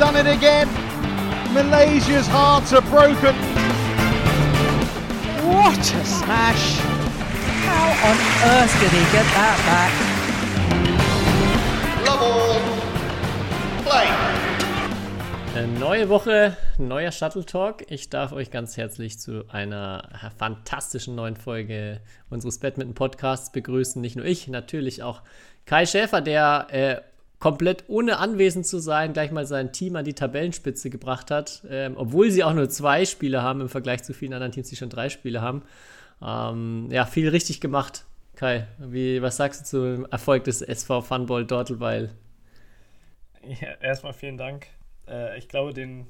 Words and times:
done 0.00 0.16
it 0.16 0.26
again. 0.26 0.66
Malaysia's 1.52 2.26
hearts 2.26 2.72
are 2.72 2.80
broken. 2.80 3.34
What 5.46 5.78
a 5.78 6.04
smash! 6.06 6.78
How 7.68 8.08
on 8.08 8.16
earth 8.50 8.80
did 8.80 8.92
he 8.92 9.04
get 9.12 9.26
that 9.36 9.58
back? 9.68 9.92
Love 12.06 12.22
all. 12.22 12.60
Play. 13.84 14.08
Neue 15.78 16.08
Woche, 16.08 16.56
neuer 16.78 17.12
Shuttle 17.12 17.44
Talk. 17.44 17.84
Ich 17.90 18.08
darf 18.08 18.32
euch 18.32 18.50
ganz 18.50 18.78
herzlich 18.78 19.20
zu 19.20 19.44
einer 19.50 20.08
fantastischen 20.38 21.14
neuen 21.14 21.36
Folge 21.36 22.00
unseres 22.30 22.58
Badminton 22.58 22.94
Podcasts 22.94 23.52
begrüßen. 23.52 24.00
Nicht 24.00 24.16
nur 24.16 24.24
ich, 24.24 24.48
natürlich 24.48 25.02
auch 25.02 25.20
Kai 25.66 25.84
Schäfer, 25.84 26.22
der 26.22 26.68
äh, 26.70 27.00
komplett 27.40 27.84
ohne 27.88 28.18
anwesend 28.18 28.66
zu 28.66 28.78
sein 28.78 29.14
gleich 29.14 29.32
mal 29.32 29.46
sein 29.46 29.72
Team 29.72 29.96
an 29.96 30.04
die 30.04 30.14
Tabellenspitze 30.14 30.90
gebracht 30.90 31.30
hat, 31.30 31.62
ähm, 31.68 31.94
obwohl 31.96 32.30
sie 32.30 32.44
auch 32.44 32.52
nur 32.52 32.68
zwei 32.68 33.06
Spiele 33.06 33.42
haben 33.42 33.62
im 33.62 33.68
Vergleich 33.68 34.04
zu 34.04 34.12
vielen 34.12 34.34
anderen 34.34 34.52
Teams, 34.52 34.68
die 34.68 34.76
schon 34.76 34.90
drei 34.90 35.08
Spiele 35.08 35.40
haben. 35.40 35.62
Ähm, 36.22 36.88
ja, 36.90 37.06
viel 37.06 37.28
richtig 37.28 37.60
gemacht. 37.60 38.04
Kai, 38.36 38.68
wie, 38.78 39.20
was 39.22 39.38
sagst 39.38 39.60
du 39.60 39.64
zum 39.64 40.06
Erfolg 40.10 40.44
des 40.44 40.62
SV 40.62 41.00
Funball 41.00 41.46
Dortelweil? 41.46 42.14
Ja, 43.42 43.72
erstmal 43.80 44.12
vielen 44.12 44.36
Dank. 44.36 44.66
Äh, 45.08 45.38
ich 45.38 45.48
glaube, 45.48 45.72
den, 45.72 46.06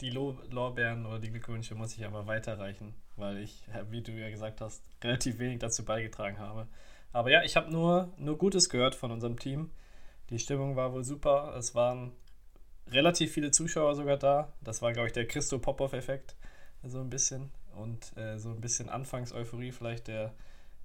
die 0.00 0.10
Lo 0.10 0.36
Lorbeeren 0.50 1.06
oder 1.06 1.20
die 1.20 1.30
Glückwünsche 1.30 1.76
muss 1.76 1.96
ich 1.96 2.04
aber 2.04 2.26
weiterreichen, 2.26 2.94
weil 3.16 3.38
ich, 3.38 3.64
wie 3.90 4.02
du 4.02 4.10
ja 4.10 4.28
gesagt 4.28 4.60
hast, 4.60 4.82
relativ 5.04 5.38
wenig 5.38 5.60
dazu 5.60 5.84
beigetragen 5.84 6.38
habe. 6.38 6.66
Aber 7.12 7.30
ja, 7.30 7.44
ich 7.44 7.54
habe 7.54 7.70
nur, 7.70 8.12
nur 8.18 8.36
Gutes 8.38 8.68
gehört 8.68 8.96
von 8.96 9.12
unserem 9.12 9.38
Team. 9.38 9.70
Die 10.30 10.38
Stimmung 10.38 10.76
war 10.76 10.92
wohl 10.92 11.04
super. 11.04 11.54
Es 11.58 11.74
waren 11.74 12.12
relativ 12.90 13.32
viele 13.32 13.50
Zuschauer 13.50 13.94
sogar 13.94 14.16
da. 14.16 14.52
Das 14.62 14.82
war, 14.82 14.92
glaube 14.92 15.08
ich, 15.08 15.12
der 15.12 15.26
Christo 15.26 15.58
Popov-Effekt, 15.58 16.34
so 16.82 17.00
ein 17.00 17.10
bisschen. 17.10 17.50
Und 17.76 18.16
äh, 18.16 18.38
so 18.38 18.50
ein 18.50 18.60
bisschen 18.60 18.88
Anfangseuphorie 18.88 19.72
vielleicht 19.72 20.08
der, 20.08 20.32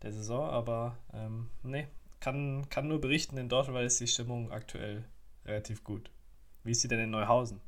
der 0.01 0.11
Saison. 0.11 0.49
Aber 0.49 0.97
ähm, 1.13 1.49
nee, 1.63 1.87
kann, 2.19 2.67
kann 2.69 2.87
nur 2.87 2.99
berichten, 2.99 3.37
in 3.37 3.49
Dortmund 3.49 3.83
ist 3.85 3.99
die 3.99 4.07
Stimmung 4.07 4.51
aktuell 4.51 5.03
relativ 5.45 5.83
gut. 5.83 6.09
Wie 6.63 6.71
ist 6.71 6.81
sie 6.81 6.87
denn 6.87 6.99
in 6.99 7.11
Neuhausen? 7.11 7.61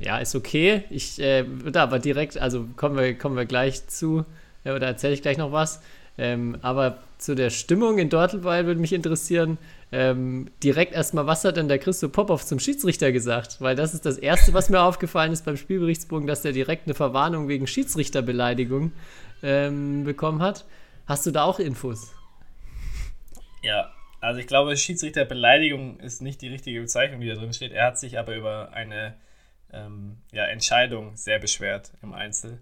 Ja, 0.00 0.18
ist 0.18 0.34
okay. 0.34 0.84
Ich 0.90 1.20
äh, 1.20 1.44
würde 1.46 1.80
aber 1.80 1.98
direkt, 1.98 2.38
also 2.38 2.66
kommen 2.76 2.96
wir, 2.96 3.16
kommen 3.16 3.36
wir 3.36 3.44
gleich 3.44 3.86
zu, 3.86 4.24
äh, 4.64 4.72
oder 4.72 4.86
erzähle 4.86 5.14
ich 5.14 5.22
gleich 5.22 5.36
noch 5.36 5.52
was. 5.52 5.82
Ähm, 6.16 6.58
aber 6.62 6.98
zu 7.18 7.34
der 7.34 7.50
Stimmung 7.50 7.98
in 7.98 8.08
Dortelweil 8.08 8.66
würde 8.66 8.80
mich 8.80 8.92
interessieren, 8.92 9.58
ähm, 9.94 10.50
direkt 10.60 10.92
erstmal, 10.92 11.28
was 11.28 11.44
hat 11.44 11.56
denn 11.56 11.68
der 11.68 11.78
Christo 11.78 12.08
Popov 12.08 12.44
zum 12.44 12.58
Schiedsrichter 12.58 13.12
gesagt? 13.12 13.60
Weil 13.60 13.76
das 13.76 13.94
ist 13.94 14.04
das 14.04 14.18
Erste, 14.18 14.52
was 14.52 14.68
mir 14.68 14.80
aufgefallen 14.82 15.32
ist 15.32 15.44
beim 15.44 15.56
Spielberichtsbogen, 15.56 16.26
dass 16.26 16.42
der 16.42 16.50
direkt 16.50 16.88
eine 16.88 16.94
Verwarnung 16.94 17.46
wegen 17.46 17.68
Schiedsrichterbeleidigung 17.68 18.90
ähm, 19.44 20.02
bekommen 20.02 20.42
hat. 20.42 20.64
Hast 21.06 21.26
du 21.26 21.30
da 21.30 21.44
auch 21.44 21.60
Infos? 21.60 22.12
Ja, 23.62 23.92
also 24.20 24.40
ich 24.40 24.48
glaube, 24.48 24.76
Schiedsrichterbeleidigung 24.76 26.00
ist 26.00 26.22
nicht 26.22 26.42
die 26.42 26.48
richtige 26.48 26.80
Bezeichnung, 26.80 27.20
die 27.20 27.28
da 27.28 27.36
drin 27.36 27.52
steht. 27.52 27.70
Er 27.70 27.86
hat 27.86 27.98
sich 27.98 28.18
aber 28.18 28.34
über 28.34 28.72
eine 28.72 29.14
ähm, 29.72 30.16
ja, 30.32 30.44
Entscheidung 30.46 31.14
sehr 31.14 31.38
beschwert 31.38 31.92
im 32.02 32.14
Einzel. 32.14 32.58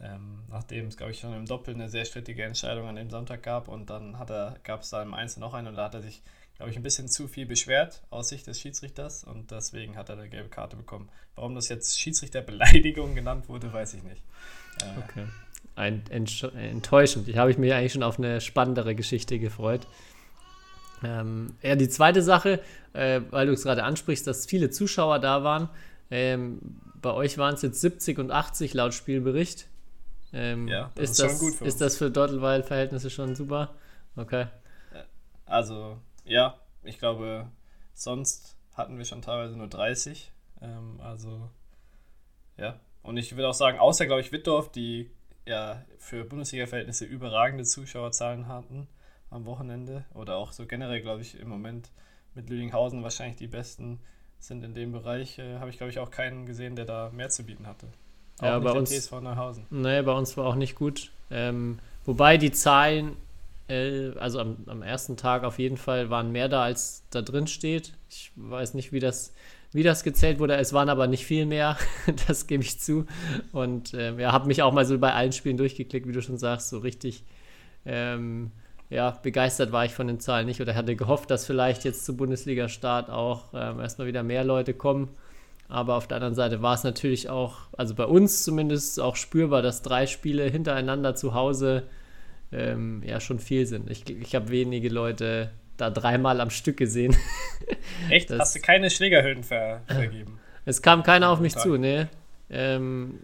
Ähm, 0.00 0.42
nachdem 0.50 0.88
es, 0.88 0.96
glaube 0.96 1.12
ich, 1.12 1.20
schon 1.20 1.34
im 1.34 1.46
Doppel 1.46 1.74
eine 1.74 1.88
sehr 1.88 2.04
strittige 2.04 2.42
Entscheidung 2.42 2.88
an 2.88 2.96
dem 2.96 3.10
Sonntag 3.10 3.44
gab 3.44 3.68
und 3.68 3.90
dann 3.90 4.16
gab 4.64 4.80
es 4.80 4.90
da 4.90 5.02
im 5.02 5.14
Einzel 5.14 5.38
noch 5.38 5.54
eine 5.54 5.68
und 5.68 5.76
da 5.76 5.84
hat 5.84 5.94
er 5.94 6.02
sich, 6.02 6.20
glaube 6.56 6.70
ich, 6.70 6.76
ein 6.76 6.82
bisschen 6.82 7.08
zu 7.08 7.28
viel 7.28 7.46
beschwert 7.46 8.02
aus 8.10 8.28
Sicht 8.28 8.46
des 8.46 8.60
Schiedsrichters 8.60 9.24
und 9.24 9.50
deswegen 9.50 9.96
hat 9.96 10.08
er 10.08 10.18
eine 10.18 10.28
gelbe 10.28 10.48
Karte 10.48 10.76
bekommen. 10.76 11.08
Warum 11.34 11.54
das 11.54 11.68
jetzt 11.68 11.98
Schiedsrichterbeleidigung 11.98 13.14
genannt 13.14 13.48
wurde, 13.48 13.72
weiß 13.72 13.94
ich 13.94 14.02
nicht. 14.02 14.22
Äh, 14.80 14.98
okay. 14.98 15.26
Ein, 15.76 16.04
enttäuschend. 16.10 17.28
Ich 17.28 17.36
habe 17.36 17.50
ich 17.50 17.58
mich 17.58 17.72
eigentlich 17.72 17.92
schon 17.92 18.04
auf 18.04 18.18
eine 18.18 18.40
spannendere 18.40 18.94
Geschichte 18.94 19.40
gefreut. 19.40 19.88
Ähm, 21.02 21.56
ja, 21.62 21.74
die 21.74 21.88
zweite 21.88 22.22
Sache, 22.22 22.60
äh, 22.92 23.20
weil 23.30 23.48
du 23.48 23.52
es 23.52 23.64
gerade 23.64 23.82
ansprichst, 23.82 24.26
dass 24.26 24.46
viele 24.46 24.70
Zuschauer 24.70 25.18
da 25.18 25.42
waren. 25.42 25.68
Ähm, 26.10 26.60
bei 27.02 27.12
euch 27.12 27.36
waren 27.38 27.54
es 27.54 27.62
jetzt 27.62 27.80
70 27.80 28.18
und 28.18 28.30
80 28.30 28.72
laut 28.74 28.94
Spielbericht. 28.94 29.66
Ähm, 30.32 30.68
ja, 30.68 30.90
das 30.94 31.04
ist, 31.04 31.10
ist, 31.10 31.20
das, 31.20 31.30
schon 31.32 31.40
gut 31.40 31.54
für 31.54 31.64
Ist 31.64 31.74
uns. 31.74 31.80
das 31.80 31.96
für 31.96 32.10
Dortelweil-Verhältnisse 32.10 33.10
schon 33.10 33.34
super? 33.34 33.74
Okay. 34.16 34.46
Also, 35.46 35.98
ja, 36.24 36.58
ich 36.82 36.98
glaube, 36.98 37.50
sonst 37.92 38.56
hatten 38.74 38.98
wir 38.98 39.04
schon 39.04 39.22
teilweise 39.22 39.56
nur 39.56 39.68
30. 39.68 40.32
Ähm, 40.60 41.00
also, 41.00 41.48
ja. 42.56 42.80
Und 43.02 43.16
ich 43.16 43.36
würde 43.36 43.48
auch 43.48 43.54
sagen, 43.54 43.78
außer, 43.78 44.06
glaube 44.06 44.20
ich, 44.20 44.32
Wittdorf, 44.32 44.70
die 44.72 45.10
ja 45.46 45.84
für 45.98 46.24
Bundesliga-Verhältnisse 46.24 47.04
überragende 47.04 47.64
Zuschauerzahlen 47.64 48.48
hatten 48.48 48.88
am 49.30 49.44
Wochenende 49.46 50.04
oder 50.14 50.36
auch 50.36 50.52
so 50.52 50.66
generell, 50.66 51.02
glaube 51.02 51.22
ich, 51.22 51.38
im 51.38 51.48
Moment 51.48 51.90
mit 52.34 52.48
Lüdinghausen 52.48 53.02
wahrscheinlich 53.02 53.36
die 53.36 53.46
besten 53.46 54.00
sind 54.38 54.64
in 54.64 54.74
dem 54.74 54.92
Bereich, 54.92 55.38
äh, 55.38 55.58
habe 55.58 55.70
ich, 55.70 55.78
glaube 55.78 55.90
ich, 55.90 55.98
auch 55.98 56.10
keinen 56.10 56.46
gesehen, 56.46 56.76
der 56.76 56.84
da 56.84 57.10
mehr 57.10 57.30
zu 57.30 57.44
bieten 57.44 57.66
hatte. 57.66 57.88
Auch 58.38 58.44
ja, 58.44 58.58
bei 58.58 58.72
uns. 58.72 58.90
TSV 58.90 59.20
Neuhausen. 59.20 59.66
Nee, 59.70 60.02
bei 60.02 60.12
uns 60.12 60.36
war 60.36 60.46
auch 60.46 60.54
nicht 60.54 60.74
gut. 60.74 61.12
Ähm, 61.30 61.78
wobei 62.04 62.36
die 62.36 62.52
Zahlen, 62.52 63.16
also 63.68 64.40
am, 64.40 64.58
am, 64.66 64.82
ersten 64.82 65.16
Tag 65.16 65.42
auf 65.44 65.58
jeden 65.58 65.76
Fall, 65.76 66.10
waren 66.10 66.32
mehr 66.32 66.48
da, 66.48 66.62
als 66.62 67.04
da 67.10 67.22
drin 67.22 67.46
steht. 67.46 67.92
Ich 68.10 68.30
weiß 68.36 68.74
nicht, 68.74 68.92
wie 68.92 69.00
das, 69.00 69.34
wie 69.72 69.82
das 69.82 70.04
gezählt 70.04 70.38
wurde. 70.38 70.56
Es 70.56 70.72
waren 70.72 70.90
aber 70.90 71.06
nicht 71.06 71.24
viel 71.24 71.46
mehr, 71.46 71.78
das 72.28 72.46
gebe 72.46 72.62
ich 72.62 72.78
zu. 72.78 73.06
Und 73.52 73.94
ähm, 73.94 74.20
ja, 74.20 74.32
habe 74.32 74.48
mich 74.48 74.62
auch 74.62 74.72
mal 74.72 74.84
so 74.84 74.98
bei 74.98 75.14
allen 75.14 75.32
Spielen 75.32 75.56
durchgeklickt, 75.56 76.06
wie 76.06 76.12
du 76.12 76.22
schon 76.22 76.38
sagst, 76.38 76.68
so 76.68 76.78
richtig. 76.78 77.24
Ähm, 77.86 78.50
ja, 78.90 79.10
begeistert 79.10 79.72
war 79.72 79.86
ich 79.86 79.92
von 79.92 80.06
den 80.06 80.20
Zahlen 80.20 80.46
nicht 80.46 80.60
oder 80.60 80.74
hatte 80.74 80.94
gehofft, 80.94 81.30
dass 81.30 81.46
vielleicht 81.46 81.84
jetzt 81.84 82.04
zu 82.04 82.16
Bundesliga-Start 82.16 83.10
auch 83.10 83.46
ähm, 83.54 83.80
erstmal 83.80 84.06
wieder 84.06 84.22
mehr 84.22 84.44
Leute 84.44 84.74
kommen. 84.74 85.08
Aber 85.68 85.96
auf 85.96 86.06
der 86.06 86.18
anderen 86.18 86.34
Seite 86.34 86.60
war 86.62 86.74
es 86.74 86.84
natürlich 86.84 87.30
auch, 87.30 87.56
also 87.76 87.94
bei 87.94 88.04
uns 88.04 88.44
zumindest 88.44 89.00
auch 89.00 89.16
spürbar, 89.16 89.62
dass 89.62 89.80
drei 89.82 90.06
Spiele 90.06 90.44
hintereinander 90.44 91.14
zu 91.14 91.32
Hause 91.32 91.84
ähm, 92.54 93.02
ja 93.04 93.20
schon 93.20 93.38
viel 93.38 93.66
sind. 93.66 93.90
Ich, 93.90 94.08
ich 94.08 94.34
habe 94.34 94.48
wenige 94.50 94.88
Leute 94.88 95.50
da 95.76 95.90
dreimal 95.90 96.40
am 96.40 96.50
Stück 96.50 96.76
gesehen. 96.76 97.16
Echt? 98.10 98.30
Das, 98.30 98.40
Hast 98.40 98.56
du 98.56 98.60
keine 98.60 98.90
Schlägerhöhen 98.90 99.42
ver 99.42 99.82
vergeben? 99.86 100.38
Es 100.66 100.80
kam 100.80 101.02
keiner 101.02 101.28
auf 101.28 101.40
mich 101.40 101.54
zu, 101.56 101.76
ne? 101.76 102.08
Ähm, 102.48 103.18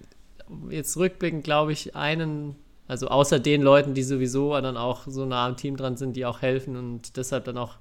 jetzt 0.68 0.94
rückblickend 0.98 1.42
glaube 1.42 1.72
ich 1.72 1.96
einen, 1.96 2.54
also 2.86 3.08
außer 3.08 3.38
den 3.38 3.62
Leuten, 3.62 3.94
die 3.94 4.02
sowieso 4.02 4.60
dann 4.60 4.76
auch 4.76 5.04
so 5.06 5.24
nah 5.24 5.46
am 5.46 5.56
Team 5.56 5.78
dran 5.78 5.96
sind, 5.96 6.16
die 6.16 6.26
auch 6.26 6.42
helfen 6.42 6.76
und 6.76 7.16
deshalb 7.16 7.46
dann 7.46 7.56
auch 7.56 7.78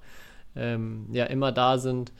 ähm, 0.56 1.08
ja 1.12 1.26
immer 1.26 1.52
da 1.52 1.78
sind 1.78 2.14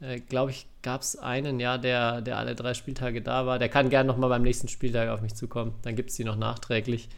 äh, 0.00 0.20
glaube 0.20 0.50
ich, 0.50 0.66
gab 0.82 1.00
es 1.00 1.16
einen, 1.16 1.60
ja, 1.60 1.78
der, 1.78 2.20
der 2.20 2.38
alle 2.38 2.54
drei 2.54 2.74
Spieltage 2.74 3.22
da 3.22 3.46
war. 3.46 3.58
Der 3.58 3.68
kann 3.68 3.90
gerne 3.90 4.06
nochmal 4.06 4.28
beim 4.28 4.42
nächsten 4.42 4.68
Spieltag 4.68 5.08
auf 5.08 5.22
mich 5.22 5.34
zukommen. 5.34 5.74
Dann 5.82 5.96
gibt 5.96 6.10
es 6.10 6.16
die 6.16 6.24
noch 6.24 6.36
nachträglich. 6.36 7.08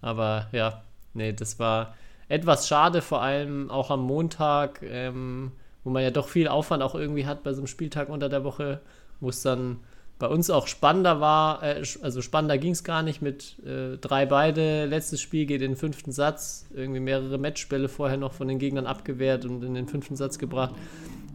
Aber 0.00 0.48
ja, 0.52 0.82
nee, 1.14 1.32
das 1.32 1.58
war 1.58 1.94
etwas 2.28 2.68
schade, 2.68 3.02
vor 3.02 3.22
allem 3.22 3.70
auch 3.70 3.90
am 3.90 4.02
Montag, 4.02 4.82
ähm, 4.82 5.52
wo 5.84 5.90
man 5.90 6.02
ja 6.02 6.10
doch 6.10 6.28
viel 6.28 6.48
Aufwand 6.48 6.82
auch 6.82 6.94
irgendwie 6.94 7.26
hat 7.26 7.42
bei 7.42 7.52
so 7.52 7.60
einem 7.60 7.66
Spieltag 7.66 8.08
unter 8.08 8.28
der 8.28 8.44
Woche, 8.44 8.80
wo 9.20 9.28
es 9.28 9.42
dann 9.42 9.80
bei 10.18 10.28
uns 10.28 10.50
auch 10.50 10.68
spannender 10.68 11.20
war, 11.20 11.62
äh, 11.64 11.82
also 12.00 12.22
spannender 12.22 12.56
ging 12.56 12.70
es 12.70 12.84
gar 12.84 13.02
nicht 13.02 13.22
mit 13.22 13.56
äh, 13.66 13.98
drei 13.98 14.24
beide. 14.24 14.86
Letztes 14.86 15.20
Spiel 15.20 15.46
geht 15.46 15.62
in 15.62 15.72
den 15.72 15.76
fünften 15.76 16.12
Satz, 16.12 16.66
irgendwie 16.72 17.00
mehrere 17.00 17.38
Matchbälle 17.38 17.88
vorher 17.88 18.16
noch 18.16 18.32
von 18.32 18.46
den 18.46 18.60
Gegnern 18.60 18.86
abgewehrt 18.86 19.44
und 19.44 19.64
in 19.64 19.74
den 19.74 19.88
fünften 19.88 20.14
Satz 20.14 20.38
gebracht. 20.38 20.74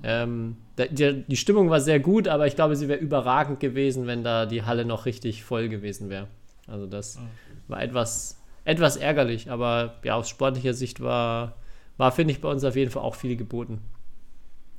Ähm, 0.04 0.56
die, 0.78 1.24
die, 1.28 1.36
Stimmung 1.36 1.70
war 1.70 1.82
sehr 1.82 2.00
gut, 2.00 2.30
aber 2.30 2.48
ich 2.48 2.56
glaube, 2.56 2.78
sie 2.78 2.88
wäre 2.88 3.00
überragend 3.00 3.60
gewesen, 3.60 4.08
wenn 4.08 4.24
da 4.24 4.46
die 4.46 4.64
Halle 4.64 4.86
noch 4.86 5.06
richtig 5.06 5.44
voll 5.44 5.68
gewesen 5.68 6.10
wäre. 6.10 6.28
Also 6.66 6.86
das 6.86 7.20
war 7.68 7.82
etwas, 7.82 8.40
etwas 8.68 8.98
ärgerlich, 8.98 9.50
aber 9.50 9.96
ja, 10.04 10.16
aus 10.16 10.28
sportlicher 10.28 10.74
Sicht 10.74 11.02
war, 11.02 11.56
war 11.96 12.12
finde 12.12 12.34
ich, 12.34 12.42
bei 12.42 12.50
uns 12.50 12.66
auf 12.66 12.76
jeden 12.76 12.92
Fall 12.92 13.02
auch 13.02 13.16
viel 13.16 13.38
geboten. 13.38 13.82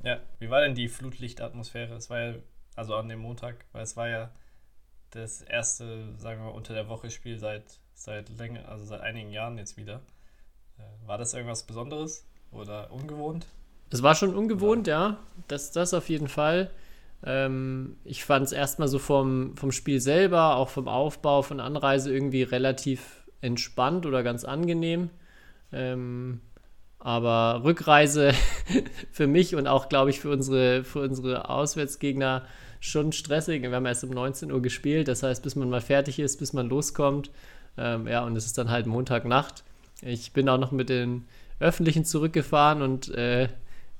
Ja, 0.03 0.19
wie 0.37 0.51
war 0.51 0.61
denn 0.61 0.75
die 0.75 0.87
Flutlichtatmosphäre? 0.87 1.95
Es 1.95 2.09
war 2.11 2.19
ja, 2.19 2.35
also 2.75 2.95
an 2.95 3.09
dem 3.09 3.19
Montag, 3.19 3.65
weil 3.71 3.81
es 3.81 3.97
war 3.97 4.07
ja 4.07 4.29
das 5.09 5.41
erste, 5.41 6.13
sagen 6.17 6.39
wir 6.39 6.51
mal, 6.51 6.55
unter 6.55 6.75
der 6.75 6.87
Woche 6.87 7.09
Spiel 7.09 7.39
seit, 7.39 7.63
seit 7.95 8.29
länger, 8.37 8.69
also 8.69 8.85
seit 8.85 9.01
einigen 9.01 9.31
Jahren 9.31 9.57
jetzt 9.57 9.75
wieder. 9.75 10.01
Äh, 10.77 11.07
war 11.07 11.17
das 11.17 11.33
irgendwas 11.33 11.63
Besonderes 11.63 12.27
oder 12.51 12.91
ungewohnt? 12.91 13.47
Es 13.89 14.03
war 14.03 14.13
schon 14.13 14.35
ungewohnt, 14.35 14.85
ja. 14.85 15.17
Das, 15.47 15.71
das 15.71 15.95
auf 15.95 16.09
jeden 16.09 16.27
Fall. 16.27 16.69
Ähm, 17.25 17.97
ich 18.03 18.23
fand 18.23 18.45
es 18.45 18.51
erstmal 18.51 18.87
so 18.87 18.99
vom, 18.99 19.57
vom 19.57 19.71
Spiel 19.71 19.99
selber, 19.99 20.57
auch 20.57 20.69
vom 20.69 20.87
Aufbau, 20.87 21.41
von 21.41 21.59
Anreise 21.59 22.13
irgendwie 22.13 22.43
relativ 22.43 23.18
entspannt 23.41 24.05
oder 24.05 24.23
ganz 24.23 24.43
angenehm. 24.43 25.09
Ähm, 25.71 26.41
Aber 26.99 27.61
Rückreise 27.63 28.33
für 29.11 29.27
mich 29.27 29.55
und 29.55 29.67
auch, 29.67 29.89
glaube 29.89 30.09
ich, 30.09 30.19
für 30.19 30.29
unsere, 30.29 30.83
für 30.83 31.01
unsere 31.01 31.49
Auswärtsgegner 31.49 32.45
schon 32.79 33.11
stressig. 33.11 33.61
Wir 33.61 33.71
haben 33.71 33.85
erst 33.85 34.03
um 34.03 34.09
19 34.09 34.51
Uhr 34.51 34.61
gespielt, 34.61 35.07
das 35.07 35.23
heißt, 35.23 35.43
bis 35.43 35.55
man 35.55 35.69
mal 35.69 35.81
fertig 35.81 36.19
ist, 36.19 36.37
bis 36.37 36.53
man 36.53 36.67
loskommt. 36.67 37.31
Ähm, 37.77 38.07
ja, 38.07 38.23
und 38.25 38.35
es 38.35 38.45
ist 38.45 38.57
dann 38.57 38.69
halt 38.69 38.85
Montagnacht. 38.85 39.63
Ich 40.01 40.33
bin 40.33 40.47
auch 40.49 40.57
noch 40.57 40.71
mit 40.71 40.89
den 40.89 41.25
Öffentlichen 41.59 42.05
zurückgefahren 42.05 42.81
und 42.81 43.09
äh, 43.09 43.49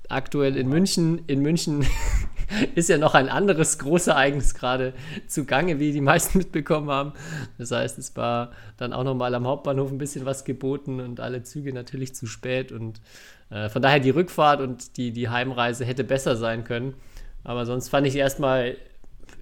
aktuell 0.07 0.55
in 0.57 0.67
München, 0.67 1.23
in 1.27 1.41
München 1.41 1.85
ist 2.75 2.89
ja 2.89 2.97
noch 2.97 3.13
ein 3.15 3.29
anderes 3.29 3.79
Großereignis 3.79 4.53
gerade 4.53 4.93
zugange, 5.27 5.79
wie 5.79 5.91
die 5.91 6.01
meisten 6.01 6.37
mitbekommen 6.39 6.89
haben. 6.89 7.13
Das 7.57 7.71
heißt, 7.71 7.97
es 7.97 8.15
war 8.15 8.51
dann 8.77 8.93
auch 8.93 9.03
nochmal 9.03 9.33
am 9.35 9.47
Hauptbahnhof 9.47 9.91
ein 9.91 9.97
bisschen 9.97 10.25
was 10.25 10.45
geboten 10.45 10.99
und 10.99 11.19
alle 11.19 11.43
Züge 11.43 11.73
natürlich 11.73 12.15
zu 12.15 12.25
spät. 12.25 12.71
Und 12.71 13.01
äh, 13.49 13.69
von 13.69 13.81
daher 13.81 13.99
die 13.99 14.09
Rückfahrt 14.09 14.61
und 14.61 14.97
die, 14.97 15.11
die 15.11 15.29
Heimreise 15.29 15.85
hätte 15.85 16.03
besser 16.03 16.35
sein 16.35 16.63
können. 16.63 16.95
Aber 17.43 17.65
sonst 17.65 17.89
fand 17.89 18.07
ich 18.07 18.15
erstmal 18.15 18.77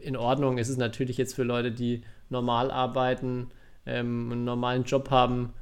in 0.02 0.16
Ordnung. 0.16 0.58
Es 0.58 0.70
ist 0.70 0.78
natürlich 0.78 1.18
jetzt 1.18 1.36
für 1.36 1.44
Leute, 1.44 1.72
die 1.72 2.04
normal 2.30 2.72
arbeiten, 2.72 3.50
ähm, 3.86 4.32
einen 4.32 4.44
normalen 4.44 4.84
Job 4.84 5.10
haben, 5.10 5.54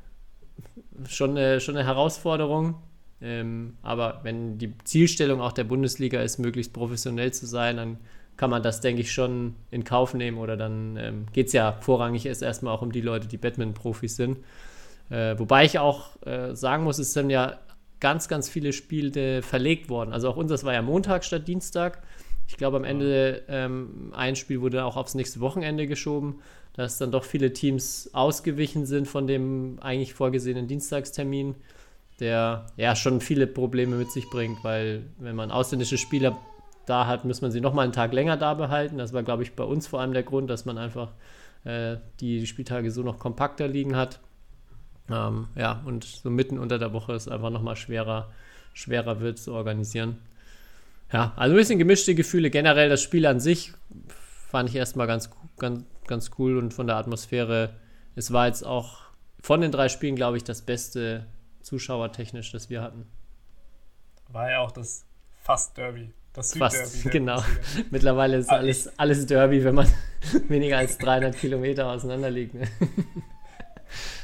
schon 1.08 1.32
eine, 1.32 1.60
schon 1.60 1.76
eine 1.76 1.86
Herausforderung. 1.86 2.76
Ähm, 3.22 3.78
aber 3.82 4.20
wenn 4.24 4.58
die 4.58 4.74
Zielstellung 4.84 5.42
auch 5.42 5.54
der 5.54 5.64
Bundesliga 5.64 6.22
ist, 6.22 6.38
möglichst 6.38 6.74
professionell 6.74 7.34
zu 7.34 7.46
sein, 7.46 7.78
dann 7.78 7.98
kann 8.38 8.50
man 8.50 8.62
das, 8.62 8.82
denke 8.82 9.02
ich, 9.02 9.12
schon 9.12 9.56
in 9.72 9.84
Kauf 9.84 10.14
nehmen. 10.14 10.38
Oder 10.38 10.58
dann 10.58 10.98
ähm, 10.98 11.26
geht 11.32 11.48
es 11.48 11.54
ja 11.54 11.74
vorrangig 11.82 12.26
erst 12.26 12.42
erstmal 12.42 12.74
auch 12.74 12.82
um 12.82 12.92
die 12.92 13.02
Leute, 13.02 13.28
die 13.28 13.38
Batman-Profis 13.38 14.16
sind. 14.16 14.40
Äh, 15.10 15.38
wobei 15.40 15.66
ich 15.66 15.80
auch 15.80 16.22
äh, 16.26 16.56
sagen 16.56 16.84
muss, 16.84 17.00
es 17.00 17.14
sind 17.14 17.30
ja 17.30 17.60
ganz, 18.00 18.28
ganz 18.28 18.50
viele 18.50 18.74
Spiele 18.74 19.42
verlegt 19.42 19.90
worden. 19.90 20.12
Also 20.12 20.30
auch 20.30 20.38
unseres 20.38 20.64
war 20.64 20.74
ja 20.74 20.82
Montag 20.82 21.24
statt 21.24 21.48
Dienstag. 21.48 22.04
Ich 22.48 22.58
glaube, 22.58 22.78
am 22.78 22.84
Ende 22.84 23.44
ähm, 23.48 24.12
ein 24.16 24.36
Spiel 24.36 24.62
wurde 24.62 24.86
auch 24.86 24.98
aufs 24.98 25.16
nächste 25.16 25.40
Wochenende 25.40 25.88
geschoben, 25.88 26.42
dass 26.74 26.98
dann 26.98 27.12
doch 27.12 27.24
viele 27.24 27.54
Teams 27.54 28.10
ausgewichen 28.14 28.86
sind 28.86 29.08
von 29.08 29.26
dem 29.28 29.78
eigentlich 29.82 30.14
vorgesehenen 30.14 30.68
Dienstagstermin 30.68 31.56
der 32.20 32.68
ja 32.78 32.96
schon 32.96 33.22
viele 33.22 33.48
Probleme 33.48 33.96
mit 33.96 34.12
sich 34.12 34.30
bringt, 34.30 34.64
weil 34.64 35.04
wenn 35.20 35.36
man 35.36 35.52
ausländische 35.52 35.98
Spieler 35.98 36.38
da 36.86 37.08
hat, 37.08 37.26
muss 37.26 37.42
man 37.42 37.52
sie 37.52 37.62
nochmal 37.62 37.84
einen 37.84 37.94
Tag 37.94 38.14
länger 38.14 38.38
da 38.38 38.54
behalten. 38.54 38.98
Das 38.98 39.14
war, 39.14 39.24
glaube 39.24 39.44
ich, 39.44 39.54
bei 39.54 39.64
uns 39.64 39.88
vor 39.88 40.02
allem 40.02 40.14
der 40.14 40.24
Grund, 40.24 40.50
dass 40.50 40.66
man 40.66 40.78
einfach 40.78 41.12
äh, 41.64 41.98
die 42.20 42.46
Spieltage 42.48 42.92
so 42.92 43.04
noch 43.04 43.20
kompakter 43.20 43.68
liegen 43.68 43.96
hat. 43.96 44.20
Ähm, 45.10 45.48
ja, 45.56 45.82
und 45.86 46.04
so 46.04 46.30
mitten 46.30 46.58
unter 46.58 46.80
der 46.80 46.94
Woche 46.94 47.14
ist 47.14 47.28
einfach 47.28 47.50
nochmal 47.50 47.76
schwerer, 47.76 48.32
schwerer 48.74 49.20
wird 49.20 49.40
zu 49.40 49.54
organisieren. 49.54 50.18
Ja, 51.12 51.34
also 51.36 51.54
ein 51.54 51.58
bisschen 51.58 51.80
gemischte 51.80 52.16
Gefühle. 52.16 52.50
Generell 52.50 52.90
das 52.90 53.02
Spiel 53.02 53.26
an 53.26 53.40
sich 53.40 53.74
fand 54.50 54.70
ich 54.70 54.76
erstmal 54.76 55.08
ganz, 55.08 55.30
ganz, 55.58 55.84
ganz 56.08 56.32
cool 56.38 56.58
und 56.58 56.74
von 56.74 56.88
der 56.88 56.96
Atmosphäre. 56.98 57.74
Es 58.16 58.32
war 58.32 58.48
jetzt 58.48 58.66
auch 58.66 59.00
von 59.42 59.62
den 59.62 59.72
drei 59.72 59.90
Spielen, 59.90 60.16
glaube 60.16 60.38
ich, 60.38 60.44
das 60.44 60.62
beste 60.62 61.26
zuschauertechnisch, 61.66 62.52
das 62.52 62.70
wir 62.70 62.82
hatten. 62.82 63.10
War 64.30 64.50
ja 64.52 64.60
auch 64.60 64.72
das 64.72 65.06
fast 65.42 65.78
Derby. 65.78 66.14
Das 66.34 66.54
Fast, 66.54 67.10
genau. 67.12 67.42
Mittlerweile 67.92 68.38
ist 68.38 68.50
ah, 68.50 68.58
alles, 68.58 69.00
alles 69.00 69.26
Derby, 69.26 69.64
wenn 69.64 69.76
man 69.76 69.88
weniger 70.50 70.78
als 70.78 70.98
300 70.98 71.34
Kilometer 71.38 71.88
auseinander 71.88 72.30
liegt. 72.30 72.56
Ne? 72.56 72.68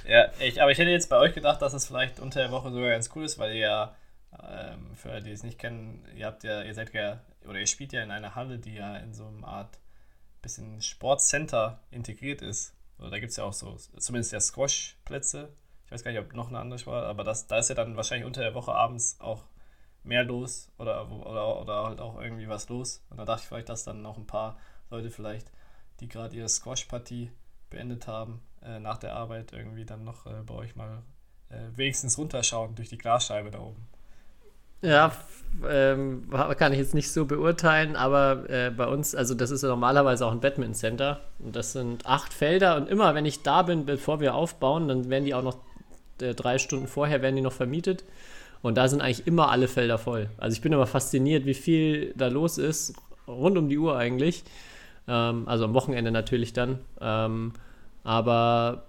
Ja, 0.05 0.29
ich, 0.39 0.61
aber 0.61 0.71
ich 0.71 0.77
hätte 0.77 0.89
jetzt 0.89 1.09
bei 1.09 1.17
euch 1.17 1.33
gedacht, 1.33 1.61
dass 1.61 1.73
es 1.73 1.87
vielleicht 1.87 2.19
unter 2.19 2.41
der 2.41 2.51
Woche 2.51 2.69
sogar 2.69 2.89
ganz 2.89 3.09
cool 3.15 3.23
ist, 3.23 3.39
weil 3.39 3.53
ihr 3.53 3.61
ja, 3.61 3.95
ähm, 4.43 4.93
für 4.93 5.09
alle, 5.11 5.23
die 5.23 5.31
es 5.31 5.43
nicht 5.43 5.57
kennen, 5.57 6.05
ihr 6.13 6.25
habt 6.25 6.43
ja, 6.43 6.63
ihr 6.63 6.73
seid 6.73 6.93
ja, 6.93 7.21
oder 7.47 7.59
ihr 7.59 7.67
spielt 7.67 7.93
ja 7.93 8.03
in 8.03 8.11
einer 8.11 8.35
Halle, 8.35 8.59
die 8.59 8.73
ja 8.73 8.97
in 8.97 9.13
so 9.13 9.27
einer 9.27 9.47
Art 9.47 9.79
bisschen 10.41 10.81
Sportcenter 10.81 11.79
integriert 11.91 12.41
ist. 12.41 12.73
Oder 12.99 13.11
da 13.11 13.19
gibt 13.19 13.31
es 13.31 13.37
ja 13.37 13.45
auch 13.45 13.53
so, 13.53 13.77
zumindest 13.97 14.33
ja 14.33 14.41
Squash-Plätze, 14.41 15.53
ich 15.91 15.95
weiß 15.95 16.05
gar 16.05 16.11
nicht, 16.11 16.21
ob 16.21 16.33
noch 16.33 16.47
eine 16.47 16.59
andere 16.59 16.85
war, 16.85 17.03
aber 17.03 17.25
das, 17.25 17.47
da 17.47 17.57
ist 17.57 17.67
ja 17.67 17.75
dann 17.75 17.97
wahrscheinlich 17.97 18.25
unter 18.25 18.39
der 18.39 18.53
Woche 18.53 18.73
abends 18.73 19.17
auch 19.19 19.43
mehr 20.05 20.23
los 20.23 20.71
oder, 20.77 21.11
oder, 21.11 21.59
oder 21.59 21.83
halt 21.83 21.99
auch 21.99 22.21
irgendwie 22.21 22.47
was 22.47 22.69
los. 22.69 23.03
Und 23.09 23.17
da 23.17 23.25
dachte 23.25 23.41
ich 23.41 23.49
vielleicht, 23.49 23.67
dass 23.67 23.83
dann 23.83 24.01
noch 24.01 24.17
ein 24.17 24.25
paar 24.25 24.57
Leute 24.89 25.09
vielleicht, 25.09 25.51
die 25.99 26.07
gerade 26.07 26.33
ihre 26.33 26.47
Squash-Partie 26.47 27.29
beendet 27.69 28.07
haben, 28.07 28.41
äh, 28.63 28.79
nach 28.79 28.99
der 28.99 29.17
Arbeit 29.17 29.51
irgendwie 29.51 29.83
dann 29.83 30.05
noch 30.05 30.25
äh, 30.27 30.41
bei 30.45 30.53
euch 30.53 30.77
mal 30.77 31.03
äh, 31.49 31.57
wenigstens 31.75 32.17
runterschauen 32.17 32.73
durch 32.75 32.87
die 32.87 32.97
Glasscheibe 32.97 33.51
da 33.51 33.59
oben. 33.59 33.85
Ja, 34.81 35.11
ähm, 35.69 36.29
kann 36.57 36.71
ich 36.71 36.79
jetzt 36.79 36.93
nicht 36.93 37.11
so 37.11 37.25
beurteilen, 37.25 37.97
aber 37.97 38.49
äh, 38.49 38.71
bei 38.71 38.87
uns, 38.87 39.13
also 39.13 39.35
das 39.35 39.51
ist 39.51 39.61
ja 39.61 39.67
normalerweise 39.67 40.25
auch 40.25 40.31
ein 40.31 40.39
Badminton 40.39 40.73
Center 40.73 41.19
und 41.39 41.53
das 41.53 41.73
sind 41.73 42.05
acht 42.05 42.33
Felder 42.33 42.77
und 42.77 42.87
immer, 42.87 43.13
wenn 43.13 43.25
ich 43.25 43.43
da 43.43 43.61
bin, 43.61 43.85
bevor 43.85 44.21
wir 44.21 44.33
aufbauen, 44.35 44.87
dann 44.87 45.09
werden 45.09 45.25
die 45.25 45.35
auch 45.35 45.43
noch 45.43 45.57
äh, 46.21 46.35
drei 46.35 46.57
Stunden 46.57 46.87
vorher 46.87 47.21
werden 47.21 47.35
die 47.35 47.41
noch 47.41 47.53
vermietet. 47.53 48.03
Und 48.61 48.77
da 48.77 48.87
sind 48.87 49.01
eigentlich 49.01 49.25
immer 49.25 49.49
alle 49.49 49.67
Felder 49.67 49.97
voll. 49.97 50.29
Also 50.37 50.55
ich 50.55 50.61
bin 50.61 50.71
immer 50.71 50.87
fasziniert, 50.87 51.45
wie 51.45 51.53
viel 51.53 52.13
da 52.15 52.27
los 52.27 52.57
ist, 52.57 52.93
rund 53.27 53.57
um 53.57 53.69
die 53.69 53.77
Uhr 53.77 53.97
eigentlich. 53.97 54.43
Ähm, 55.07 55.47
also 55.47 55.65
am 55.65 55.73
Wochenende 55.73 56.11
natürlich 56.11 56.53
dann. 56.53 56.79
Ähm, 56.99 57.53
aber 58.03 58.83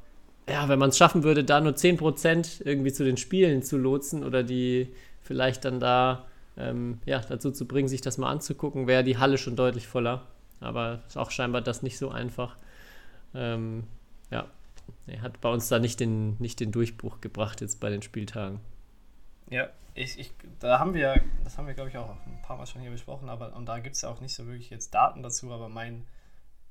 ja, 0.49 0.69
wenn 0.69 0.79
man 0.79 0.91
es 0.91 0.99
schaffen 0.99 1.23
würde, 1.23 1.45
da 1.45 1.61
nur 1.61 1.73
10% 1.73 2.67
irgendwie 2.67 2.93
zu 2.93 3.05
den 3.05 3.17
Spielen 3.17 3.63
zu 3.63 3.79
lotsen 3.79 4.25
oder 4.25 4.43
die 4.43 4.89
vielleicht 5.23 5.65
dann 5.65 5.81
da 5.81 6.27
ähm, 6.57 6.99
ja, 7.07 7.21
dazu 7.21 7.51
zu 7.51 7.67
bringen, 7.67 7.89
sich 7.89 8.01
das 8.01 8.19
mal 8.19 8.31
anzugucken, 8.31 8.87
wäre 8.87 9.05
die 9.05 9.19
Halle 9.19 9.39
schon 9.39 9.57
deutlich 9.57 9.87
voller. 9.87 10.23
Aber 10.61 11.01
ist 11.09 11.17
auch 11.17 11.31
scheinbar 11.31 11.63
das 11.63 11.83
nicht 11.83 11.99
so 11.99 12.11
einfach. 12.11 12.57
Ähm, 13.35 13.85
ja, 14.31 14.47
er 15.07 15.23
hat 15.23 15.41
bei 15.41 15.49
uns 15.49 15.69
da 15.69 15.79
nicht 15.79 16.01
den, 16.01 16.37
nicht 16.39 16.61
den 16.61 16.73
Durchbruch 16.73 17.21
gebracht 17.21 17.61
jetzt 17.61 17.81
bei 17.81 17.91
den 17.91 18.03
Spieltagen. 18.03 18.61
Ja, 19.51 19.69
ich, 19.95 20.19
ich, 20.19 20.33
da 20.61 20.79
haben 20.79 20.95
wir, 20.95 21.23
das 21.45 21.59
haben 21.59 21.67
wir 21.67 21.75
glaube 21.75 21.91
ich 21.91 21.97
auch 21.97 22.11
ein 22.11 22.43
paar 22.43 22.57
Mal 22.57 22.67
schon 22.67 22.81
hier 22.81 22.91
besprochen, 22.91 23.29
aber 23.29 23.55
und 23.55 23.67
da 23.67 23.79
gibt 23.79 23.97
es 23.97 24.03
ja 24.03 24.09
auch 24.09 24.21
nicht 24.21 24.35
so 24.35 24.47
wirklich 24.47 24.71
jetzt 24.71 24.95
Daten 24.95 25.23
dazu, 25.23 25.53
aber 25.53 25.69
mein 25.69 26.07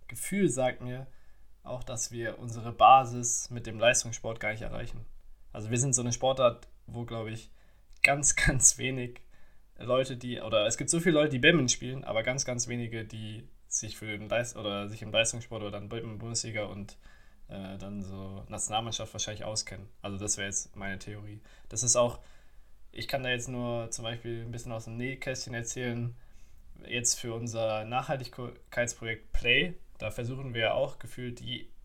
Gefühl 0.08 0.50
sagt 0.50 0.82
mir 0.82 1.08
auch, 1.64 1.84
dass 1.84 2.12
wir 2.12 2.40
unsere 2.40 2.72
Basis 2.72 3.50
mit 3.50 3.68
dem 3.68 3.80
Leistungssport 3.80 4.40
gar 4.40 4.52
nicht 4.52 4.64
erreichen. 4.64 5.06
Also 5.54 5.70
wir 5.70 5.78
sind 5.78 5.94
so 5.94 6.02
eine 6.02 6.14
Sportart, 6.14 6.68
wo 6.88 7.06
glaube 7.06 7.32
ich 7.32 7.52
ganz, 8.04 8.36
ganz 8.48 8.78
wenig 8.78 9.22
Leute, 9.78 10.18
die, 10.18 10.40
oder 10.42 10.66
es 10.66 10.78
gibt 10.78 10.90
so 10.90 11.00
viele 11.00 11.16
Leute, 11.16 11.30
die 11.30 11.40
Badminton 11.40 11.70
spielen, 11.70 12.04
aber 12.04 12.24
ganz, 12.24 12.46
ganz 12.46 12.68
wenige, 12.68 13.06
die 13.06 13.48
sich 13.68 13.98
für 13.98 14.06
den 14.06 14.30
Leist 14.30 14.58
oder 14.58 14.90
sich 14.90 15.02
im 15.02 15.12
Leistungssport 15.12 15.62
oder 15.62 15.72
dann 15.72 15.90
Bundesliga 15.90 16.66
und 16.66 16.98
äh, 17.52 17.78
dann 17.78 18.02
so 18.02 18.44
Nationalmannschaft 18.48 19.14
wahrscheinlich 19.14 19.44
auskennen. 19.44 19.88
Also 20.02 20.18
das 20.18 20.38
wäre 20.38 20.48
jetzt 20.48 20.76
meine 20.76 20.98
Theorie. 20.98 21.42
Das 21.70 21.84
ist 21.84 21.96
auch, 21.96 22.20
ich 22.92 23.08
kann 23.08 23.24
da 23.24 23.30
jetzt 23.30 23.50
nur 23.50 23.92
zum 23.92 24.04
Beispiel 24.04 24.42
ein 24.42 24.52
bisschen 24.52 24.72
aus 24.72 24.86
dem 24.86 24.98
Nähkästchen 24.98 25.54
erzählen. 25.54 26.16
Jetzt 26.88 27.20
für 27.20 27.34
unser 27.34 27.86
Nachhaltigkeitsprojekt 27.86 29.32
Play, 29.34 29.76
da 29.98 30.10
versuchen 30.12 30.54
wir 30.54 30.74
auch 30.74 30.98
gefühlt 30.98 31.42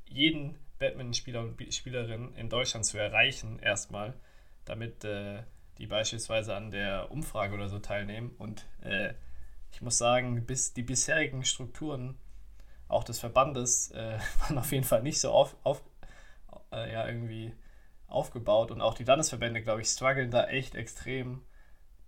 jeden 0.08 0.56
Badminton-Spieler 0.78 1.40
und 1.40 1.74
Spielerin 1.74 2.34
in 2.34 2.48
Deutschland 2.48 2.84
zu 2.86 2.98
erreichen, 2.98 3.58
erstmal, 3.58 4.14
damit 4.64 5.04
äh, 5.04 5.42
die 5.78 5.86
beispielsweise 5.86 6.54
an 6.54 6.70
der 6.70 7.10
Umfrage 7.10 7.54
oder 7.54 7.68
so 7.68 7.78
teilnehmen. 7.78 8.34
Und 8.38 8.66
äh, 8.82 9.12
ich 9.72 9.82
muss 9.82 9.98
sagen, 9.98 10.46
bis 10.46 10.72
die 10.72 10.82
bisherigen 10.82 11.44
Strukturen 11.44 12.16
auch 12.88 13.04
des 13.04 13.18
Verbandes 13.18 13.90
äh, 13.90 14.18
waren 14.40 14.58
auf 14.58 14.72
jeden 14.72 14.84
Fall 14.84 15.02
nicht 15.02 15.20
so 15.20 15.32
auf, 15.32 15.56
auf 15.62 15.82
äh, 16.72 16.92
ja, 16.92 17.06
irgendwie 17.06 17.52
aufgebaut 18.08 18.70
und 18.70 18.80
auch 18.80 18.94
die 18.94 19.04
Landesverbände, 19.04 19.62
glaube 19.62 19.80
ich, 19.80 19.88
strugglen 19.88 20.30
da 20.30 20.46
echt 20.46 20.74
extrem, 20.74 21.42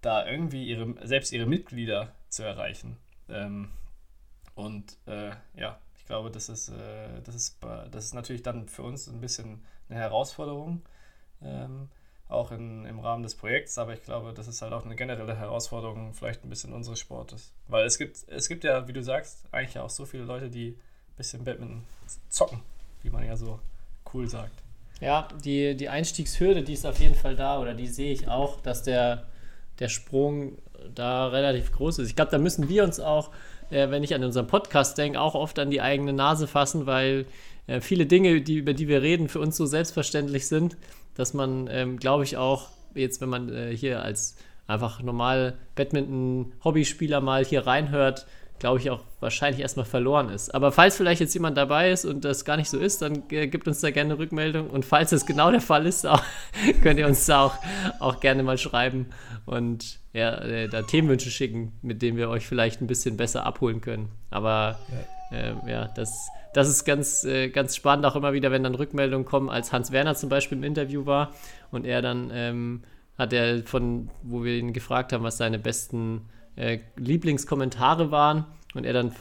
da 0.00 0.26
irgendwie 0.26 0.68
ihre, 0.68 0.94
selbst 1.06 1.32
ihre 1.32 1.46
Mitglieder 1.46 2.14
zu 2.28 2.44
erreichen. 2.44 2.96
Ähm, 3.28 3.70
und 4.54 4.96
äh, 5.06 5.30
ja, 5.54 5.78
ich 5.96 6.04
glaube, 6.06 6.30
das 6.30 6.48
ist, 6.48 6.68
äh, 6.68 7.20
das, 7.24 7.34
ist, 7.34 7.58
das 7.62 8.04
ist 8.04 8.14
natürlich 8.14 8.42
dann 8.42 8.68
für 8.68 8.82
uns 8.82 9.08
ein 9.08 9.20
bisschen 9.20 9.64
eine 9.88 9.98
Herausforderung. 9.98 10.82
Ähm, 11.42 11.88
auch 12.28 12.52
in, 12.52 12.84
im 12.84 13.00
Rahmen 13.00 13.22
des 13.22 13.34
Projekts, 13.34 13.78
aber 13.78 13.94
ich 13.94 14.02
glaube, 14.02 14.32
das 14.34 14.48
ist 14.48 14.60
halt 14.60 14.72
auch 14.72 14.84
eine 14.84 14.96
generelle 14.96 15.36
Herausforderung, 15.36 16.12
vielleicht 16.12 16.44
ein 16.44 16.50
bisschen 16.50 16.72
unseres 16.72 17.00
Sportes. 17.00 17.52
Weil 17.68 17.86
es 17.86 17.96
gibt, 17.96 18.18
es 18.28 18.48
gibt 18.48 18.64
ja, 18.64 18.86
wie 18.86 18.92
du 18.92 19.02
sagst, 19.02 19.44
eigentlich 19.50 19.78
auch 19.78 19.88
so 19.88 20.04
viele 20.04 20.24
Leute, 20.24 20.50
die 20.50 20.68
ein 20.68 21.16
bisschen 21.16 21.44
Badminton 21.44 21.84
zocken, 22.28 22.60
wie 23.02 23.10
man 23.10 23.24
ja 23.26 23.36
so 23.36 23.58
cool 24.12 24.28
sagt. 24.28 24.52
Ja, 25.00 25.28
die, 25.42 25.74
die 25.74 25.88
Einstiegshürde, 25.88 26.62
die 26.62 26.74
ist 26.74 26.84
auf 26.84 27.00
jeden 27.00 27.14
Fall 27.14 27.34
da 27.34 27.60
oder 27.60 27.72
die 27.72 27.86
sehe 27.86 28.12
ich 28.12 28.28
auch, 28.28 28.60
dass 28.60 28.82
der, 28.82 29.26
der 29.78 29.88
Sprung 29.88 30.58
da 30.94 31.28
relativ 31.28 31.72
groß 31.72 32.00
ist. 32.00 32.08
Ich 32.08 32.16
glaube, 32.16 32.30
da 32.30 32.38
müssen 32.38 32.68
wir 32.68 32.84
uns 32.84 33.00
auch, 33.00 33.30
äh, 33.70 33.90
wenn 33.90 34.02
ich 34.02 34.14
an 34.14 34.22
unseren 34.22 34.48
Podcast 34.48 34.98
denke, 34.98 35.20
auch 35.20 35.34
oft 35.34 35.58
an 35.58 35.70
die 35.70 35.80
eigene 35.80 36.12
Nase 36.12 36.46
fassen, 36.46 36.86
weil 36.86 37.26
äh, 37.68 37.80
viele 37.80 38.06
Dinge, 38.06 38.42
die, 38.42 38.56
über 38.56 38.74
die 38.74 38.88
wir 38.88 39.00
reden, 39.00 39.28
für 39.28 39.40
uns 39.40 39.56
so 39.56 39.66
selbstverständlich 39.66 40.46
sind 40.46 40.76
dass 41.18 41.34
man, 41.34 41.68
ähm, 41.70 41.98
glaube 41.98 42.24
ich, 42.24 42.36
auch 42.36 42.68
jetzt, 42.94 43.20
wenn 43.20 43.28
man 43.28 43.52
äh, 43.52 43.76
hier 43.76 44.02
als 44.02 44.36
einfach 44.68 45.02
normal 45.02 45.58
Badminton-Hobbyspieler 45.74 47.20
mal 47.20 47.44
hier 47.44 47.66
reinhört, 47.66 48.26
glaube 48.58 48.78
ich, 48.78 48.90
auch 48.90 49.02
wahrscheinlich 49.20 49.60
erstmal 49.60 49.84
verloren 49.84 50.30
ist. 50.30 50.54
Aber 50.54 50.72
falls 50.72 50.96
vielleicht 50.96 51.20
jetzt 51.20 51.34
jemand 51.34 51.56
dabei 51.56 51.90
ist 51.90 52.04
und 52.04 52.24
das 52.24 52.44
gar 52.44 52.56
nicht 52.56 52.70
so 52.70 52.78
ist, 52.78 53.02
dann 53.02 53.24
äh, 53.30 53.48
gibt 53.48 53.66
uns 53.66 53.80
da 53.80 53.90
gerne 53.90 54.12
eine 54.12 54.18
Rückmeldung. 54.18 54.70
Und 54.70 54.84
falls 54.84 55.10
das 55.10 55.26
genau 55.26 55.50
der 55.50 55.60
Fall 55.60 55.86
ist, 55.86 56.06
auch, 56.06 56.22
könnt 56.82 57.00
ihr 57.00 57.06
uns 57.06 57.26
da 57.26 57.46
auch, 57.46 57.54
auch 57.98 58.20
gerne 58.20 58.42
mal 58.42 58.58
schreiben 58.58 59.06
und 59.44 59.98
ja, 60.12 60.34
äh, 60.38 60.68
da 60.68 60.82
Themenwünsche 60.82 61.30
schicken, 61.30 61.72
mit 61.82 62.00
denen 62.00 62.16
wir 62.16 62.28
euch 62.28 62.46
vielleicht 62.46 62.80
ein 62.80 62.86
bisschen 62.86 63.16
besser 63.16 63.44
abholen 63.44 63.80
können. 63.80 64.10
Aber 64.30 64.78
äh, 65.32 65.52
ja 65.68 65.88
das, 65.88 66.28
das 66.54 66.68
ist 66.68 66.84
ganz, 66.84 67.24
äh, 67.24 67.48
ganz 67.48 67.76
spannend, 67.76 68.06
auch 68.06 68.16
immer 68.16 68.32
wieder, 68.32 68.50
wenn 68.50 68.62
dann 68.62 68.74
Rückmeldungen 68.74 69.26
kommen, 69.26 69.50
als 69.50 69.72
Hans 69.72 69.92
Werner 69.92 70.14
zum 70.14 70.28
Beispiel 70.28 70.58
im 70.58 70.64
Interview 70.64 71.06
war 71.06 71.32
und 71.70 71.84
er 71.84 72.02
dann 72.02 72.30
ähm, 72.32 72.82
hat 73.16 73.32
er 73.32 73.62
von, 73.64 74.10
wo 74.22 74.44
wir 74.44 74.56
ihn 74.56 74.72
gefragt 74.72 75.12
haben, 75.12 75.24
was 75.24 75.36
seine 75.36 75.58
besten 75.58 76.22
äh, 76.56 76.78
Lieblingskommentare 76.96 78.10
waren 78.10 78.46
und 78.74 78.84
er 78.84 78.92
dann 78.92 79.12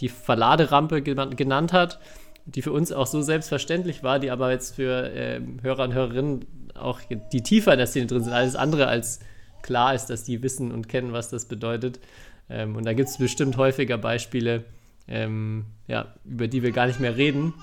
die 0.00 0.08
Verladerampe 0.08 1.02
genannt 1.02 1.72
hat, 1.72 2.00
die 2.46 2.62
für 2.62 2.72
uns 2.72 2.92
auch 2.92 3.06
so 3.06 3.20
selbstverständlich 3.20 4.02
war, 4.02 4.18
die 4.18 4.30
aber 4.30 4.50
jetzt 4.50 4.74
für 4.76 5.12
äh, 5.12 5.40
Hörer 5.62 5.84
und 5.84 5.94
Hörerinnen 5.94 6.46
auch 6.74 7.00
die 7.32 7.42
tiefer 7.42 7.72
in 7.72 7.78
der 7.78 7.86
Szene 7.86 8.06
drin 8.06 8.24
sind, 8.24 8.32
alles 8.32 8.56
andere 8.56 8.86
als 8.86 9.20
klar 9.62 9.94
ist, 9.94 10.06
dass 10.06 10.24
die 10.24 10.42
wissen 10.42 10.72
und 10.72 10.88
kennen, 10.88 11.12
was 11.12 11.28
das 11.28 11.46
bedeutet. 11.46 12.00
Ähm, 12.48 12.76
und 12.76 12.86
da 12.86 12.92
gibt 12.92 13.08
es 13.08 13.18
bestimmt 13.18 13.56
häufiger 13.56 13.98
Beispiele, 13.98 14.64
ähm, 15.08 15.64
ja, 15.86 16.14
über 16.24 16.48
die 16.48 16.62
wir 16.62 16.72
gar 16.72 16.86
nicht 16.86 17.00
mehr 17.00 17.16
reden. 17.16 17.54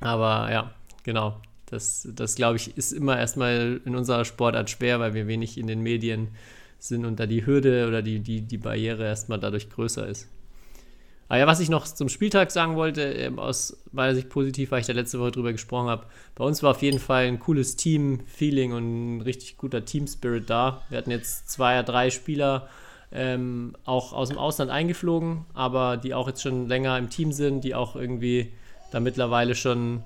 Aber 0.00 0.50
ja, 0.50 0.72
genau. 1.04 1.40
Das, 1.66 2.06
das 2.14 2.34
glaube 2.34 2.56
ich, 2.56 2.76
ist 2.76 2.92
immer 2.92 3.18
erstmal 3.18 3.80
in 3.86 3.96
unserer 3.96 4.26
Sportart 4.26 4.68
schwer, 4.68 5.00
weil 5.00 5.14
wir 5.14 5.26
wenig 5.26 5.56
in 5.56 5.66
den 5.66 5.80
Medien 5.80 6.28
sind 6.78 7.06
und 7.06 7.18
da 7.18 7.26
die 7.26 7.46
Hürde 7.46 7.88
oder 7.88 8.02
die, 8.02 8.20
die, 8.20 8.42
die 8.42 8.58
Barriere 8.58 9.04
erstmal 9.04 9.38
dadurch 9.38 9.70
größer 9.70 10.06
ist. 10.06 10.28
Aber 11.28 11.38
ja, 11.38 11.46
was 11.46 11.60
ich 11.60 11.70
noch 11.70 11.86
zum 11.86 12.10
Spieltag 12.10 12.50
sagen 12.50 12.76
wollte, 12.76 13.00
ähm, 13.00 13.38
aus 13.38 13.82
meiner 13.90 14.14
Sicht 14.14 14.28
positiv, 14.28 14.70
weil 14.70 14.80
ich 14.80 14.86
da 14.86 14.92
letzte 14.92 15.18
Woche 15.18 15.30
drüber 15.30 15.52
gesprochen 15.52 15.88
habe, 15.88 16.04
bei 16.34 16.44
uns 16.44 16.62
war 16.62 16.72
auf 16.72 16.82
jeden 16.82 16.98
Fall 16.98 17.24
ein 17.24 17.38
cooles 17.38 17.76
Team-Feeling 17.76 18.74
und 18.74 19.16
ein 19.16 19.20
richtig 19.22 19.56
guter 19.56 19.82
Team-Spirit 19.82 20.50
da. 20.50 20.82
Wir 20.90 20.98
hatten 20.98 21.10
jetzt 21.10 21.48
zwei, 21.48 21.82
drei 21.82 22.10
Spieler 22.10 22.68
ähm, 23.12 23.76
auch 23.84 24.12
aus 24.12 24.28
dem 24.28 24.38
Ausland 24.38 24.70
eingeflogen, 24.70 25.44
aber 25.54 25.96
die 25.96 26.14
auch 26.14 26.28
jetzt 26.28 26.42
schon 26.42 26.68
länger 26.68 26.96
im 26.98 27.10
Team 27.10 27.32
sind, 27.32 27.62
die 27.64 27.74
auch 27.74 27.96
irgendwie 27.96 28.52
da 28.90 29.00
mittlerweile 29.00 29.54
schon, 29.54 30.04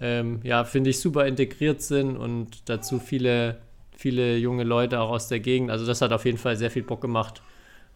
ähm, 0.00 0.40
ja, 0.42 0.64
finde 0.64 0.90
ich, 0.90 1.00
super 1.00 1.26
integriert 1.26 1.82
sind 1.82 2.16
und 2.16 2.68
dazu 2.68 2.98
viele 2.98 3.58
viele 3.98 4.36
junge 4.36 4.62
Leute 4.62 5.00
auch 5.00 5.10
aus 5.10 5.26
der 5.26 5.40
Gegend. 5.40 5.70
Also 5.70 5.84
das 5.84 6.00
hat 6.00 6.12
auf 6.12 6.24
jeden 6.24 6.38
Fall 6.38 6.56
sehr 6.56 6.70
viel 6.70 6.84
Bock 6.84 7.00
gemacht, 7.00 7.42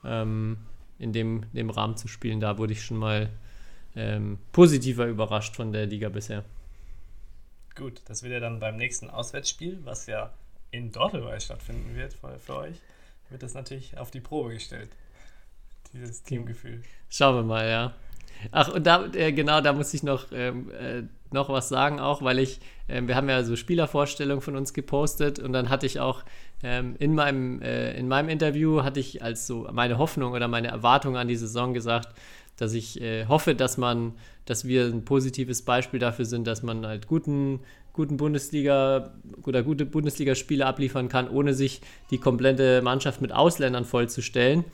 ähm, 0.04 0.58
in 0.98 1.12
dem, 1.12 1.44
dem 1.52 1.70
Rahmen 1.70 1.96
zu 1.96 2.08
spielen. 2.08 2.40
Da 2.40 2.58
wurde 2.58 2.72
ich 2.72 2.82
schon 2.84 2.96
mal 2.96 3.30
ähm, 3.94 4.38
positiver 4.50 5.06
überrascht 5.06 5.54
von 5.54 5.72
der 5.72 5.86
Liga 5.86 6.08
bisher. 6.08 6.44
Gut, 7.76 8.02
das 8.06 8.24
wird 8.24 8.32
ja 8.32 8.40
dann 8.40 8.58
beim 8.58 8.76
nächsten 8.76 9.10
Auswärtsspiel, 9.10 9.78
was 9.84 10.06
ja 10.06 10.32
in 10.72 10.90
Dortelweil 10.90 11.40
stattfinden 11.40 11.94
wird 11.94 12.14
für, 12.14 12.36
für 12.40 12.56
euch, 12.56 12.76
wird 13.32 13.42
das 13.42 13.54
natürlich 13.54 13.98
auf 13.98 14.10
die 14.10 14.20
Probe 14.20 14.54
gestellt. 14.54 14.90
Dieses 15.92 16.22
Teamgefühl. 16.22 16.82
Schauen 17.10 17.36
wir 17.36 17.42
mal, 17.42 17.68
ja. 17.68 17.94
Ach, 18.50 18.68
und 18.68 18.86
da, 18.86 19.06
äh, 19.14 19.32
genau, 19.32 19.60
da 19.60 19.72
muss 19.72 19.94
ich 19.94 20.02
noch, 20.02 20.26
ähm, 20.32 20.70
äh, 20.70 21.02
noch 21.30 21.48
was 21.48 21.68
sagen, 21.68 22.00
auch 22.00 22.22
weil 22.22 22.38
ich, 22.38 22.60
äh, 22.88 23.02
wir 23.04 23.14
haben 23.14 23.28
ja 23.28 23.44
so 23.44 23.56
Spielervorstellungen 23.56 24.42
von 24.42 24.56
uns 24.56 24.72
gepostet 24.72 25.38
und 25.38 25.52
dann 25.52 25.68
hatte 25.68 25.86
ich 25.86 26.00
auch 26.00 26.24
ähm, 26.62 26.96
in, 26.98 27.14
meinem, 27.14 27.60
äh, 27.62 27.92
in 27.96 28.08
meinem 28.08 28.28
Interview, 28.28 28.82
hatte 28.82 29.00
ich 29.00 29.22
als 29.22 29.46
so 29.46 29.68
meine 29.72 29.98
Hoffnung 29.98 30.32
oder 30.32 30.48
meine 30.48 30.68
Erwartung 30.68 31.16
an 31.16 31.28
die 31.28 31.36
Saison 31.36 31.74
gesagt, 31.74 32.08
dass 32.56 32.74
ich 32.74 33.00
äh, 33.00 33.26
hoffe, 33.26 33.54
dass 33.54 33.76
man, 33.78 34.14
dass 34.44 34.66
wir 34.66 34.86
ein 34.86 35.04
positives 35.04 35.62
Beispiel 35.62 36.00
dafür 36.00 36.24
sind, 36.24 36.46
dass 36.46 36.62
man 36.62 36.86
halt 36.86 37.06
guten, 37.06 37.60
guten 37.92 38.16
Bundesliga 38.16 39.12
oder 39.44 39.62
gute 39.62 39.86
Bundesligaspiele 39.86 40.64
abliefern 40.64 41.08
kann, 41.08 41.28
ohne 41.28 41.54
sich 41.54 41.80
die 42.10 42.18
komplette 42.18 42.82
Mannschaft 42.82 43.20
mit 43.20 43.32
Ausländern 43.32 43.84
vollzustellen. 43.84 44.64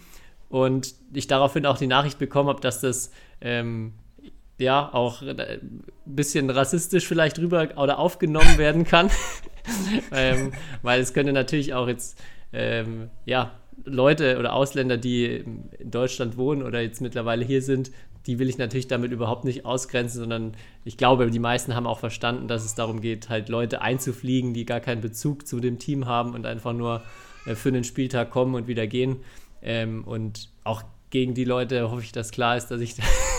Und 0.48 0.94
ich 1.12 1.26
daraufhin 1.26 1.66
auch 1.66 1.78
die 1.78 1.86
Nachricht 1.86 2.18
bekommen 2.18 2.48
habe, 2.48 2.60
dass 2.60 2.80
das 2.80 3.10
ähm, 3.40 3.92
ja 4.58 4.92
auch 4.92 5.22
ein 5.22 5.84
bisschen 6.06 6.48
rassistisch 6.50 7.06
vielleicht 7.06 7.38
rüber 7.38 7.68
oder 7.76 7.98
aufgenommen 7.98 8.56
werden 8.58 8.84
kann. 8.84 9.10
ähm, 10.12 10.52
weil 10.82 11.00
es 11.00 11.12
könnte 11.12 11.32
natürlich 11.32 11.74
auch 11.74 11.88
jetzt 11.88 12.18
ähm, 12.52 13.10
ja, 13.26 13.52
Leute 13.84 14.38
oder 14.38 14.54
Ausländer, 14.54 14.96
die 14.96 15.26
in 15.26 15.90
Deutschland 15.90 16.36
wohnen 16.36 16.62
oder 16.62 16.80
jetzt 16.80 17.00
mittlerweile 17.00 17.44
hier 17.44 17.62
sind, 17.62 17.90
die 18.28 18.38
will 18.38 18.50
ich 18.50 18.58
natürlich 18.58 18.86
damit 18.86 19.10
überhaupt 19.10 19.44
nicht 19.44 19.64
ausgrenzen, 19.64 20.20
sondern 20.20 20.52
ich 20.84 20.98
glaube, 20.98 21.30
die 21.30 21.38
meisten 21.38 21.74
haben 21.74 21.86
auch 21.86 21.98
verstanden, 21.98 22.46
dass 22.46 22.62
es 22.62 22.74
darum 22.74 23.00
geht, 23.00 23.30
halt 23.30 23.48
Leute 23.48 23.80
einzufliegen, 23.80 24.52
die 24.52 24.66
gar 24.66 24.80
keinen 24.80 25.00
Bezug 25.00 25.48
zu 25.48 25.60
dem 25.60 25.78
Team 25.78 26.04
haben 26.04 26.34
und 26.34 26.44
einfach 26.44 26.74
nur 26.74 27.02
äh, 27.46 27.54
für 27.54 27.70
einen 27.70 27.84
Spieltag 27.84 28.30
kommen 28.30 28.54
und 28.54 28.68
wieder 28.68 28.86
gehen. 28.86 29.16
Ähm, 29.62 30.04
und 30.04 30.50
auch 30.62 30.82
gegen 31.08 31.32
die 31.32 31.44
Leute 31.44 31.90
hoffe 31.90 32.02
ich, 32.02 32.12
dass 32.12 32.30
klar 32.30 32.58
ist, 32.58 32.66
dass 32.66 32.82
ich, 32.82 32.96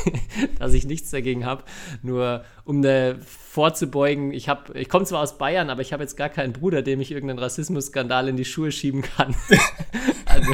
dass 0.60 0.74
ich 0.74 0.88
nichts 0.88 1.12
dagegen 1.12 1.46
habe. 1.46 1.65
Nur 2.01 2.43
um 2.65 2.81
da 2.81 3.13
vorzubeugen, 3.24 4.31
ich, 4.34 4.50
ich 4.74 4.89
komme 4.89 5.05
zwar 5.05 5.22
aus 5.22 5.38
Bayern, 5.38 5.69
aber 5.69 5.84
ich 5.84 5.93
habe 5.93 6.01
jetzt 6.01 6.17
gar 6.17 6.29
keinen 6.29 6.51
Bruder, 6.51 6.81
dem 6.81 7.00
ich 7.00 7.12
irgendeinen 7.12 7.38
Rassismusskandal 7.38 8.27
in 8.27 8.38
die 8.38 8.46
Schuhe 8.46 8.72
schieben 8.72 9.03
kann. 9.03 9.36
also 10.25 10.51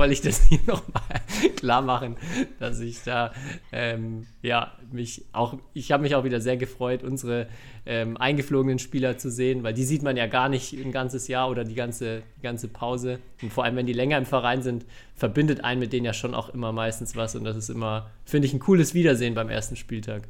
wollte 0.00 0.14
ich 0.14 0.22
das 0.22 0.42
hier 0.48 0.60
nochmal 0.66 1.20
klar 1.56 1.82
machen, 1.82 2.16
dass 2.58 2.80
ich 2.80 3.02
da, 3.04 3.32
ähm, 3.70 4.26
ja, 4.40 4.72
mich 4.90 5.26
auch, 5.32 5.58
ich 5.74 5.92
habe 5.92 6.02
mich 6.02 6.14
auch 6.14 6.24
wieder 6.24 6.40
sehr 6.40 6.56
gefreut, 6.56 7.02
unsere 7.02 7.48
ähm, 7.84 8.16
eingeflogenen 8.16 8.78
Spieler 8.78 9.18
zu 9.18 9.30
sehen, 9.30 9.62
weil 9.62 9.74
die 9.74 9.84
sieht 9.84 10.02
man 10.02 10.16
ja 10.16 10.26
gar 10.26 10.48
nicht 10.48 10.72
ein 10.72 10.90
ganzes 10.90 11.28
Jahr 11.28 11.50
oder 11.50 11.64
die 11.64 11.74
ganze, 11.74 12.22
die 12.38 12.42
ganze 12.42 12.68
Pause. 12.68 13.18
Und 13.42 13.52
vor 13.52 13.64
allem, 13.64 13.76
wenn 13.76 13.86
die 13.86 13.92
länger 13.92 14.16
im 14.16 14.24
Verein 14.24 14.62
sind, 14.62 14.86
verbindet 15.14 15.64
einen 15.64 15.80
mit 15.80 15.92
denen 15.92 16.06
ja 16.06 16.14
schon 16.14 16.34
auch 16.34 16.48
immer 16.48 16.72
meistens 16.72 17.14
was 17.14 17.36
und 17.36 17.44
das 17.44 17.56
ist 17.56 17.68
immer, 17.68 18.10
finde 18.24 18.46
ich, 18.46 18.54
ein 18.54 18.60
cooles 18.60 18.94
Wiedersehen 18.94 19.34
beim 19.34 19.50
ersten 19.50 19.76
Spieltag. 19.76 20.28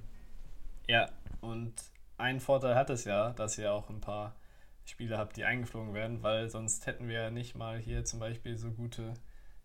Ja, 0.89 1.09
und 1.41 1.73
einen 2.19 2.41
Vorteil 2.41 2.75
hat 2.75 2.91
es 2.91 3.05
ja, 3.05 3.31
dass 3.31 3.57
ihr 3.57 3.73
auch 3.73 3.89
ein 3.89 4.01
paar 4.01 4.35
Spieler 4.85 5.19
habt, 5.19 5.37
die 5.37 5.45
eingeflogen 5.45 5.95
werden, 5.95 6.25
weil 6.25 6.51
sonst 6.51 6.89
hätten 6.89 7.07
wir 7.07 7.23
ja 7.23 7.31
nicht 7.31 7.57
mal 7.57 7.79
hier 7.79 8.05
zum 8.05 8.19
Beispiel 8.19 8.57
so 8.57 8.73
gute 8.73 9.15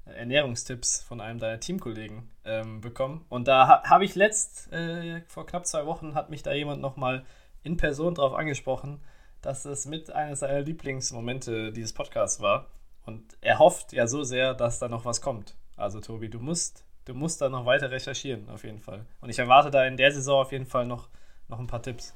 Ernährungstipps 0.05 1.01
von 1.01 1.21
einem 1.21 1.39
deiner 1.39 1.59
Teamkollegen 1.59 2.29
ähm, 2.45 2.81
bekommen. 2.81 3.25
Und 3.29 3.47
da 3.47 3.67
ha 3.67 3.83
habe 3.89 4.05
ich 4.05 4.15
letzt, 4.15 4.71
äh, 4.71 5.21
vor 5.27 5.45
knapp 5.45 5.65
zwei 5.65 5.85
Wochen, 5.85 6.15
hat 6.15 6.29
mich 6.29 6.43
da 6.43 6.53
jemand 6.53 6.81
nochmal 6.81 7.25
in 7.63 7.77
Person 7.77 8.15
darauf 8.15 8.33
angesprochen, 8.33 8.99
dass 9.41 9.65
es 9.65 9.85
mit 9.85 10.11
eines 10.11 10.39
seiner 10.39 10.61
Lieblingsmomente 10.61 11.71
dieses 11.71 11.93
Podcasts 11.93 12.41
war. 12.41 12.67
Und 13.05 13.23
er 13.41 13.59
hofft 13.59 13.93
ja 13.93 14.07
so 14.07 14.23
sehr, 14.23 14.53
dass 14.53 14.79
da 14.79 14.87
noch 14.87 15.05
was 15.05 15.21
kommt. 15.21 15.55
Also 15.75 15.99
Tobi, 15.99 16.29
du 16.29 16.39
musst, 16.39 16.85
du 17.05 17.13
musst 17.13 17.41
da 17.41 17.49
noch 17.49 17.65
weiter 17.65 17.91
recherchieren, 17.91 18.49
auf 18.49 18.63
jeden 18.63 18.79
Fall. 18.79 19.05
Und 19.21 19.29
ich 19.29 19.39
erwarte 19.39 19.71
da 19.71 19.85
in 19.85 19.97
der 19.97 20.11
Saison 20.11 20.41
auf 20.41 20.51
jeden 20.51 20.65
Fall 20.65 20.85
noch, 20.85 21.09
noch 21.47 21.59
ein 21.59 21.67
paar 21.67 21.81
Tipps. 21.81 22.13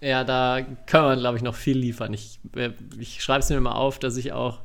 Ja, 0.00 0.24
da 0.24 0.60
können 0.86 1.08
wir, 1.08 1.16
glaube 1.16 1.36
ich, 1.36 1.42
noch 1.42 1.54
viel 1.54 1.78
liefern. 1.78 2.12
Ich, 2.12 2.40
äh, 2.56 2.70
ich 2.98 3.22
schreibe 3.22 3.40
es 3.40 3.50
mir 3.50 3.60
mal 3.60 3.72
auf, 3.72 3.98
dass 3.98 4.16
ich 4.16 4.32
auch 4.32 4.60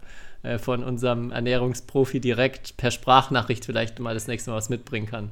von 0.59 0.83
unserem 0.83 1.31
Ernährungsprofi 1.31 2.19
direkt 2.19 2.77
per 2.77 2.91
Sprachnachricht 2.91 3.65
vielleicht 3.65 3.99
mal 3.99 4.13
das 4.13 4.27
nächste 4.27 4.51
Mal 4.51 4.57
was 4.57 4.69
mitbringen 4.69 5.07
kann. 5.07 5.31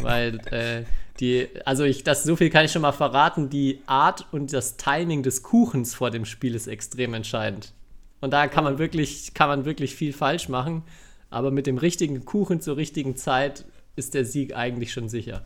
Weil 0.00 0.38
äh, 0.50 0.84
die, 1.20 1.48
also 1.64 1.84
ich, 1.84 2.04
das 2.04 2.24
so 2.24 2.36
viel 2.36 2.50
kann 2.50 2.64
ich 2.64 2.72
schon 2.72 2.82
mal 2.82 2.92
verraten, 2.92 3.48
die 3.48 3.80
Art 3.86 4.26
und 4.32 4.52
das 4.52 4.76
Timing 4.76 5.22
des 5.22 5.42
Kuchens 5.42 5.94
vor 5.94 6.10
dem 6.10 6.24
Spiel 6.24 6.54
ist 6.54 6.66
extrem 6.66 7.14
entscheidend. 7.14 7.72
Und 8.20 8.32
da 8.32 8.48
kann 8.48 8.64
man 8.64 8.78
wirklich, 8.78 9.34
kann 9.34 9.48
man 9.48 9.64
wirklich 9.64 9.94
viel 9.94 10.12
falsch 10.12 10.48
machen. 10.48 10.82
Aber 11.30 11.50
mit 11.50 11.66
dem 11.66 11.78
richtigen 11.78 12.24
Kuchen 12.24 12.60
zur 12.60 12.76
richtigen 12.76 13.16
Zeit 13.16 13.64
ist 13.96 14.14
der 14.14 14.24
Sieg 14.24 14.56
eigentlich 14.56 14.92
schon 14.92 15.08
sicher. 15.08 15.44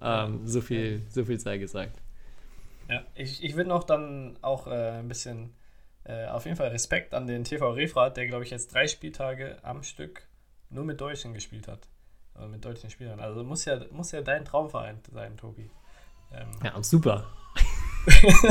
Ähm, 0.00 0.46
so, 0.46 0.60
viel, 0.60 1.02
so 1.08 1.24
viel 1.24 1.40
sei 1.40 1.58
gesagt. 1.58 1.98
Ja, 2.88 3.02
ich, 3.14 3.42
ich 3.42 3.56
würde 3.56 3.70
noch 3.70 3.84
dann 3.84 4.36
auch 4.42 4.66
äh, 4.66 4.98
ein 4.98 5.08
bisschen 5.08 5.50
äh, 6.04 6.26
auf 6.26 6.44
jeden 6.44 6.56
Fall 6.56 6.68
Respekt 6.68 7.14
an 7.14 7.26
den 7.26 7.44
TV 7.44 7.70
Refrat, 7.72 8.16
der, 8.16 8.26
glaube 8.26 8.44
ich, 8.44 8.50
jetzt 8.50 8.74
drei 8.74 8.86
Spieltage 8.86 9.58
am 9.62 9.82
Stück 9.82 10.26
nur 10.70 10.84
mit 10.84 11.00
Deutschen 11.00 11.34
gespielt 11.34 11.68
hat. 11.68 11.88
Also 12.34 12.48
mit 12.48 12.64
deutschen 12.64 12.90
Spielern. 12.90 13.20
Also 13.20 13.44
muss 13.44 13.64
ja, 13.66 13.78
muss 13.90 14.10
ja 14.12 14.22
dein 14.22 14.44
Traumverein 14.44 15.00
sein, 15.12 15.36
Tobi. 15.36 15.70
Ähm, 16.32 16.50
ja, 16.64 16.82
super. 16.82 17.26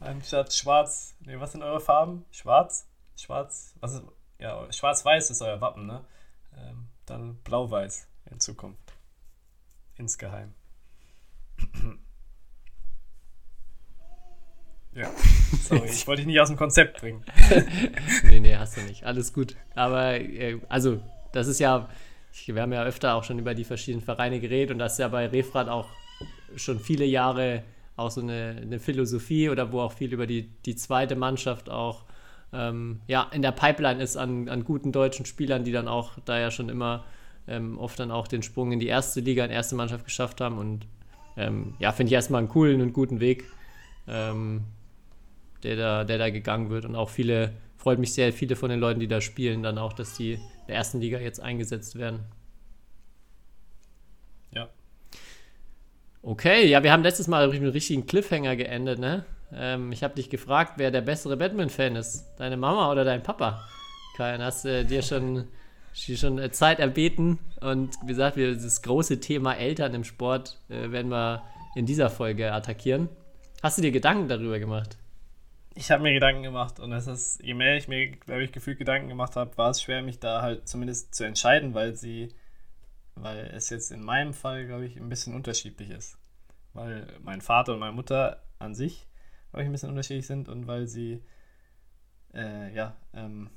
Anstatt 0.00 0.52
schwarz, 0.52 1.16
nee, 1.20 1.40
was 1.40 1.52
sind 1.52 1.62
eure 1.62 1.80
Farben? 1.80 2.26
Schwarz? 2.30 2.86
Schwarz, 3.16 3.74
was 3.80 3.94
ist, 3.94 4.04
ja, 4.38 4.70
schwarz-weiß 4.70 5.30
ist 5.30 5.40
euer 5.40 5.60
Wappen, 5.60 5.86
ne? 5.86 6.04
Ähm, 6.56 6.88
dann 7.06 7.36
blau-weiß 7.42 8.06
in 8.30 8.38
Zukunft. 8.38 8.92
Insgeheim. 9.96 10.54
Ja, 14.96 15.10
sorry, 15.62 15.88
ich 15.88 16.06
wollte 16.06 16.22
dich 16.22 16.26
nicht 16.26 16.40
aus 16.40 16.48
dem 16.48 16.56
Konzept 16.56 17.00
bringen. 17.00 17.22
nee, 18.30 18.40
nee, 18.40 18.56
hast 18.56 18.76
du 18.76 18.80
nicht. 18.80 19.04
Alles 19.04 19.32
gut. 19.32 19.54
Aber, 19.74 20.18
äh, 20.18 20.58
also, 20.68 21.00
das 21.32 21.48
ist 21.48 21.60
ja, 21.60 21.88
wir 22.46 22.62
haben 22.62 22.72
ja 22.72 22.82
öfter 22.82 23.14
auch 23.14 23.24
schon 23.24 23.38
über 23.38 23.54
die 23.54 23.64
verschiedenen 23.64 24.04
Vereine 24.04 24.40
geredet 24.40 24.72
und 24.72 24.78
das 24.78 24.94
ist 24.94 24.98
ja 24.98 25.08
bei 25.08 25.26
Refrat 25.26 25.68
auch 25.68 25.88
schon 26.56 26.80
viele 26.80 27.04
Jahre 27.04 27.62
auch 27.96 28.10
so 28.10 28.20
eine, 28.20 28.58
eine 28.60 28.78
Philosophie 28.78 29.50
oder 29.50 29.72
wo 29.72 29.80
auch 29.80 29.92
viel 29.92 30.12
über 30.12 30.26
die, 30.26 30.48
die 30.64 30.76
zweite 30.76 31.16
Mannschaft 31.16 31.70
auch 31.70 32.04
ähm, 32.52 33.00
ja, 33.06 33.28
in 33.32 33.42
der 33.42 33.52
Pipeline 33.52 34.02
ist 34.02 34.16
an, 34.16 34.48
an 34.48 34.64
guten 34.64 34.92
deutschen 34.92 35.26
Spielern, 35.26 35.64
die 35.64 35.72
dann 35.72 35.88
auch 35.88 36.12
da 36.24 36.38
ja 36.38 36.50
schon 36.50 36.68
immer 36.68 37.04
ähm, 37.48 37.78
oft 37.78 37.98
dann 37.98 38.10
auch 38.10 38.28
den 38.28 38.42
Sprung 38.42 38.72
in 38.72 38.80
die 38.80 38.86
erste 38.86 39.20
Liga, 39.20 39.44
in 39.44 39.50
die 39.50 39.56
erste 39.56 39.74
Mannschaft 39.74 40.04
geschafft 40.04 40.40
haben. 40.40 40.58
Und 40.58 40.86
ähm, 41.36 41.74
ja, 41.78 41.92
finde 41.92 42.08
ich 42.08 42.14
erstmal 42.14 42.40
einen 42.40 42.48
coolen 42.48 42.80
und 42.80 42.92
guten 42.92 43.20
Weg, 43.20 43.44
ähm, 44.08 44.64
der, 45.66 45.76
da, 45.76 46.04
der 46.04 46.18
da 46.18 46.30
gegangen 46.30 46.70
wird. 46.70 46.84
Und 46.84 46.96
auch 46.96 47.10
viele, 47.10 47.52
freut 47.76 47.98
mich 47.98 48.14
sehr, 48.14 48.32
viele 48.32 48.56
von 48.56 48.70
den 48.70 48.80
Leuten, 48.80 49.00
die 49.00 49.08
da 49.08 49.20
spielen, 49.20 49.62
dann 49.62 49.78
auch, 49.78 49.92
dass 49.92 50.16
die 50.16 50.34
in 50.34 50.40
der 50.68 50.76
ersten 50.76 51.00
Liga 51.00 51.18
jetzt 51.18 51.40
eingesetzt 51.40 51.96
werden. 51.96 52.20
Ja. 54.52 54.68
Okay, 56.22 56.66
ja, 56.66 56.82
wir 56.82 56.92
haben 56.92 57.02
letztes 57.02 57.28
Mal 57.28 57.48
mit 57.48 57.56
einem 57.56 57.70
richtigen 57.70 58.06
Cliffhanger 58.06 58.56
geendet, 58.56 58.98
ne? 58.98 59.24
Ähm, 59.52 59.92
ich 59.92 60.02
habe 60.02 60.14
dich 60.14 60.30
gefragt, 60.30 60.74
wer 60.76 60.90
der 60.90 61.02
bessere 61.02 61.36
Batman-Fan 61.36 61.96
ist. 61.96 62.24
Deine 62.38 62.56
Mama 62.56 62.90
oder 62.90 63.04
dein 63.04 63.22
Papa? 63.22 63.64
Kajan, 64.16 64.42
hast 64.42 64.64
du 64.64 64.68
äh, 64.80 64.84
dir 64.84 65.02
schon 65.02 65.46
schon 65.96 66.38
äh, 66.38 66.50
Zeit 66.50 66.78
erbeten. 66.78 67.38
Und 67.60 67.94
wie 68.02 68.08
gesagt, 68.08 68.36
wir, 68.36 68.54
das 68.54 68.82
große 68.82 69.20
Thema 69.20 69.54
Eltern 69.54 69.94
im 69.94 70.04
Sport 70.04 70.58
äh, 70.68 70.90
werden 70.90 71.10
wir 71.10 71.42
in 71.74 71.86
dieser 71.86 72.10
Folge 72.10 72.52
attackieren. 72.52 73.08
Hast 73.62 73.78
du 73.78 73.82
dir 73.82 73.92
Gedanken 73.92 74.28
darüber 74.28 74.58
gemacht? 74.58 74.98
Ich 75.78 75.90
habe 75.90 76.02
mir 76.02 76.14
Gedanken 76.14 76.42
gemacht 76.42 76.80
und 76.80 76.90
es 76.92 77.06
ist, 77.06 77.42
je 77.44 77.52
mehr 77.52 77.76
ich 77.76 77.86
mir, 77.86 78.10
glaube 78.12 78.42
ich, 78.42 78.50
gefühlt 78.50 78.78
Gedanken 78.78 79.08
gemacht 79.08 79.36
habe, 79.36 79.58
war 79.58 79.68
es 79.68 79.82
schwer, 79.82 80.00
mich 80.00 80.18
da 80.18 80.40
halt 80.40 80.66
zumindest 80.66 81.14
zu 81.14 81.24
entscheiden, 81.24 81.74
weil 81.74 81.94
sie, 81.94 82.34
weil 83.14 83.50
es 83.54 83.68
jetzt 83.68 83.92
in 83.92 84.02
meinem 84.02 84.32
Fall, 84.32 84.66
glaube 84.66 84.86
ich, 84.86 84.96
ein 84.96 85.10
bisschen 85.10 85.34
unterschiedlich 85.34 85.90
ist. 85.90 86.18
Weil 86.72 87.06
mein 87.20 87.42
Vater 87.42 87.74
und 87.74 87.80
meine 87.80 87.92
Mutter 87.92 88.42
an 88.58 88.74
sich, 88.74 89.06
glaube 89.50 89.64
ich, 89.64 89.68
ein 89.68 89.72
bisschen 89.72 89.90
unterschiedlich 89.90 90.26
sind 90.26 90.48
und 90.48 90.66
weil 90.66 90.86
sie, 90.86 91.22
äh, 92.32 92.74
ja, 92.74 92.96
ähm, 93.12 93.50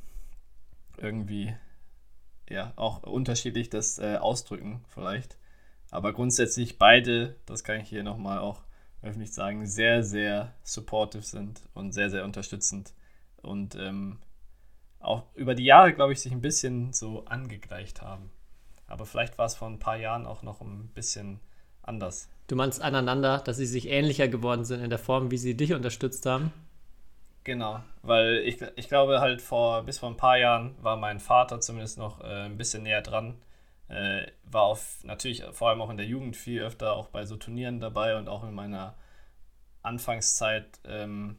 irgendwie 0.98 1.56
ja 2.50 2.74
auch 2.76 3.04
unterschiedlich 3.04 3.70
das 3.70 3.98
äh, 3.98 4.18
ausdrücken 4.18 4.84
vielleicht. 4.90 5.38
Aber 5.90 6.12
grundsätzlich 6.12 6.78
beide, 6.78 7.38
das 7.46 7.64
kann 7.64 7.80
ich 7.80 7.88
hier 7.88 8.04
nochmal 8.04 8.40
auch 8.40 8.62
öffentlich 9.02 9.34
sagen, 9.34 9.66
sehr, 9.66 10.04
sehr 10.04 10.54
supportive 10.64 11.24
sind 11.24 11.62
und 11.74 11.94
sehr, 11.94 12.10
sehr 12.10 12.26
unterstützend. 12.26 12.94
Und 13.42 13.76
ähm, 13.76 14.20
auch 15.00 15.24
über 15.36 15.56
die 15.56 15.66
Jahre, 15.66 15.94
glaube 15.94 16.14
ich, 16.14 16.20
sich 16.20 16.32
ein 16.32 16.42
bisschen 16.42 16.94
so 16.94 17.26
angegleicht 17.26 18.02
haben. 18.02 18.32
Aber 18.88 19.06
vielleicht 19.06 19.38
war 19.38 19.46
es 19.46 19.56
vor 19.56 19.68
ein 19.68 19.80
paar 19.80 19.98
Jahren 19.98 20.26
auch 20.26 20.42
noch 20.42 20.62
ein 20.62 20.90
bisschen 20.94 21.40
anders. 21.84 22.30
Du 22.48 22.56
meinst 22.56 22.82
aneinander, 22.82 23.38
dass 23.40 23.58
sie 23.58 23.66
sich 23.66 23.88
ähnlicher 23.90 24.28
geworden 24.28 24.66
sind 24.66 24.84
in 24.84 24.90
der 24.90 25.00
Form, 25.00 25.32
wie 25.32 25.38
sie 25.38 25.56
dich 25.56 25.74
unterstützt 25.74 26.26
haben? 26.26 26.52
Genau, 27.44 27.80
weil 28.02 28.40
ich, 28.40 28.62
ich 28.76 28.90
glaube 28.90 29.22
halt 29.22 29.42
vor, 29.42 29.84
bis 29.84 30.00
vor 30.00 30.10
ein 30.10 30.18
paar 30.18 30.38
Jahren 30.38 30.76
war 30.82 30.98
mein 30.98 31.20
Vater 31.20 31.62
zumindest 31.62 31.98
noch 31.98 32.22
äh, 32.22 32.46
ein 32.46 32.58
bisschen 32.58 32.84
näher 32.84 33.02
dran. 33.02 33.36
Äh, 33.90 34.28
war 34.44 34.64
auf, 34.64 35.04
natürlich 35.04 35.44
vor 35.52 35.70
allem 35.70 35.82
auch 35.82 35.90
in 35.90 35.98
der 35.98 36.06
Jugend 36.06 36.38
viel 36.38 36.62
öfter 36.62 36.94
auch 36.94 37.08
bei 37.08 37.26
so 37.26 37.36
Turnieren 37.38 37.80
dabei 37.80 38.18
und 38.18 38.30
auch 38.30 38.44
in 38.44 38.54
meiner 38.54 38.96
Anfangszeit 39.82 40.80
ähm, 40.86 41.38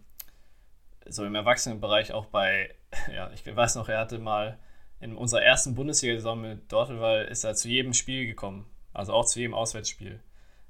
so 1.09 1.25
im 1.25 1.35
Erwachsenenbereich 1.35 2.13
auch 2.13 2.27
bei, 2.27 2.75
ja, 3.15 3.31
ich 3.33 3.45
weiß 3.45 3.77
noch, 3.77 3.89
er 3.89 4.01
hatte 4.01 4.19
mal 4.19 4.59
in 5.01 5.17
unserer 5.17 5.43
ersten 5.43 5.75
Bundesliga-Saison 5.75 6.41
mit 6.41 6.73
Dortelwall 6.73 7.25
ist 7.25 7.45
er 7.45 7.55
zu 7.55 7.69
jedem 7.69 7.95
Spiel 7.95 8.27
gekommen, 8.27 8.67
also 8.93 9.15
auch 9.15 9.25
zu 9.25 9.39
jedem 9.41 9.55
Auswärtsspiel. 9.55 10.21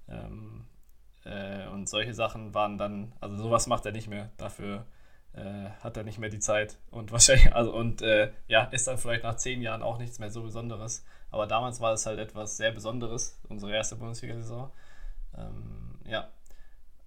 Ähm, 0.08 0.66
äh, 1.24 1.66
und 1.68 1.88
solche 1.88 2.14
Sachen 2.14 2.54
waren 2.54 2.78
dann, 2.78 3.12
also 3.20 3.36
sowas 3.36 3.66
macht 3.66 3.86
er 3.86 3.92
nicht 3.92 4.08
mehr. 4.08 4.30
Dafür 4.36 4.86
äh, 5.32 5.70
hat 5.80 5.96
er 5.96 6.04
nicht 6.04 6.18
mehr 6.18 6.30
die 6.30 6.38
Zeit 6.38 6.78
und 6.90 7.12
wahrscheinlich, 7.12 7.52
also 7.54 7.72
und 7.72 8.02
äh, 8.02 8.32
ja, 8.46 8.64
ist 8.64 8.86
dann 8.86 8.98
vielleicht 8.98 9.24
nach 9.24 9.36
zehn 9.36 9.62
Jahren 9.62 9.82
auch 9.82 9.98
nichts 9.98 10.18
mehr 10.18 10.30
so 10.30 10.42
Besonderes. 10.42 11.04
Aber 11.30 11.46
damals 11.46 11.80
war 11.80 11.92
es 11.92 12.06
halt 12.06 12.18
etwas 12.18 12.56
sehr 12.56 12.72
Besonderes, 12.72 13.40
unsere 13.48 13.72
erste 13.72 13.96
Bundesliga-Saison. 13.96 14.70
Ähm, 15.36 15.98
ja, 16.06 16.28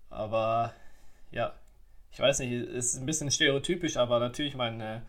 aber 0.10 0.74
ja, 1.32 1.54
ich 2.12 2.20
weiß 2.20 2.40
nicht, 2.40 2.52
ist 2.52 2.96
ein 2.96 3.06
bisschen 3.06 3.32
stereotypisch, 3.32 3.98
aber 3.98 4.20
natürlich 4.20 4.56
meine, 4.56 5.06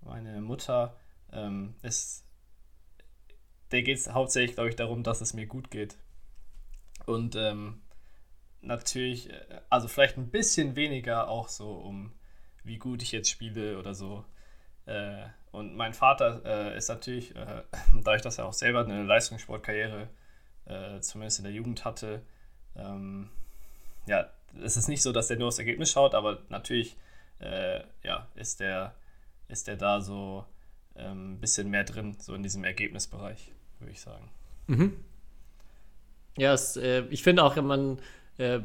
meine 0.00 0.40
Mutter 0.40 0.96
ähm, 1.32 1.74
ist, 1.82 2.24
der 3.72 3.82
geht 3.82 3.98
es 3.98 4.12
hauptsächlich, 4.12 4.54
glaube 4.54 4.70
ich, 4.70 4.76
darum, 4.76 5.02
dass 5.02 5.20
es 5.20 5.34
mir 5.34 5.46
gut 5.46 5.70
geht. 5.70 5.96
Und 7.06 7.36
ähm, 7.36 7.82
natürlich, 8.60 9.30
äh, 9.30 9.60
also 9.68 9.88
vielleicht 9.88 10.16
ein 10.16 10.30
bisschen 10.30 10.76
weniger 10.76 11.28
auch 11.28 11.48
so 11.48 11.72
um 11.72 12.12
wie 12.62 12.78
gut 12.78 13.02
ich 13.02 13.12
jetzt 13.12 13.28
spiele 13.28 13.78
oder 13.78 13.94
so. 13.94 14.24
Äh, 14.86 15.26
und 15.54 15.76
mein 15.76 15.94
Vater 15.94 16.42
äh, 16.44 16.76
ist 16.76 16.88
natürlich, 16.88 17.34
äh, 17.36 17.62
dadurch, 18.02 18.22
dass 18.22 18.38
er 18.38 18.46
auch 18.46 18.52
selber 18.52 18.80
eine 18.80 19.04
Leistungssportkarriere 19.04 20.08
äh, 20.66 21.00
zumindest 21.00 21.38
in 21.38 21.44
der 21.44 21.52
Jugend 21.52 21.84
hatte, 21.84 22.22
ähm, 22.76 23.30
ja, 24.06 24.28
es 24.62 24.76
ist 24.76 24.88
nicht 24.88 25.02
so, 25.02 25.12
dass 25.12 25.30
er 25.30 25.36
nur 25.36 25.48
aufs 25.48 25.58
Ergebnis 25.58 25.92
schaut, 25.92 26.14
aber 26.14 26.40
natürlich 26.48 26.96
äh, 27.38 27.80
ja, 28.02 28.26
ist 28.34 28.58
der 28.60 28.94
ist 29.46 29.68
der 29.68 29.76
da 29.76 30.00
so 30.00 30.44
ähm, 30.96 31.34
ein 31.34 31.40
bisschen 31.40 31.70
mehr 31.70 31.84
drin, 31.84 32.16
so 32.18 32.34
in 32.34 32.42
diesem 32.42 32.64
Ergebnisbereich, 32.64 33.52
würde 33.78 33.92
ich 33.92 34.00
sagen. 34.00 34.30
Mhm. 34.66 34.96
Ja, 36.36 36.52
es, 36.52 36.76
äh, 36.76 37.04
ich 37.10 37.22
finde 37.22 37.44
auch, 37.44 37.54
man 37.56 37.98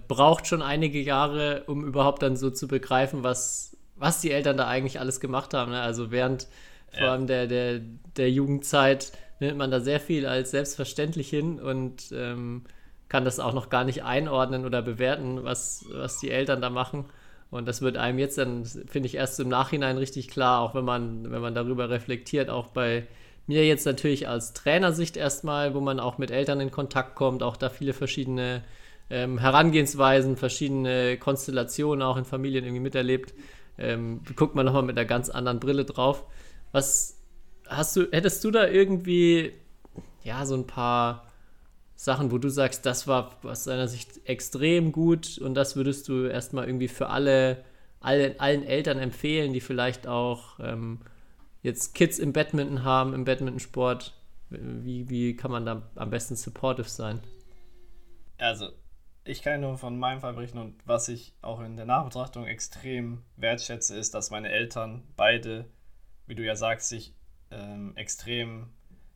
braucht 0.08 0.48
schon 0.48 0.64
einige 0.64 1.00
Jahre, 1.00 1.66
um 1.68 1.86
überhaupt 1.86 2.24
dann 2.24 2.36
so 2.36 2.50
zu 2.50 2.68
begreifen, 2.68 3.22
was, 3.22 3.78
was 3.98 4.20
die 4.20 4.32
Eltern 4.32 4.58
da 4.58 4.68
eigentlich 4.68 5.00
alles 5.00 5.20
gemacht 5.20 5.54
haben. 5.54 5.70
Ne? 5.70 5.80
Also 5.80 6.10
während 6.10 6.48
ja. 6.94 7.00
vor 7.00 7.10
allem 7.10 7.28
der, 7.28 7.48
der, 7.48 7.80
der 8.18 8.32
Jugendzeit 8.32 9.12
nimmt 9.40 9.58
man 9.58 9.72
da 9.72 9.80
sehr 9.80 10.00
viel 10.00 10.26
als 10.26 10.52
selbstverständlich 10.52 11.30
hin 11.30 11.60
und 11.60 12.12
ähm, 12.12 12.64
kann 13.08 13.26
das 13.26 13.40
auch 13.40 13.54
noch 13.54 13.70
gar 13.70 13.84
nicht 13.84 14.04
einordnen 14.04 14.66
oder 14.66 14.82
bewerten, 14.82 15.44
was, 15.44 15.86
was 15.92 16.20
die 16.20 16.30
Eltern 16.30 16.62
da 16.62 16.70
machen. 16.70 17.06
Und 17.50 17.68
das 17.68 17.82
wird 17.82 17.98
einem 17.98 18.20
jetzt 18.20 18.38
dann, 18.38 18.66
finde 18.66 19.08
ich, 19.08 19.16
erst 19.16 19.40
im 19.40 19.50
Nachhinein 19.50 19.98
richtig 19.98 20.28
klar, 20.28 20.62
auch 20.62 20.76
wenn 20.76 20.86
man, 20.86 21.32
wenn 21.32 21.42
man 21.42 21.56
darüber 21.56 21.90
reflektiert, 21.90 22.50
auch 22.50 22.68
bei 22.68 23.08
mir 23.48 23.66
jetzt 23.66 23.86
natürlich 23.86 24.28
als 24.28 24.54
Trainersicht 24.54 25.18
erstmal, 25.18 25.74
wo 25.74 25.80
man 25.80 26.00
auch 26.00 26.20
mit 26.20 26.30
Eltern 26.30 26.60
in 26.60 26.70
Kontakt 26.70 27.16
kommt, 27.16 27.42
auch 27.42 27.58
da 27.58 27.70
viele 27.70 27.94
verschiedene 27.94 28.62
ähm, 29.10 29.40
Herangehensweisen, 29.40 30.38
verschiedene 30.38 31.18
Konstellationen 31.18 32.04
auch 32.04 32.18
in 32.18 32.26
Familien 32.26 32.64
irgendwie 32.64 32.84
miterlebt 32.84 33.34
ähm, 33.80 34.22
guckt 34.36 34.56
man 34.56 34.66
nochmal 34.66 34.84
mit 34.84 34.98
einer 34.98 35.08
ganz 35.08 35.30
anderen 35.30 35.60
Brille 35.60 35.86
drauf. 35.86 36.26
Was 36.72 37.20
hast 37.68 37.96
du, 37.96 38.08
hättest 38.12 38.44
du 38.44 38.52
da 38.52 38.68
irgendwie, 38.68 39.54
ja, 40.24 40.46
so 40.46 40.56
ein 40.56 40.68
paar 40.68 41.28
Sachen, 41.96 42.32
wo 42.32 42.38
du 42.38 42.50
sagst, 42.50 42.86
das 42.86 43.08
war 43.08 43.38
aus 43.44 43.66
deiner 43.66 43.88
Sicht 43.88 44.28
extrem 44.28 44.92
gut 44.92 45.38
und 45.38 45.54
das 45.54 45.76
würdest 45.76 46.08
du 46.08 46.26
erstmal 46.26 46.66
irgendwie 46.66 46.88
für 46.88 47.10
alle, 47.10 47.64
alle 48.00 48.40
allen 48.40 48.64
Eltern 48.64 49.00
empfehlen, 49.00 49.52
die 49.52 49.60
vielleicht 49.60 50.08
auch 50.08 50.60
ähm, 50.60 51.02
jetzt 51.62 51.96
Kids 51.96 52.20
im 52.20 52.34
Badminton 52.34 52.84
haben, 52.84 53.14
im 53.14 53.26
Badmintonsport. 53.26 54.14
Wie, 54.50 55.10
wie 55.10 55.36
kann 55.36 55.52
man 55.52 55.66
da 55.66 55.84
am 55.96 56.10
besten 56.10 56.36
supportive 56.36 56.90
sein? 56.90 57.20
Also, 58.38 58.70
ich 59.26 59.42
kann 59.44 59.62
nur 59.62 59.78
von 59.78 60.00
meinem 60.00 60.22
Fall 60.22 60.34
berichten 60.34 60.58
und 60.58 60.76
was 60.86 61.10
ich 61.10 61.34
auch 61.42 61.60
in 61.60 61.76
der 61.76 61.86
Nachbetrachtung 61.86 62.48
extrem 62.48 63.24
wertschätze, 63.36 63.98
ist, 63.98 64.14
dass 64.14 64.32
meine 64.32 64.50
Eltern 64.50 65.04
beide, 65.18 65.66
wie 66.30 66.36
du 66.36 66.44
ja 66.44 66.56
sagst, 66.56 66.90
sich 66.90 67.14
ähm, 67.52 67.92
extrem 67.98 68.70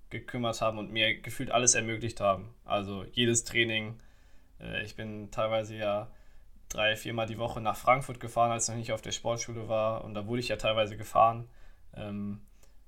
gekümmert 0.10 0.62
haben 0.62 0.78
und 0.78 0.91
mir 0.91 1.21
gefühlt 1.21 1.52
alles 1.52 1.76
ermöglicht 1.76 2.19
haben. 2.19 2.54
Also 2.65 3.06
jedes 3.13 3.45
Training. 3.45 3.99
Äh, 4.60 4.84
ich 4.84 4.95
bin 4.95 5.32
teilweise 5.32 5.76
ja 5.76 6.12
drei, 6.67 6.97
viermal 6.97 7.28
die 7.28 7.38
Woche 7.38 7.62
nach 7.62 7.78
Frankfurt 7.78 8.19
gefahren, 8.19 8.52
als 8.52 8.65
ich 8.65 8.69
noch 8.71 8.80
nicht 8.80 8.91
auf 8.91 9.02
der 9.02 9.12
Sportschule 9.12 9.69
war. 9.69 10.04
Und 10.04 10.13
da 10.13 10.28
wurde 10.28 10.41
ich 10.41 10.49
ja 10.49 10.58
teilweise 10.58 10.97
gefahren 10.97 11.47
ähm, 11.95 12.41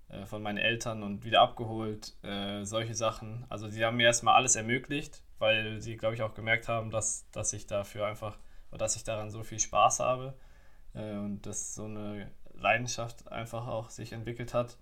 äh, 0.09 0.25
von 0.25 0.43
meinen 0.43 0.57
Eltern 0.57 1.03
und 1.03 1.23
wieder 1.23 1.39
abgeholt. 1.39 2.13
Äh, 2.23 2.65
solche 2.65 2.95
Sachen. 2.95 3.45
Also 3.47 3.69
sie 3.69 3.85
haben 3.85 3.97
mir 3.97 4.07
erstmal 4.07 4.35
alles 4.35 4.57
ermöglicht 4.57 5.21
weil 5.39 5.81
sie, 5.81 5.97
glaube 5.97 6.15
ich, 6.15 6.21
auch 6.21 6.33
gemerkt 6.33 6.67
haben, 6.67 6.91
dass, 6.91 7.29
dass 7.31 7.53
ich 7.53 7.67
dafür 7.67 8.07
einfach, 8.07 8.38
dass 8.71 8.95
ich 8.95 9.03
daran 9.03 9.29
so 9.29 9.43
viel 9.43 9.59
Spaß 9.59 9.99
habe 9.99 10.38
äh, 10.93 11.15
und 11.17 11.45
dass 11.45 11.75
so 11.75 11.85
eine 11.85 12.31
Leidenschaft 12.65 13.32
einfach 13.32 13.67
auch 13.67 13.89
sich 13.89 14.12
entwickelt 14.12 14.54
hat. 14.54 14.78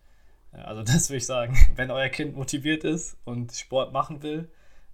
Äh, 0.53 0.61
also 0.61 0.83
das 0.91 1.09
würde 1.09 1.17
ich 1.17 1.25
sagen, 1.25 1.57
wenn 1.75 1.91
euer 1.91 2.09
Kind 2.09 2.35
motiviert 2.35 2.83
ist 2.83 3.17
und 3.25 3.51
Sport 3.53 3.93
machen 3.93 4.23
will, 4.23 4.49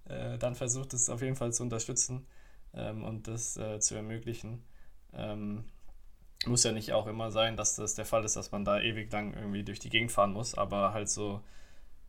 äh, 0.08 0.38
dann 0.38 0.54
versucht 0.54 0.92
es 0.94 1.08
auf 1.08 1.22
jeden 1.22 1.36
Fall 1.36 1.52
zu 1.52 1.62
unterstützen 1.62 2.26
ähm, 2.74 3.04
und 3.04 3.28
das 3.28 3.56
äh, 3.56 3.78
zu 3.80 3.94
ermöglichen. 3.94 4.62
Ähm, 5.12 5.64
muss 6.46 6.64
ja 6.64 6.72
nicht 6.72 6.92
auch 6.92 7.06
immer 7.06 7.30
sein, 7.30 7.56
dass 7.56 7.76
das 7.76 7.94
der 7.94 8.06
Fall 8.06 8.24
ist, 8.24 8.36
dass 8.36 8.50
man 8.50 8.64
da 8.64 8.80
ewig 8.80 9.12
lang 9.12 9.34
irgendwie 9.34 9.62
durch 9.62 9.78
die 9.78 9.90
Gegend 9.90 10.10
fahren 10.10 10.32
muss, 10.32 10.54
aber 10.54 10.94
halt 10.94 11.08
so, 11.08 11.42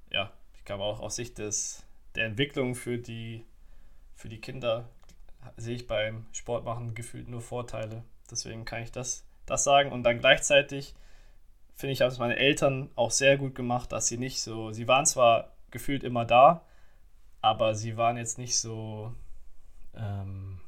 ja, 0.10 0.32
ich 0.54 0.64
glaube 0.64 0.84
auch 0.84 1.02
aus 1.02 1.18
Sicht 1.18 1.38
des, 1.38 1.84
der 2.16 2.26
Entwicklung 2.26 2.76
für 2.76 2.98
die, 2.98 3.46
für 4.16 4.30
die 4.30 4.40
Kinder 4.40 4.88
sehe 5.58 5.76
ich 5.76 5.88
beim 5.88 6.26
Sportmachen 6.32 6.96
gefühlt 6.96 7.28
nur 7.28 7.42
Vorteile. 7.42 8.04
Deswegen 8.30 8.64
kann 8.64 8.84
ich 8.84 8.92
das, 8.92 9.26
das 9.52 9.64
sagen. 9.64 9.92
Und 9.92 10.04
dann 10.04 10.20
gleichzeitig 10.20 10.96
finde 11.76 11.94
ich, 11.94 12.02
haben 12.02 12.10
es 12.10 12.20
meine 12.20 12.38
Eltern 12.38 12.90
auch 12.96 13.12
sehr 13.12 13.38
gut 13.38 13.56
gemacht, 13.56 13.92
dass 13.92 14.08
sie 14.08 14.18
nicht 14.18 14.42
so, 14.42 14.72
sie 14.72 14.88
waren 14.88 15.06
zwar 15.06 15.52
gefühlt 15.72 16.04
immer 16.04 16.26
da, 16.26 16.66
aber 17.42 17.76
sie 17.76 17.98
waren 17.98 18.18
jetzt 18.18 18.38
nicht 18.38 18.60
so 18.60 19.14
ähm, 19.96 20.62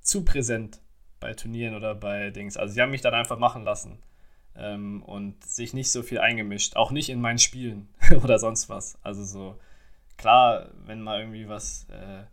zu 0.00 0.24
präsent 0.24 0.80
bei 1.20 1.34
Turnieren 1.34 1.74
oder 1.74 1.94
bei 1.94 2.30
Dings. 2.30 2.56
Also 2.56 2.74
sie 2.74 2.80
haben 2.80 2.92
mich 2.92 3.00
dann 3.00 3.14
einfach 3.14 3.38
machen 3.38 3.64
lassen 3.64 3.98
ähm, 4.54 5.02
und 5.02 5.44
sich 5.44 5.74
nicht 5.74 5.90
so 5.90 6.02
viel 6.02 6.20
eingemischt, 6.20 6.76
auch 6.76 6.92
nicht 6.92 7.08
in 7.08 7.20
meinen 7.20 7.38
Spielen 7.38 7.88
oder 8.22 8.38
sonst 8.38 8.68
was. 8.68 8.96
Also 9.02 9.24
so 9.24 9.58
klar, 10.16 10.68
wenn 10.84 11.02
mal 11.02 11.20
irgendwie 11.20 11.48
was 11.48 11.88
äh, 11.90 12.24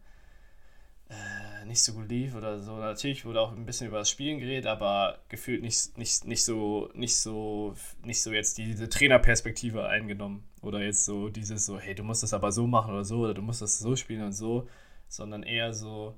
äh, 1.09 1.65
nicht 1.65 1.81
so 1.83 1.93
gut 1.93 2.09
lief 2.09 2.35
oder 2.35 2.59
so, 2.59 2.77
natürlich 2.77 3.25
wurde 3.25 3.41
auch 3.41 3.51
ein 3.51 3.65
bisschen 3.65 3.87
über 3.87 3.99
das 3.99 4.09
Spielen 4.09 4.39
geredet, 4.39 4.65
aber 4.65 5.19
gefühlt 5.29 5.61
nicht, 5.61 5.97
nicht, 5.97 6.25
nicht 6.25 6.43
so, 6.43 6.89
nicht 6.93 7.17
so, 7.19 7.75
nicht 8.03 8.21
so 8.21 8.31
jetzt 8.31 8.57
diese 8.57 8.89
Trainerperspektive 8.89 9.87
eingenommen 9.87 10.47
oder 10.61 10.81
jetzt 10.81 11.05
so 11.05 11.29
dieses 11.29 11.65
so, 11.65 11.79
hey, 11.79 11.95
du 11.95 12.03
musst 12.03 12.23
das 12.23 12.33
aber 12.33 12.51
so 12.51 12.67
machen 12.67 12.93
oder 12.93 13.03
so 13.03 13.19
oder 13.19 13.33
du 13.33 13.41
musst 13.41 13.61
das 13.61 13.79
so 13.79 13.95
spielen 13.95 14.23
und 14.23 14.33
so, 14.33 14.67
sondern 15.07 15.43
eher 15.43 15.73
so, 15.73 16.17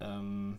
ähm, 0.00 0.58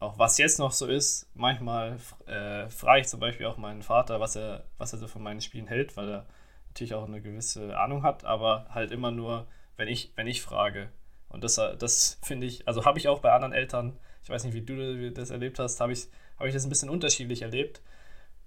auch 0.00 0.18
was 0.18 0.38
jetzt 0.38 0.58
noch 0.58 0.72
so 0.72 0.86
ist, 0.86 1.28
manchmal 1.34 1.98
äh, 2.26 2.68
frage 2.70 3.00
ich 3.00 3.08
zum 3.08 3.20
Beispiel 3.20 3.46
auch 3.46 3.56
meinen 3.56 3.82
Vater, 3.82 4.20
was 4.20 4.36
er, 4.36 4.64
was 4.78 4.92
er 4.92 4.98
so 4.98 5.08
von 5.08 5.22
meinen 5.22 5.40
Spielen 5.40 5.66
hält, 5.66 5.96
weil 5.96 6.08
er 6.08 6.26
natürlich 6.68 6.94
auch 6.94 7.06
eine 7.06 7.20
gewisse 7.20 7.76
Ahnung 7.78 8.02
hat, 8.02 8.24
aber 8.24 8.66
halt 8.70 8.92
immer 8.92 9.10
nur, 9.10 9.46
wenn 9.76 9.88
ich, 9.88 10.12
wenn 10.14 10.26
ich 10.26 10.42
frage. 10.42 10.90
Und 11.28 11.44
das, 11.44 11.56
das 11.56 12.18
finde 12.22 12.46
ich, 12.46 12.66
also 12.66 12.84
habe 12.84 12.98
ich 12.98 13.08
auch 13.08 13.20
bei 13.20 13.32
anderen 13.32 13.52
Eltern, 13.52 13.98
ich 14.22 14.30
weiß 14.30 14.44
nicht, 14.44 14.54
wie 14.54 14.62
du 14.62 15.12
das 15.12 15.30
erlebt 15.30 15.58
hast, 15.58 15.80
habe 15.80 15.92
ich, 15.92 16.08
hab 16.38 16.46
ich 16.46 16.54
das 16.54 16.64
ein 16.64 16.70
bisschen 16.70 16.90
unterschiedlich 16.90 17.42
erlebt, 17.42 17.82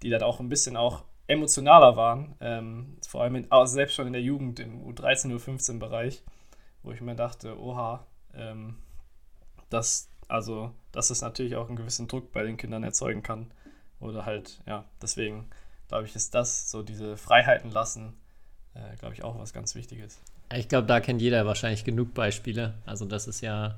die 0.02 0.10
dann 0.10 0.22
auch 0.22 0.40
ein 0.40 0.48
bisschen 0.48 0.76
auch 0.76 1.04
emotionaler 1.28 1.96
waren, 1.96 2.34
ähm, 2.40 2.96
vor 3.06 3.22
allem 3.22 3.36
in, 3.36 3.48
selbst 3.64 3.94
schon 3.94 4.06
in 4.06 4.12
der 4.12 4.22
Jugend, 4.22 4.58
im 4.60 4.82
U13, 4.84 5.32
U15 5.34 5.78
Bereich, 5.78 6.22
wo 6.82 6.90
ich 6.92 7.00
mir 7.00 7.14
dachte, 7.14 7.58
oha, 7.58 8.06
ähm, 8.34 8.78
das, 9.70 10.10
also, 10.28 10.72
dass 10.90 11.10
es 11.10 11.22
natürlich 11.22 11.56
auch 11.56 11.68
einen 11.68 11.76
gewissen 11.76 12.08
Druck 12.08 12.32
bei 12.32 12.42
den 12.42 12.56
Kindern 12.56 12.82
erzeugen 12.82 13.22
kann. 13.22 13.52
Oder 14.00 14.26
halt, 14.26 14.60
ja, 14.66 14.84
deswegen 15.00 15.48
glaube 15.88 16.06
ich, 16.06 16.16
ist 16.16 16.34
das, 16.34 16.70
so 16.70 16.82
diese 16.82 17.16
Freiheiten 17.16 17.70
lassen, 17.70 18.18
äh, 18.74 18.96
glaube 18.96 19.14
ich, 19.14 19.22
auch 19.22 19.38
was 19.38 19.52
ganz 19.52 19.74
Wichtiges. 19.74 20.20
Ich 20.56 20.68
glaube, 20.68 20.86
da 20.86 21.00
kennt 21.00 21.22
jeder 21.22 21.46
wahrscheinlich 21.46 21.84
genug 21.84 22.14
Beispiele. 22.14 22.74
Also 22.86 23.04
das 23.04 23.26
ist 23.26 23.40
ja 23.40 23.76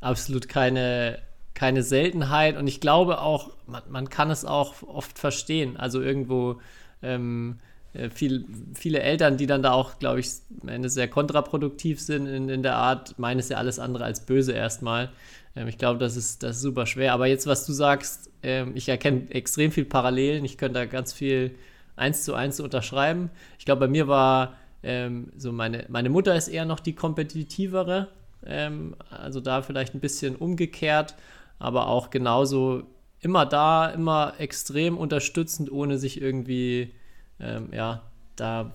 absolut 0.00 0.48
keine, 0.48 1.18
keine 1.54 1.82
Seltenheit. 1.82 2.56
Und 2.56 2.66
ich 2.66 2.80
glaube 2.80 3.20
auch, 3.20 3.50
man, 3.66 3.82
man 3.88 4.08
kann 4.08 4.30
es 4.30 4.44
auch 4.44 4.82
oft 4.82 5.18
verstehen. 5.18 5.76
Also 5.76 6.00
irgendwo 6.00 6.60
ähm, 7.02 7.58
äh, 7.92 8.10
viel, 8.10 8.46
viele 8.74 9.00
Eltern, 9.00 9.36
die 9.36 9.46
dann 9.46 9.62
da 9.62 9.72
auch, 9.72 9.98
glaube 9.98 10.20
ich, 10.20 10.28
am 10.62 10.68
Ende 10.68 10.88
sehr 10.88 11.08
kontraproduktiv 11.08 12.00
sind 12.00 12.26
in, 12.26 12.48
in 12.48 12.62
der 12.62 12.76
Art, 12.76 13.18
meinen 13.18 13.40
es 13.40 13.48
ja 13.48 13.56
alles 13.58 13.78
andere 13.78 14.04
als 14.04 14.26
böse 14.26 14.52
erstmal. 14.52 15.10
Ähm, 15.54 15.68
ich 15.68 15.78
glaube, 15.78 15.98
das 15.98 16.16
ist, 16.16 16.42
das 16.42 16.56
ist 16.56 16.62
super 16.62 16.86
schwer. 16.86 17.12
Aber 17.12 17.26
jetzt, 17.26 17.46
was 17.46 17.66
du 17.66 17.72
sagst, 17.72 18.30
ähm, 18.42 18.72
ich 18.74 18.88
erkenne 18.88 19.30
extrem 19.30 19.72
viel 19.72 19.84
Parallelen. 19.84 20.44
Ich 20.44 20.58
könnte 20.58 20.80
da 20.80 20.86
ganz 20.86 21.12
viel 21.12 21.54
eins 21.96 22.24
zu 22.24 22.34
eins 22.34 22.60
unterschreiben. 22.60 23.30
Ich 23.58 23.64
glaube, 23.64 23.80
bei 23.80 23.88
mir 23.88 24.06
war 24.06 24.54
ähm, 24.82 25.32
so 25.36 25.52
meine, 25.52 25.86
meine 25.88 26.10
Mutter 26.10 26.34
ist 26.34 26.48
eher 26.48 26.64
noch 26.64 26.80
die 26.80 26.94
kompetitivere. 26.94 28.08
Ähm, 28.44 28.96
also 29.10 29.40
da 29.40 29.62
vielleicht 29.62 29.94
ein 29.94 30.00
bisschen 30.00 30.36
umgekehrt, 30.36 31.14
aber 31.58 31.88
auch 31.88 32.10
genauso 32.10 32.84
immer 33.20 33.46
da, 33.46 33.88
immer 33.88 34.34
extrem 34.38 34.98
unterstützend, 34.98 35.70
ohne 35.72 35.98
sich 35.98 36.20
irgendwie, 36.20 36.92
ähm, 37.40 37.70
ja, 37.72 38.02
da 38.36 38.72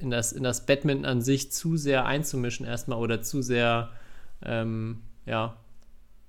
in 0.00 0.10
das, 0.10 0.32
in 0.32 0.42
das 0.42 0.66
Badminton 0.66 1.04
an 1.04 1.22
sich 1.22 1.52
zu 1.52 1.76
sehr 1.76 2.06
einzumischen 2.06 2.66
erstmal 2.66 2.98
oder 2.98 3.22
zu 3.22 3.42
sehr, 3.42 3.90
ähm, 4.44 5.02
ja, 5.26 5.56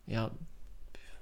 ja, 0.07 0.31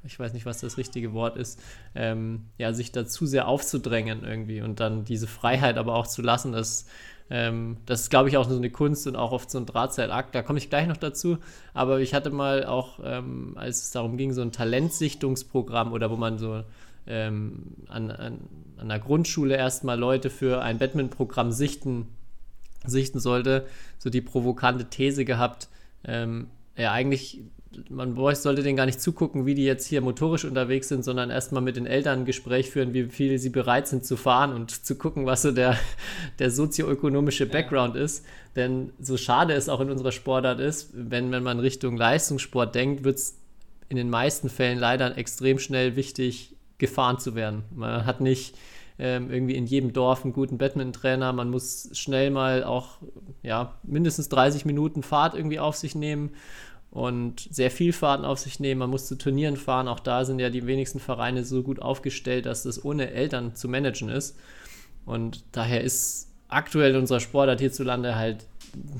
ich 0.03 0.17
weiß 0.19 0.33
nicht, 0.33 0.45
was 0.45 0.61
das 0.61 0.77
richtige 0.77 1.13
Wort 1.13 1.37
ist, 1.37 1.61
ähm, 1.93 2.45
ja, 2.57 2.73
sich 2.73 2.91
da 2.91 3.05
zu 3.05 3.25
sehr 3.25 3.47
aufzudrängen 3.47 4.23
irgendwie 4.23 4.61
und 4.61 4.79
dann 4.79 5.03
diese 5.03 5.27
Freiheit 5.27 5.77
aber 5.77 5.95
auch 5.95 6.07
zu 6.07 6.21
lassen, 6.21 6.53
dass 6.53 6.85
ähm, 7.29 7.77
das 7.85 8.01
ist, 8.01 8.09
glaube 8.09 8.29
ich, 8.29 8.37
auch 8.37 8.47
so 8.47 8.55
eine 8.55 8.69
Kunst 8.69 9.05
und 9.07 9.15
auch 9.15 9.31
oft 9.31 9.51
so 9.51 9.57
ein 9.57 9.65
Drahtseilakt. 9.65 10.33
Da 10.33 10.41
komme 10.41 10.59
ich 10.59 10.69
gleich 10.69 10.87
noch 10.87 10.97
dazu. 10.97 11.37
Aber 11.73 11.99
ich 11.99 12.13
hatte 12.13 12.29
mal 12.29 12.65
auch, 12.65 12.99
ähm, 13.03 13.53
als 13.55 13.83
es 13.83 13.91
darum 13.91 14.17
ging, 14.17 14.33
so 14.33 14.41
ein 14.41 14.51
Talentsichtungsprogramm 14.51 15.91
oder 15.91 16.09
wo 16.09 16.15
man 16.15 16.37
so 16.37 16.63
ähm, 17.05 17.63
an, 17.87 18.11
an, 18.11 18.39
an 18.77 18.89
der 18.89 18.99
Grundschule 18.99 19.55
erstmal 19.55 19.99
Leute 19.99 20.29
für 20.29 20.61
ein 20.61 20.77
Badminton-Programm 20.77 21.51
sichten, 21.51 22.07
sichten 22.85 23.19
sollte, 23.19 23.65
so 23.97 24.09
die 24.09 24.21
provokante 24.21 24.85
These 24.85 25.25
gehabt, 25.25 25.67
ähm, 26.05 26.47
ja, 26.77 26.91
eigentlich 26.91 27.41
man 27.89 28.15
sollte 28.35 28.63
denen 28.63 28.77
gar 28.77 28.85
nicht 28.85 29.01
zugucken, 29.01 29.45
wie 29.45 29.55
die 29.55 29.63
jetzt 29.63 29.85
hier 29.85 30.01
motorisch 30.01 30.45
unterwegs 30.45 30.87
sind, 30.87 31.03
sondern 31.03 31.29
erstmal 31.29 31.61
mit 31.61 31.75
den 31.77 31.85
Eltern 31.85 32.19
ein 32.19 32.25
Gespräch 32.25 32.69
führen, 32.69 32.93
wie 32.93 33.05
viel 33.05 33.37
sie 33.39 33.49
bereit 33.49 33.87
sind 33.87 34.05
zu 34.05 34.17
fahren 34.17 34.53
und 34.53 34.85
zu 34.85 34.95
gucken, 34.95 35.25
was 35.25 35.41
so 35.43 35.51
der, 35.51 35.77
der 36.39 36.51
sozioökonomische 36.51 37.45
Background 37.45 37.95
ja. 37.95 38.01
ist. 38.01 38.25
Denn 38.55 38.91
so 38.99 39.17
schade 39.17 39.53
es 39.53 39.69
auch 39.69 39.79
in 39.79 39.91
unserer 39.91 40.11
Sportart 40.11 40.59
ist, 40.59 40.89
wenn, 40.93 41.31
wenn 41.31 41.43
man 41.43 41.59
Richtung 41.59 41.97
Leistungssport 41.97 42.73
denkt, 42.73 43.03
wird 43.03 43.17
es 43.17 43.37
in 43.89 43.97
den 43.97 44.09
meisten 44.09 44.49
Fällen 44.49 44.79
leider 44.79 45.17
extrem 45.17 45.59
schnell 45.59 45.95
wichtig, 45.95 46.55
gefahren 46.77 47.19
zu 47.19 47.35
werden. 47.35 47.63
Man 47.73 48.05
hat 48.05 48.21
nicht 48.21 48.55
ähm, 48.99 49.31
irgendwie 49.31 49.55
in 49.55 49.65
jedem 49.65 49.93
Dorf 49.93 50.23
einen 50.23 50.33
guten 50.33 50.57
Badminton-Trainer. 50.57 51.33
Man 51.33 51.49
muss 51.49 51.89
schnell 51.93 52.31
mal 52.31 52.63
auch 52.63 52.97
ja, 53.43 53.75
mindestens 53.83 54.29
30 54.29 54.65
Minuten 54.65 55.03
Fahrt 55.03 55.35
irgendwie 55.35 55.59
auf 55.59 55.75
sich 55.75 55.95
nehmen 55.95 56.31
und 56.91 57.47
sehr 57.51 57.71
viel 57.71 57.93
Fahrten 57.93 58.25
auf 58.25 58.39
sich 58.39 58.59
nehmen. 58.59 58.79
Man 58.79 58.89
muss 58.89 59.07
zu 59.07 59.17
Turnieren 59.17 59.57
fahren. 59.57 59.87
Auch 59.87 59.99
da 59.99 60.25
sind 60.25 60.39
ja 60.39 60.49
die 60.49 60.65
wenigsten 60.65 60.99
Vereine 60.99 61.43
so 61.43 61.63
gut 61.63 61.81
aufgestellt, 61.81 62.45
dass 62.45 62.63
das 62.63 62.83
ohne 62.83 63.11
Eltern 63.11 63.55
zu 63.55 63.67
managen 63.67 64.09
ist. 64.09 64.37
Und 65.05 65.43
daher 65.51 65.81
ist 65.81 66.29
aktuell 66.47 66.91
in 66.91 67.01
unserer 67.01 67.19
Sportart 67.19 67.59
hierzulande 67.59 68.15
halt, 68.15 68.45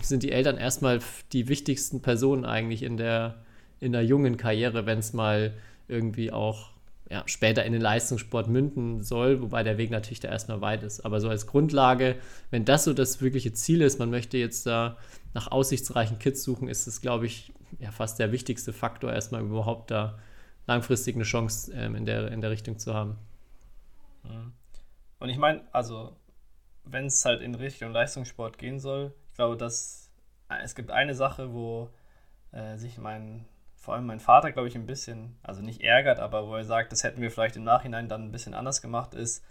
sind 0.02 0.24
die 0.24 0.32
Eltern 0.32 0.58
erstmal 0.58 1.00
die 1.34 1.48
wichtigsten 1.48 2.02
Personen 2.02 2.46
eigentlich 2.46 2.84
in 2.84 2.98
der, 2.98 3.36
in 3.80 3.92
der 3.92 4.04
jungen 4.04 4.38
Karriere, 4.38 4.86
wenn 4.86 5.00
es 5.00 5.14
mal 5.14 5.54
irgendwie 5.88 6.32
auch 6.32 6.72
ja, 7.10 7.24
später 7.26 7.64
in 7.64 7.72
den 7.72 7.82
Leistungssport 7.82 8.50
münden 8.50 9.02
soll, 9.02 9.42
wobei 9.42 9.64
der 9.64 9.78
Weg 9.78 9.92
natürlich 9.92 10.20
da 10.20 10.28
erstmal 10.28 10.62
weit 10.62 10.84
ist. 10.84 11.06
Aber 11.06 11.22
so 11.22 11.30
als 11.30 11.48
Grundlage, 11.48 12.16
wenn 12.52 12.66
das 12.66 12.84
so 12.84 12.94
das 12.94 13.22
wirkliche 13.22 13.54
Ziel 13.54 13.82
ist, 13.82 13.98
man 14.00 14.10
möchte 14.10 14.38
jetzt 14.38 14.66
da 14.66 14.98
nach 15.34 15.50
aussichtsreichen 15.50 16.20
Kids 16.20 16.44
suchen, 16.44 16.68
ist 16.68 16.88
es, 16.88 17.02
glaube 17.02 17.26
ich, 17.26 17.54
ja 17.80 17.92
fast 17.92 18.20
der 18.20 18.32
wichtigste 18.32 18.74
Faktor, 18.74 19.14
erstmal 19.14 19.42
überhaupt 19.42 19.92
da 19.92 20.18
langfristig 20.66 21.16
eine 21.16 21.24
Chance 21.24 21.72
ähm, 21.74 21.96
in, 21.96 22.06
der, 22.06 22.32
in 22.32 22.42
der 22.42 22.52
Richtung 22.52 22.78
zu 22.78 22.94
haben. 22.94 23.18
Mhm. 24.24 24.54
Und 25.20 25.30
ich 25.30 25.38
meine, 25.38 25.62
also, 25.72 26.16
wenn 26.84 27.06
es 27.06 27.24
halt 27.26 27.42
in 27.42 27.56
Richtung 27.56 27.92
Leistungssport 27.92 28.58
gehen 28.58 28.80
soll, 28.80 29.14
ich 29.30 29.36
glaube, 29.36 29.58
dass 29.58 30.12
äh, 30.50 30.62
es 30.64 30.76
gibt 30.76 30.92
eine 30.92 31.16
Sache, 31.16 31.54
wo 31.54 31.90
äh, 32.52 32.78
sich 32.78 32.98
mein, 32.98 33.46
vor 33.76 33.96
allem 33.96 34.06
mein 34.06 34.20
Vater, 34.20 34.52
glaube 34.52 34.68
ich, 34.68 34.76
ein 34.76 34.86
bisschen, 34.86 35.38
also 35.42 35.62
nicht 35.62 35.82
ärgert, 35.82 36.20
aber 36.20 36.48
wo 36.48 36.56
er 36.56 36.66
sagt, 36.66 36.92
das 36.92 37.04
hätten 37.04 37.22
wir 37.22 37.32
vielleicht 37.32 37.56
im 37.56 37.64
Nachhinein 37.64 38.10
dann 38.10 38.26
ein 38.26 38.32
bisschen 38.32 38.54
anders 38.54 38.82
gemacht, 38.82 39.14
ist, 39.14 39.44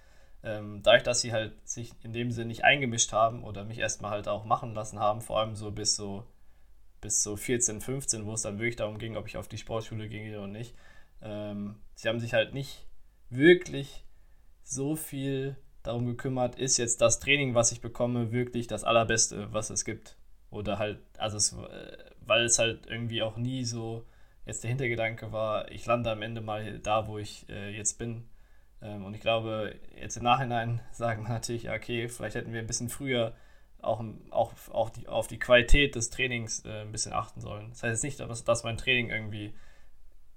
ähm, 0.42 0.82
dadurch, 0.82 1.02
dass 1.02 1.20
sie 1.20 1.32
halt 1.32 1.66
sich 1.66 1.92
in 2.02 2.12
dem 2.12 2.30
Sinne 2.30 2.48
nicht 2.48 2.64
eingemischt 2.64 3.12
haben 3.12 3.42
oder 3.42 3.64
mich 3.64 3.78
erstmal 3.78 4.12
halt 4.12 4.28
auch 4.28 4.44
machen 4.44 4.74
lassen 4.74 5.00
haben, 5.00 5.20
vor 5.20 5.40
allem 5.40 5.56
so 5.56 5.72
bis 5.72 5.96
so 5.96 6.24
bis 7.00 7.22
so 7.22 7.36
14, 7.36 7.80
15, 7.80 8.26
wo 8.26 8.32
es 8.32 8.42
dann 8.42 8.58
wirklich 8.58 8.76
darum 8.76 8.98
ging, 8.98 9.16
ob 9.16 9.26
ich 9.26 9.36
auf 9.36 9.48
die 9.48 9.58
Sportschule 9.58 10.08
ginge 10.08 10.38
oder 10.38 10.46
nicht. 10.46 10.74
Ähm, 11.22 11.76
sie 11.94 12.08
haben 12.08 12.20
sich 12.20 12.34
halt 12.34 12.54
nicht 12.54 12.86
wirklich 13.30 14.04
so 14.62 14.96
viel 14.96 15.56
darum 15.82 16.06
gekümmert, 16.06 16.56
ist 16.56 16.76
jetzt 16.78 17.00
das 17.00 17.20
Training, 17.20 17.54
was 17.54 17.72
ich 17.72 17.80
bekomme, 17.80 18.32
wirklich 18.32 18.66
das 18.66 18.84
allerbeste, 18.84 19.52
was 19.52 19.70
es 19.70 19.84
gibt. 19.84 20.16
Oder 20.50 20.78
halt, 20.78 20.98
also 21.18 21.36
es, 21.36 21.52
äh, 21.52 21.96
weil 22.20 22.44
es 22.44 22.58
halt 22.58 22.86
irgendwie 22.86 23.22
auch 23.22 23.36
nie 23.36 23.64
so 23.64 24.04
jetzt 24.44 24.62
der 24.62 24.68
Hintergedanke 24.68 25.32
war, 25.32 25.70
ich 25.70 25.86
lande 25.86 26.10
am 26.10 26.22
Ende 26.22 26.40
mal 26.40 26.78
da, 26.78 27.06
wo 27.06 27.18
ich 27.18 27.48
äh, 27.48 27.70
jetzt 27.76 27.98
bin. 27.98 28.24
Ähm, 28.80 29.04
und 29.04 29.14
ich 29.14 29.20
glaube, 29.20 29.74
jetzt 30.00 30.16
im 30.16 30.22
Nachhinein 30.22 30.80
sagen 30.92 31.24
wir 31.24 31.30
natürlich, 31.30 31.70
okay, 31.70 32.08
vielleicht 32.08 32.36
hätten 32.36 32.52
wir 32.52 32.60
ein 32.60 32.66
bisschen 32.66 32.88
früher 32.88 33.34
auch, 33.86 34.02
auch, 34.30 34.52
auch 34.72 34.90
die, 34.90 35.08
auf 35.08 35.26
die 35.26 35.38
Qualität 35.38 35.94
des 35.94 36.10
Trainings 36.10 36.64
äh, 36.64 36.82
ein 36.82 36.92
bisschen 36.92 37.12
achten 37.12 37.40
sollen. 37.40 37.70
Das 37.70 37.82
heißt 37.82 37.92
jetzt 37.92 38.04
nicht, 38.04 38.20
dass, 38.20 38.44
dass 38.44 38.64
mein 38.64 38.76
Training 38.76 39.10
irgendwie 39.10 39.54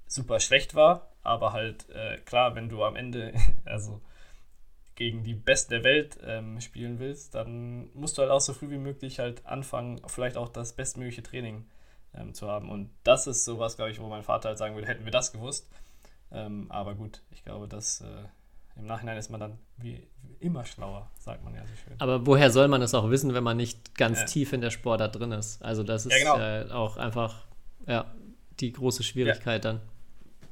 super 0.08 0.40
schlecht 0.40 0.76
war, 0.76 1.12
aber 1.24 1.54
halt 1.54 1.90
äh, 1.90 2.18
klar, 2.26 2.56
wenn 2.56 2.70
du 2.70 2.84
am 2.84 2.96
Ende, 2.96 3.34
also 3.66 4.02
gegen 4.96 5.24
die 5.24 5.34
Besten 5.34 5.72
der 5.72 5.84
Welt 5.84 6.20
ähm, 6.24 6.60
spielen 6.60 7.00
willst, 7.00 7.34
dann 7.34 7.90
musst 7.94 8.18
du 8.18 8.22
halt 8.22 8.32
auch 8.32 8.42
so 8.42 8.54
früh 8.54 8.70
wie 8.70 8.78
möglich 8.78 9.20
halt 9.20 9.46
anfangen, 9.46 10.02
vielleicht 10.08 10.36
auch 10.36 10.50
das 10.50 10.74
bestmögliche 10.74 11.24
Training 11.24 11.66
ähm, 12.14 12.34
zu 12.34 12.50
haben. 12.50 12.70
Und 12.70 12.90
das 13.04 13.28
ist 13.28 13.46
sowas, 13.46 13.78
glaube 13.78 13.92
ich, 13.92 14.02
wo 14.02 14.08
mein 14.08 14.24
Vater 14.24 14.50
halt 14.50 14.58
sagen 14.58 14.76
würde, 14.76 14.88
hätten 14.88 15.06
wir 15.06 15.12
das 15.12 15.32
gewusst. 15.32 15.70
Ähm, 16.32 16.70
aber 16.70 16.96
gut, 16.96 17.22
ich 17.32 17.44
glaube, 17.44 17.68
dass 17.68 18.02
äh, 18.02 18.24
im 18.80 18.88
Nachhinein 18.88 19.18
ist 19.18 19.30
man 19.30 19.40
dann 19.40 19.60
wie, 19.78 20.08
wie, 20.22 20.36
immer 20.40 20.66
schlauer, 20.66 21.10
sagt 21.20 21.44
man 21.44 21.54
ja 21.54 21.62
so 21.66 21.76
schön. 21.76 21.94
Aber 22.00 22.26
woher 22.26 22.50
soll 22.50 22.68
man 22.68 22.82
es 22.82 22.94
auch 22.94 23.10
wissen, 23.10 23.34
wenn 23.34 23.44
man 23.44 23.58
nicht 23.58 23.96
ganz 23.96 24.20
ja. 24.22 24.26
tief 24.26 24.54
in 24.54 24.62
der 24.62 24.70
Sportart 24.70 25.20
drin 25.20 25.32
ist? 25.32 25.62
Also 25.62 25.84
das 25.84 26.06
ist 26.06 26.22
ja, 26.22 26.62
genau. 26.62 26.72
äh, 26.72 26.72
auch 26.74 26.98
einfach 26.98 27.46
ja, 27.88 28.14
die 28.60 28.72
große 28.72 29.04
Schwierigkeit 29.04 29.66
ja. 29.66 29.74
dann. 29.74 29.82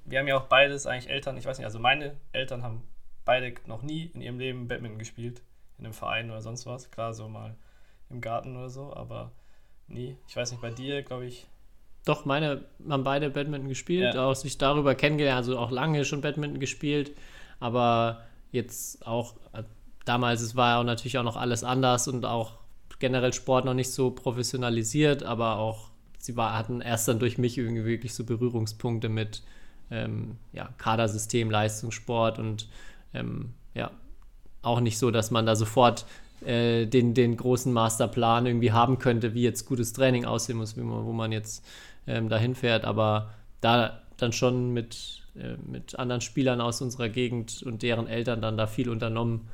Wir 0.06 0.20
haben 0.20 0.28
ja 0.28 0.38
auch 0.38 0.46
beides 0.46 0.86
eigentlich 0.86 1.10
Eltern, 1.10 1.38
ich 1.38 1.46
weiß 1.46 1.58
nicht, 1.58 1.66
also 1.66 1.80
meine 1.80 2.16
Eltern 2.32 2.64
haben 2.64 2.84
beide 3.26 3.54
noch 3.66 3.82
nie 3.82 4.12
in 4.14 4.22
ihrem 4.22 4.40
Leben 4.40 4.68
Badminton 4.68 5.00
gespielt, 5.00 5.42
in 5.78 5.86
einem 5.86 5.94
Verein 5.94 6.30
oder 6.30 6.42
sonst 6.42 6.66
was. 6.66 6.92
Klar, 6.92 7.14
so 7.14 7.28
mal 7.28 7.56
im 8.10 8.22
Garten 8.22 8.56
oder 8.56 8.70
so, 8.70 8.94
aber 8.94 9.32
nie. 9.88 10.18
Ich 10.28 10.36
weiß 10.36 10.52
nicht, 10.52 10.62
bei 10.62 10.72
dir, 10.72 11.04
glaube 11.04 11.26
ich. 11.26 11.46
Doch, 12.06 12.24
meine 12.24 12.64
haben 12.90 13.04
beide 13.04 13.30
Badminton 13.30 13.68
gespielt, 13.68 14.16
auch 14.16 14.34
sich 14.34 14.58
darüber 14.58 14.96
kennengelernt, 14.96 15.38
also 15.38 15.60
auch 15.60 15.72
lange 15.72 16.06
schon 16.06 16.22
Badminton 16.22 16.60
gespielt, 16.60 17.12
aber 17.60 18.24
jetzt 18.52 19.06
auch, 19.06 19.36
äh, 19.54 19.64
damals 20.06 20.42
es 20.42 20.56
war 20.56 20.78
ja 20.78 20.84
natürlich 20.84 21.18
auch 21.18 21.24
noch 21.24 21.38
alles 21.38 21.64
anders 21.64 22.08
und 22.08 22.26
auch 22.26 22.54
generell 23.00 23.34
Sport 23.34 23.66
noch 23.66 23.74
nicht 23.74 23.92
so 23.92 24.12
professionalisiert, 24.12 25.24
aber 25.24 25.58
auch 25.58 25.90
sie 26.18 26.36
war, 26.36 26.58
hatten 26.58 26.82
erst 26.82 27.08
dann 27.08 27.20
durch 27.20 27.38
mich 27.38 27.58
irgendwie 27.58 27.86
wirklich 27.86 28.14
so 28.14 28.24
Berührungspunkte 28.24 29.10
mit 29.10 29.44
ähm, 29.92 30.38
ja, 30.52 30.70
Kadersystem, 30.78 31.50
Leistungssport 31.50 32.40
und 32.40 32.68
ähm, 33.14 33.54
ja, 33.74 33.92
auch 34.62 34.80
nicht 34.80 34.98
so, 34.98 35.12
dass 35.12 35.32
man 35.32 35.46
da 35.46 35.56
sofort 35.56 36.06
äh, 36.46 36.86
den, 36.86 37.14
den 37.14 37.38
großen 37.38 37.72
Masterplan 37.72 38.46
irgendwie 38.46 38.72
haben 38.72 39.00
könnte, 39.00 39.34
wie 39.34 39.44
jetzt 39.44 39.66
gutes 39.66 39.94
Training 39.94 40.26
aussehen 40.26 40.58
muss, 40.58 40.76
man, 40.76 41.06
wo 41.06 41.14
man 41.14 41.32
jetzt 41.32 41.66
ähm, 42.06 42.30
dahin 42.30 42.56
fährt, 42.56 42.86
aber 42.86 43.34
da 43.62 44.02
dann 44.18 44.34
schon 44.34 44.74
mit, 44.74 45.22
mit 45.66 45.98
anderen 45.98 46.22
Spielern 46.22 46.62
aus 46.62 46.82
unserer 46.82 47.10
Gegend 47.10 47.64
und 47.64 47.84
deren 47.84 48.08
Eltern 48.08 48.42
dann 48.42 48.58
da 48.58 48.68
viel 48.68 48.90
unternommen, 48.90 49.48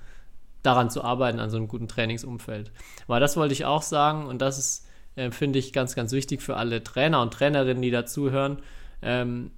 daran 0.61 0.89
zu 0.89 1.03
arbeiten, 1.03 1.39
an 1.39 1.49
so 1.49 1.57
einem 1.57 1.67
guten 1.67 1.87
Trainingsumfeld. 1.87 2.71
Aber 3.07 3.19
das 3.19 3.35
wollte 3.35 3.53
ich 3.53 3.65
auch 3.65 3.81
sagen 3.81 4.25
und 4.25 4.41
das 4.41 4.57
ist, 4.57 4.87
äh, 5.15 5.29
finde 5.31 5.59
ich, 5.59 5.73
ganz, 5.73 5.93
ganz 5.95 6.11
wichtig 6.13 6.41
für 6.41 6.55
alle 6.55 6.83
Trainer 6.83 7.21
und 7.21 7.33
Trainerinnen, 7.33 7.81
die 7.81 7.91
dazuhören. 7.91 8.59
Ähm, 9.01 9.51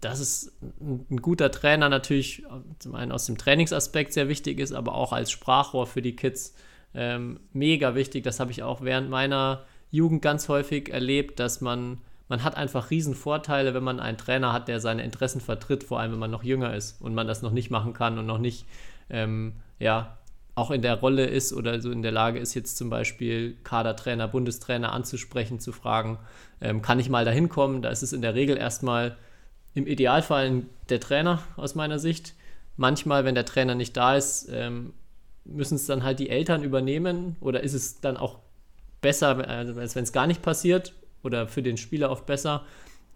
dass 0.00 0.20
es 0.20 0.52
ein 0.80 1.16
guter 1.22 1.50
Trainer 1.50 1.88
natürlich 1.88 2.44
zum 2.78 2.94
einen 2.94 3.10
aus 3.10 3.24
dem 3.24 3.38
Trainingsaspekt 3.38 4.12
sehr 4.12 4.28
wichtig 4.28 4.60
ist, 4.60 4.72
aber 4.72 4.94
auch 4.94 5.12
als 5.12 5.30
Sprachrohr 5.30 5.86
für 5.86 6.02
die 6.02 6.14
Kids 6.14 6.54
ähm, 6.94 7.40
mega 7.52 7.94
wichtig. 7.94 8.22
Das 8.22 8.38
habe 8.38 8.50
ich 8.50 8.62
auch 8.62 8.82
während 8.82 9.08
meiner 9.08 9.64
Jugend 9.90 10.20
ganz 10.20 10.48
häufig 10.48 10.92
erlebt, 10.92 11.40
dass 11.40 11.60
man, 11.60 12.02
man 12.34 12.42
hat 12.42 12.56
einfach 12.56 12.90
riesen 12.90 13.14
Vorteile, 13.14 13.74
wenn 13.74 13.84
man 13.84 14.00
einen 14.00 14.18
Trainer 14.18 14.52
hat, 14.52 14.66
der 14.66 14.80
seine 14.80 15.04
Interessen 15.04 15.40
vertritt, 15.40 15.84
vor 15.84 16.00
allem 16.00 16.10
wenn 16.10 16.18
man 16.18 16.32
noch 16.32 16.42
jünger 16.42 16.74
ist 16.74 17.00
und 17.00 17.14
man 17.14 17.28
das 17.28 17.42
noch 17.42 17.52
nicht 17.52 17.70
machen 17.70 17.92
kann 17.92 18.18
und 18.18 18.26
noch 18.26 18.38
nicht, 18.38 18.66
ähm, 19.08 19.52
ja, 19.78 20.18
auch 20.56 20.72
in 20.72 20.82
der 20.82 20.98
Rolle 20.98 21.26
ist 21.26 21.52
oder 21.52 21.80
so 21.80 21.92
in 21.92 22.02
der 22.02 22.10
Lage 22.10 22.40
ist, 22.40 22.54
jetzt 22.54 22.76
zum 22.76 22.90
Beispiel 22.90 23.56
Kadertrainer, 23.62 24.26
Bundestrainer 24.26 24.92
anzusprechen, 24.92 25.60
zu 25.60 25.70
fragen, 25.70 26.18
ähm, 26.60 26.82
kann 26.82 26.98
ich 26.98 27.08
mal 27.08 27.24
dahin 27.24 27.48
kommen? 27.48 27.82
Da 27.82 27.90
ist 27.90 28.02
es 28.02 28.12
in 28.12 28.20
der 28.20 28.34
Regel 28.34 28.56
erstmal 28.56 29.16
im 29.74 29.86
Idealfall 29.86 30.62
der 30.88 30.98
Trainer 30.98 31.40
aus 31.56 31.76
meiner 31.76 32.00
Sicht. 32.00 32.34
Manchmal, 32.76 33.24
wenn 33.24 33.36
der 33.36 33.44
Trainer 33.44 33.76
nicht 33.76 33.96
da 33.96 34.16
ist, 34.16 34.48
ähm, 34.50 34.92
müssen 35.44 35.76
es 35.76 35.86
dann 35.86 36.02
halt 36.02 36.18
die 36.18 36.30
Eltern 36.30 36.64
übernehmen 36.64 37.36
oder 37.38 37.62
ist 37.62 37.74
es 37.74 38.00
dann 38.00 38.16
auch 38.16 38.40
besser, 39.00 39.48
als 39.48 39.94
wenn 39.94 40.02
es 40.02 40.12
gar 40.12 40.26
nicht 40.26 40.42
passiert 40.42 40.94
oder 41.24 41.48
für 41.48 41.62
den 41.62 41.76
Spieler 41.76 42.10
oft 42.10 42.26
besser, 42.26 42.64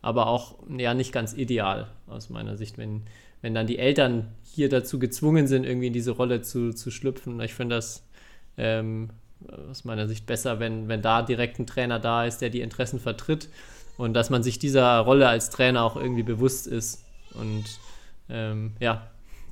aber 0.03 0.27
auch 0.27 0.57
ja 0.77 0.94
nicht 0.94 1.12
ganz 1.12 1.35
ideal 1.35 1.88
aus 2.07 2.31
meiner 2.31 2.57
Sicht, 2.57 2.79
wenn, 2.79 3.03
wenn 3.42 3.55
dann 3.55 3.66
die 3.66 3.79
Eltern 3.79 4.29
hier 4.44 4.68
dazu 4.68 4.99
gezwungen 4.99 5.47
sind, 5.47 5.64
irgendwie 5.64 5.88
in 5.88 5.92
diese 5.92 6.12
Rolle 6.12 6.42
zu, 6.42 6.73
zu 6.73 6.90
schlüpfen. 6.90 7.40
Ich 7.40 7.55
finde 7.55 7.77
das 7.77 8.07
ähm, 8.57 9.11
aus 9.71 9.85
meiner 9.85 10.09
Sicht 10.09 10.27
besser, 10.27 10.61
wenn, 10.61 10.88
wenn 10.88 11.03
da 11.03 11.23
direkt 11.23 11.59
ein 11.59 11.66
Trainer 11.66 11.99
da 11.99 12.25
ist, 12.25 12.38
der 12.38 12.51
die 12.51 12.61
Interessen 12.61 13.01
vertritt 13.01 13.49
und 13.97 14.14
dass 14.14 14.31
man 14.31 14.42
sich 14.42 14.59
dieser 14.59 14.99
Rolle 15.01 15.29
als 15.29 15.51
Trainer 15.51 15.83
auch 15.83 15.97
irgendwie 15.97 16.23
bewusst 16.23 16.66
ist. 16.66 17.05
Und 17.35 17.64
ähm, 18.29 18.73
ja, 18.81 19.09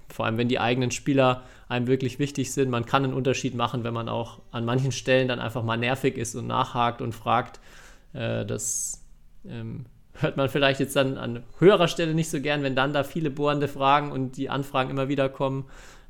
vor 0.08 0.26
allem 0.26 0.38
wenn 0.38 0.48
die 0.48 0.60
eigenen 0.60 0.90
Spieler 0.90 1.42
einem 1.68 1.88
wirklich 1.88 2.18
wichtig 2.18 2.52
sind, 2.52 2.70
man 2.70 2.86
kann 2.86 3.04
einen 3.04 3.14
Unterschied 3.14 3.54
machen, 3.54 3.84
wenn 3.84 3.94
man 3.94 4.08
auch 4.08 4.40
an 4.52 4.64
manchen 4.64 4.92
Stellen 4.92 5.28
dann 5.28 5.40
einfach 5.40 5.64
mal 5.64 5.76
nervig 5.76 6.16
ist 6.16 6.34
und 6.36 6.46
nachhakt 6.46 7.02
und 7.02 7.12
fragt. 7.12 7.60
Äh, 8.12 8.44
das 8.46 9.04
ähm, 9.48 9.86
hört 10.14 10.36
man 10.36 10.48
vielleicht 10.48 10.80
jetzt 10.80 10.96
dann 10.96 11.18
an 11.18 11.42
höherer 11.58 11.88
Stelle 11.88 12.14
nicht 12.14 12.30
so 12.30 12.40
gern, 12.40 12.62
wenn 12.62 12.74
dann 12.74 12.92
da 12.92 13.04
viele 13.04 13.30
bohrende 13.30 13.68
Fragen 13.68 14.12
und 14.12 14.36
die 14.36 14.48
Anfragen 14.50 14.90
immer 14.90 15.08
wieder 15.08 15.28
kommen. 15.28 15.66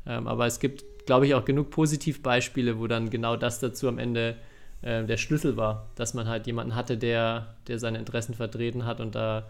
Ähm, 0.07 0.27
aber 0.27 0.47
es 0.47 0.61
gibt, 0.61 0.85
glaube 1.07 1.27
ich, 1.27 1.35
auch 1.35 1.45
genug 1.45 1.71
Positivbeispiele, 1.71 2.79
wo 2.79 2.87
dann 2.87 3.11
genau 3.11 3.37
das 3.37 3.61
dazu 3.61 3.89
am 3.89 3.99
Ende 3.99 4.37
äh, 4.83 5.05
der 5.05 5.17
Schlüssel 5.17 5.57
war, 5.57 5.89
dass 5.97 6.15
man 6.15 6.29
halt 6.29 6.47
jemanden 6.47 6.75
hatte, 6.75 6.97
der, 6.97 7.57
der 7.67 7.79
seine 7.79 7.99
Interessen 7.99 8.35
vertreten 8.35 8.85
hat 8.85 9.01
und 9.01 9.15
da 9.15 9.47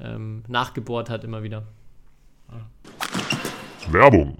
ähm, 0.00 0.42
nachgebohrt 0.48 1.08
hat 1.08 1.24
immer 1.24 1.42
wieder. 1.42 1.64
Werbung. 3.90 4.38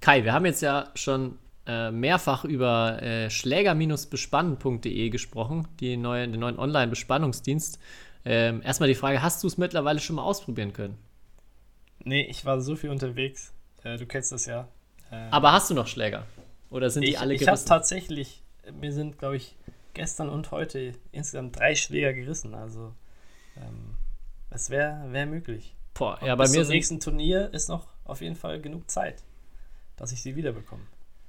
Kai, 0.00 0.24
wir 0.24 0.32
haben 0.32 0.46
jetzt 0.46 0.62
ja 0.62 0.90
schon 0.94 1.38
mehrfach 1.90 2.44
über 2.44 3.02
äh, 3.02 3.30
schläger-bespannen.de 3.30 5.10
gesprochen, 5.10 5.68
die 5.80 5.96
neue, 5.96 6.28
den 6.28 6.40
neuen 6.40 6.58
Online-Bespannungsdienst. 6.58 7.78
Ähm, 8.24 8.62
erstmal 8.62 8.88
die 8.88 8.94
Frage, 8.94 9.22
hast 9.22 9.42
du 9.42 9.46
es 9.46 9.58
mittlerweile 9.58 10.00
schon 10.00 10.16
mal 10.16 10.22
ausprobieren 10.22 10.72
können? 10.72 10.98
Nee, 12.04 12.22
ich 12.22 12.44
war 12.44 12.60
so 12.60 12.76
viel 12.76 12.90
unterwegs. 12.90 13.52
Äh, 13.82 13.96
du 13.96 14.06
kennst 14.06 14.32
das 14.32 14.46
ja. 14.46 14.68
Ähm, 15.10 15.32
Aber 15.32 15.52
hast 15.52 15.70
du 15.70 15.74
noch 15.74 15.86
Schläger? 15.86 16.26
Oder 16.70 16.90
sind 16.90 17.02
ich, 17.02 17.10
die 17.10 17.18
alle 17.18 17.34
gerissen? 17.34 17.44
Ich 17.44 17.48
habe 17.48 17.68
tatsächlich 17.68 18.42
mir 18.70 18.92
sind, 18.92 19.18
glaube 19.18 19.36
ich, 19.36 19.56
gestern 19.94 20.28
und 20.28 20.50
heute 20.50 20.92
insgesamt 21.10 21.58
drei 21.58 21.74
Schläger 21.74 22.12
gerissen. 22.12 22.54
Also, 22.54 22.92
ähm, 23.56 23.96
es 24.50 24.70
wäre 24.70 25.12
wär 25.12 25.26
möglich. 25.26 25.74
Boah, 25.94 26.18
ja, 26.24 26.34
bei 26.36 26.44
bis 26.44 26.52
mir 26.52 26.62
zum 26.62 26.72
nächsten 26.72 27.00
Turnier 27.00 27.52
ist 27.52 27.68
noch 27.68 27.88
auf 28.04 28.20
jeden 28.20 28.36
Fall 28.36 28.60
genug 28.60 28.90
Zeit, 28.90 29.22
dass 29.96 30.12
ich 30.12 30.22
sie 30.22 30.36
wiederbekomme. 30.36 30.82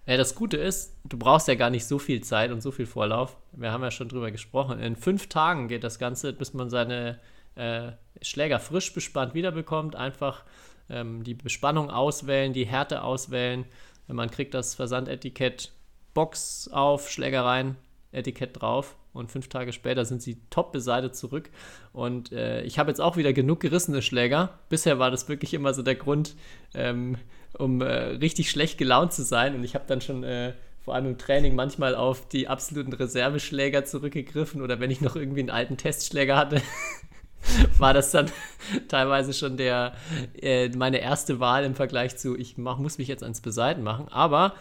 Ja, 0.06 0.18
das 0.18 0.36
Gute 0.36 0.58
ist, 0.58 0.98
du 1.06 1.18
brauchst 1.18 1.48
ja 1.48 1.56
gar 1.56 1.70
nicht 1.70 1.86
so 1.86 1.98
viel 1.98 2.22
Zeit 2.22 2.52
und 2.52 2.62
so 2.62 2.72
viel 2.72 2.86
Vorlauf. 2.86 3.38
Wir 3.54 3.72
haben 3.72 3.84
ja 3.84 3.92
schon 3.92 4.10
drüber 4.10 4.32
gesprochen. 4.32 4.80
In 4.80 4.98
fünf 4.98 5.30
Tagen 5.30 5.70
geht 5.70 5.84
das 5.84 5.98
Ganze, 5.98 6.34
bis 6.34 6.54
man 6.54 6.70
seine 6.70 7.20
äh, 7.56 7.94
Schläger 8.22 8.60
frisch 8.60 8.94
bespannt 8.94 9.34
wiederbekommt. 9.34 9.96
Einfach 9.96 10.44
ähm, 10.90 11.24
die 11.24 11.36
Bespannung 11.36 11.90
auswählen, 11.90 12.52
die 12.52 12.66
Härte 12.66 13.04
auswählen. 13.04 13.66
Man 14.08 14.30
kriegt 14.30 14.54
das 14.54 14.76
Versandetikett 14.76 15.72
Box 16.14 16.68
auf, 16.68 17.10
Schlägereien, 17.10 17.78
Etikett 18.14 18.62
drauf 18.62 18.96
und 19.14 19.32
fünf 19.32 19.48
Tage 19.48 19.74
später 19.74 20.06
sind 20.06 20.22
sie 20.22 20.38
top 20.50 20.72
beseitigt 20.72 21.16
zurück. 21.16 21.50
Und 21.92 22.32
äh, 22.32 22.62
ich 22.64 22.80
habe 22.80 22.90
jetzt 22.90 23.02
auch 23.02 23.18
wieder 23.18 23.34
genug 23.34 23.60
gerissene 23.60 24.02
Schläger. 24.02 24.60
Bisher 24.70 25.00
war 25.00 25.12
das 25.12 25.30
wirklich 25.30 25.54
immer 25.54 25.74
so 25.74 25.84
der 25.84 25.96
Grund, 25.96 26.36
ähm, 26.74 27.18
um 27.58 27.82
äh, 27.82 27.86
richtig 27.86 28.50
schlecht 28.50 28.78
gelaunt 28.78 29.14
zu 29.14 29.24
sein. 29.24 29.56
Und 29.56 29.64
ich 29.64 29.76
habe 29.76 29.86
dann 29.88 30.02
schon 30.02 30.24
äh, 30.24 30.54
vor 30.82 30.96
allem 30.96 31.06
im 31.08 31.18
Training 31.18 31.56
manchmal 31.56 31.96
auf 31.96 32.28
die 32.28 32.48
absoluten 32.48 32.94
Reserveschläger 32.94 33.86
zurückgegriffen 33.86 34.62
oder 34.62 34.80
wenn 34.80 34.92
ich 34.92 35.02
noch 35.02 35.16
irgendwie 35.16 35.42
einen 35.42 35.50
alten 35.50 35.78
Testschläger 35.78 36.36
hatte. 36.36 36.62
war 37.78 37.94
das 37.94 38.12
dann 38.12 38.32
teilweise 38.88 39.34
schon 39.34 39.58
der, 39.58 39.94
äh, 40.42 40.70
meine 40.70 41.00
erste 41.00 41.40
Wahl 41.40 41.64
im 41.64 41.76
Vergleich 41.76 42.18
zu, 42.18 42.38
ich 42.38 42.58
mach, 42.58 42.78
muss 42.78 42.98
mich 42.98 43.08
jetzt 43.08 43.24
ans 43.24 43.42
Beseiten 43.42 43.84
machen. 43.84 44.08
Aber 44.10 44.56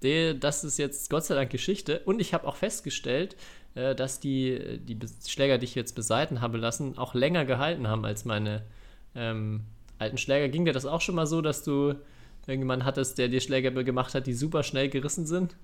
das 0.00 0.64
ist 0.64 0.78
jetzt 0.78 1.10
Gott 1.10 1.24
sei 1.24 1.34
Dank 1.34 1.50
Geschichte. 1.50 2.00
Und 2.04 2.20
ich 2.20 2.34
habe 2.34 2.46
auch 2.46 2.56
festgestellt, 2.56 3.36
äh, 3.74 3.94
dass 3.94 4.20
die, 4.20 4.78
die 4.78 4.98
Schläger, 5.26 5.58
die 5.58 5.64
ich 5.64 5.74
jetzt 5.74 5.94
beseiten 5.94 6.40
habe 6.40 6.58
lassen, 6.58 6.98
auch 6.98 7.14
länger 7.14 7.44
gehalten 7.44 7.88
haben 7.88 8.04
als 8.04 8.24
meine 8.24 8.62
ähm, 9.14 9.64
alten 9.98 10.18
Schläger. 10.18 10.48
Ging 10.48 10.64
dir 10.64 10.72
das 10.72 10.86
auch 10.86 11.00
schon 11.00 11.14
mal 11.14 11.26
so, 11.26 11.40
dass 11.40 11.62
du 11.62 11.94
irgendjemanden 12.46 12.86
hattest, 12.86 13.18
der 13.18 13.28
dir 13.28 13.40
Schläger 13.40 13.70
gemacht 13.70 14.14
hat, 14.14 14.26
die 14.26 14.34
super 14.34 14.62
schnell 14.62 14.88
gerissen 14.88 15.26
sind? 15.26 15.56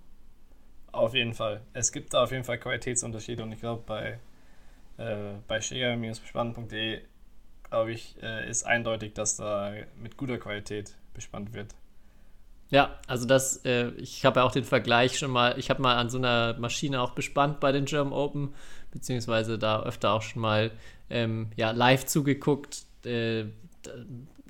Auf 0.90 1.14
jeden 1.14 1.34
Fall. 1.34 1.62
Es 1.72 1.92
gibt 1.92 2.12
da 2.12 2.24
auf 2.24 2.32
jeden 2.32 2.44
Fall 2.44 2.58
Qualitätsunterschiede 2.58 3.42
und 3.42 3.52
ich 3.52 3.60
glaube, 3.60 3.82
bei, 3.86 4.18
äh, 4.98 5.34
bei 5.46 5.60
schläger-bespannen.de 5.60 7.02
glaube 7.72 7.92
ich, 7.92 8.22
äh, 8.22 8.50
ist 8.50 8.64
eindeutig, 8.64 9.14
dass 9.14 9.36
da 9.36 9.72
mit 9.96 10.18
guter 10.18 10.36
Qualität 10.36 10.94
bespannt 11.14 11.54
wird. 11.54 11.74
Ja, 12.72 12.98
also 13.06 13.26
das, 13.26 13.58
äh, 13.66 13.90
ich 13.98 14.24
habe 14.24 14.40
ja 14.40 14.46
auch 14.46 14.50
den 14.52 14.64
Vergleich 14.64 15.18
schon 15.18 15.30
mal, 15.30 15.58
ich 15.58 15.68
habe 15.68 15.82
mal 15.82 15.96
an 15.96 16.08
so 16.08 16.16
einer 16.16 16.58
Maschine 16.58 17.02
auch 17.02 17.10
bespannt 17.10 17.60
bei 17.60 17.70
den 17.70 17.84
German 17.84 18.14
Open, 18.14 18.54
beziehungsweise 18.90 19.58
da 19.58 19.82
öfter 19.82 20.12
auch 20.12 20.22
schon 20.22 20.40
mal 20.40 20.70
ähm, 21.10 21.50
ja, 21.54 21.70
live 21.72 22.06
zugeguckt. 22.06 22.86
äh, 23.04 23.44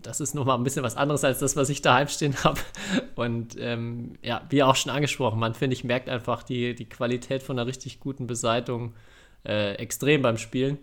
das 0.03 0.21
ist 0.21 0.35
nochmal 0.35 0.57
ein 0.57 0.65
bisschen 0.65 0.85
was 0.85 0.97
anderes 0.97 1.25
als 1.25 1.41
das, 1.41 1.57
was 1.57 1.69
ich 1.69 1.83
daheim 1.83 2.09
stehen 2.09 2.37
habe. 2.45 2.61
Und 3.17 3.57
ähm, 3.59 4.19
ja, 4.23 4.43
wie 4.51 4.63
auch 4.63 4.77
schon 4.77 4.93
angesprochen, 4.93 5.41
man 5.41 5.55
finde 5.55 5.75
ich, 5.75 5.83
merkt 5.83 6.09
einfach 6.09 6.45
die, 6.45 6.75
die 6.77 6.89
Qualität 6.89 7.43
von 7.43 7.59
einer 7.59 7.67
richtig 7.67 7.99
guten 7.99 8.29
Beseitung 8.29 8.95
äh, 9.45 9.75
extrem 9.75 10.23
beim 10.23 10.39
Spielen. 10.39 10.79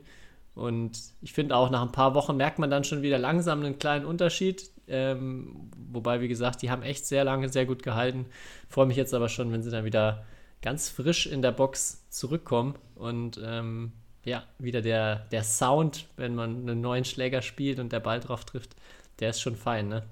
Und 0.55 0.99
ich 1.21 1.31
finde 1.31 1.55
auch 1.55 1.69
nach 1.69 1.83
ein 1.83 1.91
paar 1.93 2.15
Wochen 2.15 2.35
merkt 2.35 2.59
man 2.59 2.69
dann 2.69 2.83
schon 2.83 3.01
wieder 3.01 3.17
langsam 3.17 3.63
einen 3.63 3.79
kleinen 3.79 4.05
Unterschied. 4.05 4.69
Ähm, 4.89 5.69
wobei, 5.91 6.21
wie 6.21 6.27
gesagt, 6.27 6.61
die 6.61 6.71
haben 6.71 6.83
echt 6.83 7.05
sehr 7.05 7.23
lange 7.23 7.49
sehr 7.49 7.65
gut 7.65 7.83
gehalten. 7.83 8.25
Freue 8.67 8.85
mich 8.85 8.97
jetzt 8.97 9.13
aber 9.13 9.29
schon, 9.29 9.51
wenn 9.51 9.63
sie 9.63 9.71
dann 9.71 9.85
wieder 9.85 10.25
ganz 10.61 10.89
frisch 10.89 11.25
in 11.27 11.41
der 11.41 11.51
Box 11.51 12.05
zurückkommen 12.09 12.75
und 12.95 13.39
ähm, 13.43 13.93
ja, 14.25 14.43
wieder 14.57 14.81
der, 14.81 15.27
der 15.31 15.43
Sound, 15.43 16.07
wenn 16.17 16.35
man 16.35 16.61
einen 16.61 16.81
neuen 16.81 17.05
Schläger 17.05 17.41
spielt 17.41 17.79
und 17.79 17.93
der 17.93 17.99
Ball 18.01 18.19
drauf 18.19 18.45
trifft, 18.45 18.75
der 19.19 19.29
ist 19.29 19.41
schon 19.41 19.55
fein, 19.55 19.87
ne? 19.87 20.03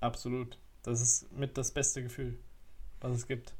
Absolut. 0.00 0.58
Das 0.82 1.00
ist 1.00 1.32
mit 1.32 1.56
das 1.58 1.72
beste 1.72 2.02
Gefühl, 2.02 2.38
was 3.00 3.16
es 3.16 3.26
gibt. 3.26 3.54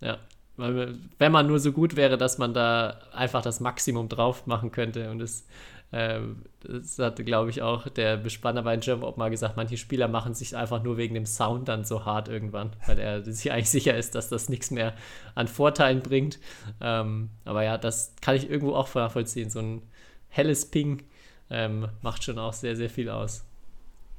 Ja, 0.00 0.18
weil 0.56 0.98
wenn 1.18 1.32
man 1.32 1.46
nur 1.46 1.60
so 1.60 1.72
gut 1.72 1.94
wäre, 1.94 2.18
dass 2.18 2.38
man 2.38 2.52
da 2.52 3.00
einfach 3.12 3.42
das 3.42 3.60
Maximum 3.60 4.08
drauf 4.08 4.46
machen 4.46 4.72
könnte 4.72 5.10
und 5.10 5.20
es 5.20 5.46
ähm, 5.90 6.42
das 6.60 6.98
hatte, 6.98 7.24
glaube 7.24 7.48
ich, 7.50 7.62
auch 7.62 7.88
der 7.88 8.18
Bespanner 8.18 8.62
bei 8.62 8.76
Jump 8.76 9.02
auch 9.02 9.16
mal 9.16 9.30
gesagt, 9.30 9.56
manche 9.56 9.78
Spieler 9.78 10.06
machen 10.06 10.34
sich 10.34 10.54
einfach 10.54 10.82
nur 10.82 10.98
wegen 10.98 11.14
dem 11.14 11.24
Sound 11.24 11.68
dann 11.68 11.84
so 11.84 12.04
hart 12.04 12.28
irgendwann, 12.28 12.72
weil 12.86 12.98
er 12.98 13.22
sich 13.32 13.50
eigentlich 13.52 13.70
sicher 13.70 13.96
ist, 13.96 14.14
dass 14.14 14.28
das 14.28 14.48
nichts 14.48 14.70
mehr 14.70 14.94
an 15.34 15.48
Vorteilen 15.48 16.00
bringt. 16.02 16.38
Ähm, 16.80 17.30
aber 17.44 17.64
ja, 17.64 17.78
das 17.78 18.14
kann 18.20 18.36
ich 18.36 18.50
irgendwo 18.50 18.74
auch 18.74 18.94
nachvollziehen. 18.94 19.48
So 19.48 19.60
ein 19.60 19.82
helles 20.28 20.70
Ping 20.70 21.04
ähm, 21.48 21.88
macht 22.02 22.22
schon 22.22 22.38
auch 22.38 22.52
sehr, 22.52 22.76
sehr 22.76 22.90
viel 22.90 23.08
aus. 23.08 23.44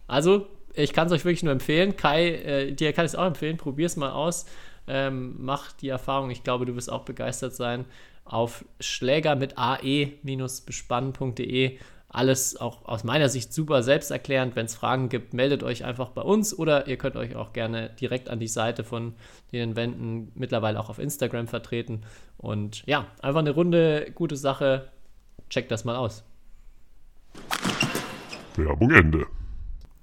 Also, 0.08 0.48
ich 0.74 0.94
kann 0.94 1.08
es 1.08 1.14
euch 1.14 1.26
wirklich 1.26 1.44
nur 1.44 1.54
empfehlen. 1.54 1.96
Kai, 1.96 2.30
äh, 2.30 2.72
dir 2.72 2.94
kann 2.94 3.06
ich 3.06 3.12
es 3.12 3.16
auch 3.16 3.26
empfehlen. 3.26 3.58
Probier 3.58 3.86
es 3.86 3.96
mal 3.96 4.12
aus. 4.12 4.46
Mach 4.88 5.72
die 5.74 5.90
Erfahrung. 5.90 6.32
Ich 6.32 6.44
glaube, 6.44 6.66
du 6.66 6.76
wirst 6.76 6.92
auch 6.92 7.06
begeistert 7.06 7.54
sein 7.54 7.86
auf 8.30 8.64
Schläger 8.80 9.36
mit 9.36 9.58
ae-bespannen.de. 9.58 11.78
Alles 12.12 12.58
auch 12.58 12.86
aus 12.86 13.04
meiner 13.04 13.30
Sicht 13.30 13.54
super 13.54 13.84
selbsterklärend. 13.84 14.56
Wenn 14.56 14.66
es 14.66 14.74
Fragen 14.76 15.10
gibt, 15.10 15.34
meldet 15.34 15.64
euch 15.64 15.84
einfach 15.84 16.10
bei 16.10 16.22
uns 16.22 16.58
oder 16.58 16.88
ihr 16.88 16.98
könnt 16.98 17.16
euch 17.16 17.36
auch 17.36 17.54
gerne 17.54 17.92
direkt 18.00 18.30
an 18.30 18.40
die 18.40 18.48
Seite 18.48 18.84
von 18.84 19.14
den 19.52 19.76
Wänden 19.76 20.32
mittlerweile 20.36 20.80
auch 20.80 20.90
auf 20.90 21.00
Instagram 21.00 21.48
vertreten. 21.48 22.02
Und 22.38 22.84
ja, 22.88 23.08
einfach 23.22 23.42
eine 23.42 23.52
runde 23.52 24.12
gute 24.16 24.38
Sache. 24.38 24.90
Checkt 25.50 25.72
das 25.72 25.86
mal 25.86 25.96
aus. 25.96 26.24
Werbung 28.56 28.92
Ende. 28.92 29.26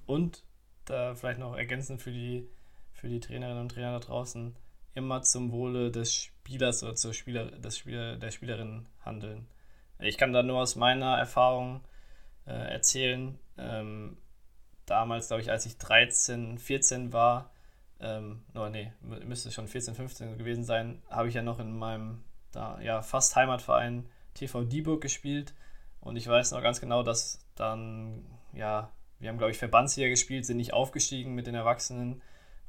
Und 0.07 0.45
da 0.85 1.15
vielleicht 1.15 1.41
noch 1.41 1.57
ergänzend 1.57 2.03
für 2.03 2.13
die, 2.13 2.49
für 2.93 3.09
die 3.09 3.21
Trainerinnen 3.21 3.63
und 3.63 3.71
Trainer 3.71 3.93
da 3.93 4.01
draußen 4.01 4.55
immer 4.97 5.23
zum 5.23 5.53
Wohle 5.53 5.91
des 5.91 6.15
Spielers 6.15 6.83
oder 6.83 6.95
zur 6.95 7.15
Spieler, 7.15 7.51
des 7.53 7.79
Spieler, 7.79 8.17
der 8.17 8.31
Spielerin 8.31 8.89
handeln. 9.05 9.47
Ich 9.99 10.19
kann 10.19 10.33
da 10.33 10.43
nur 10.43 10.61
aus 10.61 10.77
meiner 10.77 11.17
Erfahrung 11.17 11.83
äh, 12.47 12.53
erzählen. 12.53 13.39
Ähm, 13.59 14.17
damals, 14.85 15.29
glaube 15.29 15.43
ich, 15.43 15.51
als 15.51 15.67
ich 15.67 15.79
13, 15.79 16.59
14 16.59 17.13
war, 17.13 17.51
ähm, 18.01 18.43
nee, 18.71 18.93
müsste 19.01 19.51
schon 19.51 19.69
14, 19.69 19.95
15 19.95 20.39
gewesen 20.39 20.65
sein, 20.65 21.03
habe 21.09 21.29
ich 21.29 21.35
ja 21.35 21.43
noch 21.43 21.59
in 21.59 21.77
meinem 21.77 22.25
da, 22.53 22.81
ja, 22.81 23.03
fast 23.03 23.37
Heimatverein 23.37 24.09
TV 24.35 24.65
Dieburg 24.65 25.01
gespielt. 25.01 25.55
Und 26.01 26.17
ich 26.17 26.27
weiß 26.27 26.53
noch 26.53 26.63
ganz 26.63 26.81
genau, 26.81 27.03
dass 27.03 27.45
dann, 27.55 28.25
ja, 28.53 28.91
wir 29.19 29.29
haben, 29.29 29.39
glaube 29.39 29.51
ich, 29.51 29.59
Verbandsliga 29.59 30.09
gespielt, 30.09 30.47
sind 30.47 30.59
nicht 30.59 30.73
aufgestiegen 30.73 31.35
mit 31.35 31.47
den 31.47 31.55
Erwachsenen. 31.55 32.23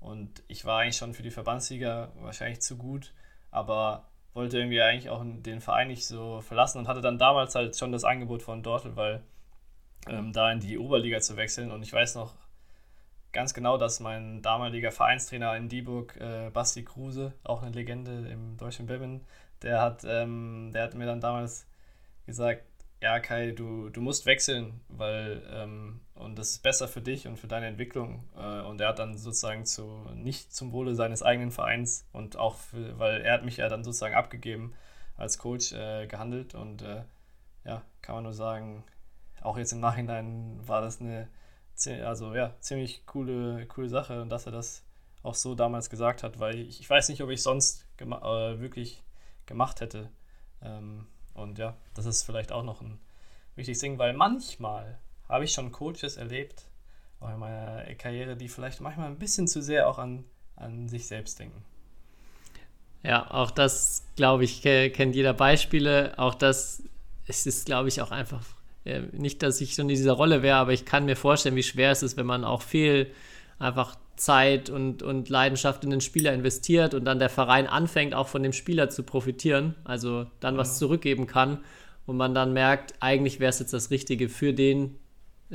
Und 0.08 0.42
ich 0.48 0.64
war 0.64 0.80
eigentlich 0.80 0.96
schon 0.96 1.14
für 1.14 1.24
die 1.24 1.32
Verbandsliga 1.32 2.14
wahrscheinlich 2.22 2.62
zu 2.62 2.78
gut, 2.78 3.14
aber 3.52 4.08
wollte 4.34 4.58
irgendwie 4.58 4.82
eigentlich 4.82 5.10
auch 5.10 5.22
den 5.26 5.60
Verein 5.60 5.90
nicht 5.90 6.06
so 6.08 6.40
verlassen 6.40 6.78
und 6.78 6.88
hatte 6.88 7.02
dann 7.02 7.18
damals 7.18 7.56
halt 7.56 7.76
schon 7.76 7.92
das 7.92 8.06
Angebot 8.06 8.42
von 8.42 8.64
Dortmund, 8.64 8.96
weil 8.96 9.24
ähm, 10.08 10.32
da 10.32 10.50
in 10.52 10.62
die 10.62 10.78
Oberliga 10.78 11.20
zu 11.20 11.36
wechseln. 11.36 11.72
Und 11.72 11.84
ich 11.84 11.92
weiß 11.92 12.16
noch 12.16 12.36
ganz 13.34 13.54
genau, 13.54 13.78
dass 13.78 14.00
mein 14.00 14.42
damaliger 14.42 14.92
Vereinstrainer 14.92 15.58
in 15.58 15.68
Dieburg, 15.68 16.16
äh, 16.22 16.52
Basti 16.52 16.86
Kruse, 16.86 17.34
auch 17.44 17.62
eine 17.62 17.72
Legende 17.72 18.30
im 18.30 18.56
deutschen 18.56 18.86
Badminton, 18.86 19.28
der 19.62 19.82
hat, 19.82 20.06
ähm, 20.06 20.72
der 20.74 20.84
hat 20.84 20.96
mir 20.96 21.06
dann 21.06 21.20
damals 21.20 21.68
gesagt, 22.26 22.64
ja 23.02 23.20
Kai, 23.20 23.52
du, 23.52 23.90
du 23.90 24.00
musst 24.00 24.26
wechseln, 24.26 24.80
weil 24.88 25.44
ähm, 25.52 26.00
und 26.20 26.38
das 26.38 26.52
ist 26.52 26.64
besser 26.64 26.88
für 26.88 27.02
dich 27.02 27.28
und 27.28 27.38
für 27.38 27.48
deine 27.48 27.68
Entwicklung. 27.68 28.24
Äh, 28.38 28.62
und 28.62 28.82
er 28.82 28.90
hat 28.90 29.00
dann 29.00 29.18
sozusagen 29.18 29.66
zu, 29.66 29.86
nicht 30.16 30.54
zum 30.54 30.72
Wohle 30.72 30.96
seines 30.96 31.24
eigenen 31.24 31.52
Vereins 31.52 32.08
und 32.14 32.38
auch, 32.38 32.56
für, 32.56 32.98
weil 33.00 33.22
er 33.22 33.34
hat 33.34 33.46
mich 33.46 33.58
ja 33.58 33.70
dann 33.70 33.84
sozusagen 33.84 34.16
abgegeben 34.16 34.74
als 35.16 35.38
Coach 35.38 35.74
äh, 35.74 36.08
gehandelt 36.08 36.56
und 36.56 36.82
äh, 36.82 37.04
ja, 37.66 37.82
kann 38.02 38.16
man 38.16 38.24
nur 38.24 38.34
sagen, 38.34 38.84
auch 39.42 39.58
jetzt 39.58 39.74
im 39.74 39.80
Nachhinein 39.80 40.60
war 40.66 40.82
das 40.82 41.02
eine 41.02 41.28
also 41.86 42.34
ja, 42.34 42.56
ziemlich 42.60 43.06
coole, 43.06 43.66
coole 43.68 43.90
Sache 43.90 44.22
und 44.22 44.30
dass 44.30 44.46
er 44.46 44.52
das 44.52 44.84
auch 45.24 45.36
so 45.36 45.56
damals 45.56 45.90
gesagt 45.90 46.24
hat, 46.24 46.40
weil 46.40 46.60
ich, 46.60 46.80
ich 46.80 46.90
weiß 46.90 47.10
nicht, 47.10 47.22
ob 47.22 47.30
ich 47.30 47.44
sonst 47.44 47.86
gema 47.98 48.18
äh, 48.18 48.60
wirklich 48.60 49.04
gemacht 49.46 49.82
hätte. 49.82 50.10
Ähm, 50.62 51.08
und 51.34 51.60
ja, 51.60 51.78
das 51.94 52.06
ist 52.06 52.24
vielleicht 52.24 52.52
auch 52.52 52.64
noch 52.64 52.82
ein 52.82 53.00
wichtiges 53.56 53.80
Ding, 53.80 54.00
weil 54.00 54.14
manchmal 54.14 54.98
habe 55.30 55.46
ich 55.46 55.54
schon 55.54 55.72
Coaches 55.72 56.18
erlebt, 56.18 56.64
auch 57.20 57.30
in 57.30 57.40
meiner 57.40 57.84
Karriere, 57.96 58.36
die 58.36 58.48
vielleicht 58.48 58.82
manchmal 58.82 59.08
ein 59.08 59.20
bisschen 59.20 59.48
zu 59.48 59.62
sehr 59.62 59.90
auch 59.90 59.98
an, 59.98 60.24
an 60.56 60.88
sich 60.88 61.08
selbst 61.08 61.40
denken. 61.40 61.64
Ja, 63.04 63.30
auch 63.32 63.52
das, 63.52 64.04
glaube 64.16 64.44
ich, 64.44 64.62
kennt 64.62 65.16
jeder 65.16 65.34
Beispiele. 65.34 66.14
Auch 66.18 66.36
das 66.36 66.84
es 67.28 67.46
ist, 67.46 67.66
glaube 67.66 67.90
ich, 67.90 68.02
auch 68.02 68.12
einfach 68.12 68.44
äh, 68.86 69.02
nicht, 69.12 69.44
dass 69.44 69.62
ich 69.62 69.74
schon 69.74 69.90
in 69.90 69.96
dieser 69.96 70.14
Rolle 70.14 70.42
wäre, 70.42 70.58
aber 70.58 70.74
ich 70.74 70.86
kann 70.86 71.06
mir 71.06 71.16
vorstellen, 71.16 71.56
wie 71.56 71.64
schwer 71.64 71.92
es 71.92 72.04
ist, 72.04 72.18
wenn 72.18 72.26
man 72.26 72.44
auch 72.44 72.62
viel 72.62 73.12
einfach 73.60 73.96
Zeit 74.16 74.70
und, 74.70 75.04
und 75.04 75.30
Leidenschaft 75.30 75.84
in 75.84 75.92
den 75.92 76.02
Spieler 76.02 76.34
investiert 76.34 76.94
und 76.94 77.06
dann 77.06 77.20
der 77.20 77.30
Verein 77.30 77.68
anfängt, 77.68 78.16
auch 78.16 78.28
von 78.28 78.42
dem 78.42 78.54
Spieler 78.54 78.90
zu 78.90 79.04
profitieren, 79.04 79.76
also 79.84 80.26
dann 80.40 80.56
ja. 80.56 80.62
was 80.62 80.80
zurückgeben 80.80 81.28
kann 81.28 81.60
und 82.06 82.18
man 82.18 82.34
dann 82.34 82.54
merkt, 82.54 82.96
eigentlich 83.00 83.40
wäre 83.40 83.50
es 83.50 83.60
jetzt 83.60 83.74
das 83.74 83.92
Richtige 83.92 84.30
für 84.30 84.54
den 84.54 84.96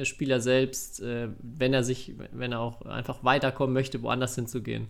Spieler 0.02 0.40
selbst, 0.40 1.00
äh, 1.00 1.28
wenn 1.40 1.74
er 1.74 1.84
sich, 1.84 2.14
wenn 2.32 2.52
er 2.52 2.60
auch 2.60 2.82
einfach 2.82 3.24
weiterkommen 3.24 3.74
möchte, 3.74 4.02
woanders 4.02 4.34
hinzugehen. 4.34 4.88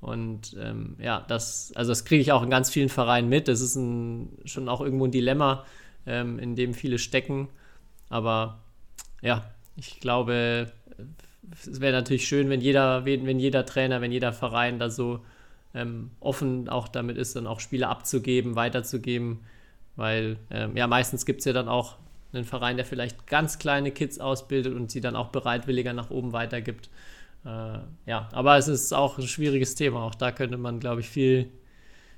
Und 0.00 0.56
ähm, 0.58 0.96
ja, 0.98 1.24
das, 1.28 1.72
also 1.74 1.90
das 1.90 2.04
kriege 2.04 2.22
ich 2.22 2.32
auch 2.32 2.42
in 2.42 2.50
ganz 2.50 2.70
vielen 2.70 2.88
Vereinen 2.88 3.28
mit. 3.28 3.48
Das 3.48 3.60
ist 3.60 3.76
ein, 3.76 4.30
schon 4.46 4.68
auch 4.68 4.80
irgendwo 4.80 5.04
ein 5.04 5.10
Dilemma, 5.10 5.64
ähm, 6.06 6.38
in 6.38 6.56
dem 6.56 6.72
viele 6.72 6.98
stecken. 6.98 7.48
Aber 8.08 8.60
ja, 9.20 9.44
ich 9.76 10.00
glaube, 10.00 10.72
es 11.60 11.80
wäre 11.80 11.92
natürlich 11.92 12.26
schön, 12.26 12.48
wenn 12.48 12.62
jeder, 12.62 13.04
wenn 13.04 13.38
jeder 13.38 13.66
Trainer, 13.66 14.00
wenn 14.00 14.12
jeder 14.12 14.32
Verein 14.32 14.78
da 14.78 14.88
so 14.88 15.20
ähm, 15.74 16.10
offen 16.20 16.68
auch 16.68 16.88
damit 16.88 17.18
ist, 17.18 17.36
dann 17.36 17.46
auch 17.46 17.60
Spiele 17.60 17.88
abzugeben, 17.88 18.56
weiterzugeben. 18.56 19.40
Weil 19.96 20.38
ähm, 20.50 20.76
ja, 20.78 20.86
meistens 20.86 21.26
gibt 21.26 21.40
es 21.40 21.44
ja 21.44 21.52
dann 21.52 21.68
auch 21.68 21.96
einen 22.32 22.44
Verein, 22.44 22.76
der 22.76 22.86
vielleicht 22.86 23.26
ganz 23.26 23.58
kleine 23.58 23.90
Kids 23.90 24.18
ausbildet 24.18 24.74
und 24.74 24.90
sie 24.90 25.00
dann 25.00 25.16
auch 25.16 25.28
bereitwilliger 25.28 25.92
nach 25.92 26.10
oben 26.10 26.32
weitergibt. 26.32 26.90
Äh, 27.44 27.78
ja, 28.06 28.28
aber 28.32 28.56
es 28.56 28.68
ist 28.68 28.92
auch 28.92 29.18
ein 29.18 29.26
schwieriges 29.26 29.74
Thema. 29.74 30.02
Auch 30.02 30.14
da 30.14 30.32
könnte 30.32 30.56
man, 30.56 30.80
glaube 30.80 31.00
ich, 31.00 31.08
viel, 31.08 31.50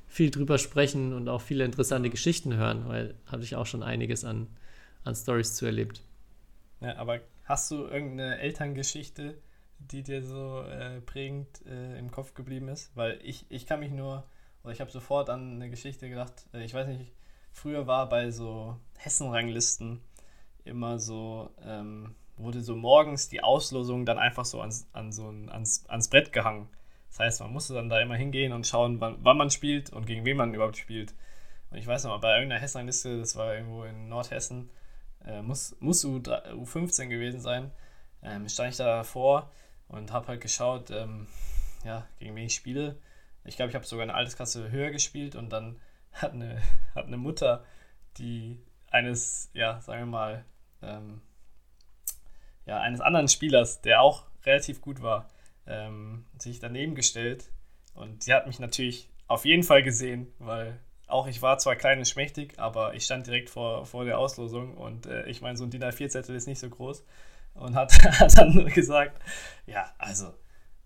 viel 0.06 0.30
drüber 0.30 0.58
sprechen 0.58 1.12
und 1.12 1.28
auch 1.28 1.40
viele 1.40 1.64
interessante 1.64 2.10
Geschichten 2.10 2.54
hören, 2.56 2.88
weil 2.88 3.14
habe 3.26 3.42
ich 3.42 3.56
auch 3.56 3.66
schon 3.66 3.82
einiges 3.82 4.24
an, 4.24 4.48
an 5.04 5.14
Stories 5.14 5.54
zu 5.54 5.66
erlebt. 5.66 6.02
Ja, 6.80 6.96
aber 6.96 7.20
hast 7.44 7.70
du 7.70 7.86
irgendeine 7.86 8.38
Elterngeschichte, 8.38 9.38
die 9.78 10.02
dir 10.02 10.22
so 10.22 10.62
äh, 10.62 11.00
prägend 11.00 11.64
äh, 11.66 11.98
im 11.98 12.10
Kopf 12.10 12.34
geblieben 12.34 12.68
ist? 12.68 12.90
Weil 12.96 13.18
ich, 13.22 13.46
ich 13.48 13.66
kann 13.66 13.80
mich 13.80 13.92
nur, 13.92 14.24
oder 14.64 14.72
ich 14.72 14.80
habe 14.80 14.90
sofort 14.90 15.30
an 15.30 15.56
eine 15.56 15.70
Geschichte 15.70 16.08
gedacht, 16.08 16.46
äh, 16.52 16.64
ich 16.64 16.74
weiß 16.74 16.88
nicht, 16.88 17.12
früher 17.52 17.86
war 17.86 18.08
bei 18.08 18.30
so 18.30 18.76
Hessenranglisten 18.98 20.00
immer 20.64 20.98
so, 20.98 21.50
ähm, 21.64 22.14
wurde 22.36 22.60
so 22.60 22.74
morgens 22.74 23.28
die 23.28 23.42
Auslosung 23.42 24.04
dann 24.06 24.18
einfach 24.18 24.44
so 24.44 24.60
ans, 24.60 24.88
an 24.92 25.12
so 25.12 25.28
ein, 25.28 25.48
ans, 25.48 25.84
ans 25.88 26.08
Brett 26.08 26.32
gehangen. 26.32 26.68
Das 27.08 27.18
heißt, 27.20 27.40
man 27.40 27.52
musste 27.52 27.74
dann 27.74 27.88
da 27.88 28.00
immer 28.00 28.16
hingehen 28.16 28.52
und 28.52 28.66
schauen, 28.66 29.00
wann, 29.00 29.18
wann 29.20 29.36
man 29.36 29.50
spielt 29.50 29.92
und 29.92 30.06
gegen 30.06 30.24
wen 30.24 30.36
man 30.36 30.54
überhaupt 30.54 30.78
spielt. 30.78 31.14
Und 31.70 31.78
ich 31.78 31.86
weiß 31.86 32.04
noch 32.04 32.10
mal, 32.10 32.18
bei 32.18 32.34
irgendeiner 32.34 32.60
Hessenrangliste, 32.60 33.18
das 33.18 33.36
war 33.36 33.54
irgendwo 33.54 33.84
in 33.84 34.08
Nordhessen, 34.08 34.70
äh, 35.24 35.42
muss, 35.42 35.76
muss 35.80 36.04
U, 36.04 36.18
U15 36.18 37.08
gewesen 37.08 37.40
sein, 37.40 37.70
ähm, 38.22 38.48
stand 38.48 38.70
ich 38.70 38.76
da 38.76 38.84
davor 38.84 39.50
und 39.88 40.12
habe 40.12 40.28
halt 40.28 40.40
geschaut, 40.40 40.90
ähm, 40.90 41.26
ja, 41.84 42.06
gegen 42.18 42.34
wen 42.34 42.46
ich 42.46 42.54
spiele. 42.54 42.98
Ich 43.44 43.56
glaube, 43.56 43.70
ich 43.70 43.74
habe 43.74 43.84
sogar 43.84 44.04
eine 44.04 44.14
Altersklasse 44.14 44.70
höher 44.70 44.90
gespielt 44.90 45.34
und 45.34 45.50
dann 45.50 45.76
hat 46.12 46.32
eine, 46.32 46.60
hat 46.94 47.06
eine 47.06 47.16
Mutter, 47.16 47.64
die 48.18 48.60
eines, 48.90 49.50
ja, 49.54 49.80
sagen 49.80 50.00
wir 50.00 50.06
mal, 50.06 50.44
ähm, 50.82 51.22
ja, 52.66 52.80
eines 52.80 53.00
anderen 53.00 53.28
Spielers, 53.28 53.80
der 53.80 54.02
auch 54.02 54.26
relativ 54.44 54.80
gut 54.80 55.02
war, 55.02 55.28
ähm, 55.66 56.26
sich 56.38 56.60
daneben 56.60 56.94
gestellt. 56.94 57.50
Und 57.94 58.22
sie 58.22 58.32
hat 58.32 58.46
mich 58.46 58.58
natürlich 58.58 59.10
auf 59.26 59.44
jeden 59.44 59.62
Fall 59.62 59.82
gesehen, 59.82 60.32
weil 60.38 60.78
auch 61.06 61.26
ich 61.26 61.42
war 61.42 61.58
zwar 61.58 61.76
klein 61.76 61.98
und 61.98 62.08
schmächtig, 62.08 62.58
aber 62.58 62.94
ich 62.94 63.04
stand 63.04 63.26
direkt 63.26 63.50
vor, 63.50 63.84
vor 63.86 64.04
der 64.04 64.18
Auslosung 64.18 64.76
und 64.76 65.06
äh, 65.06 65.26
ich 65.26 65.40
meine, 65.40 65.56
so 65.56 65.64
ein 65.64 65.70
DIN 65.70 65.84
A4-Zettel 65.84 66.34
ist 66.34 66.46
nicht 66.46 66.58
so 66.58 66.68
groß 66.68 67.04
und 67.54 67.74
hat, 67.74 67.92
hat 68.20 68.36
dann 68.36 68.54
nur 68.54 68.64
gesagt, 68.64 69.20
ja, 69.66 69.92
also, 69.98 70.32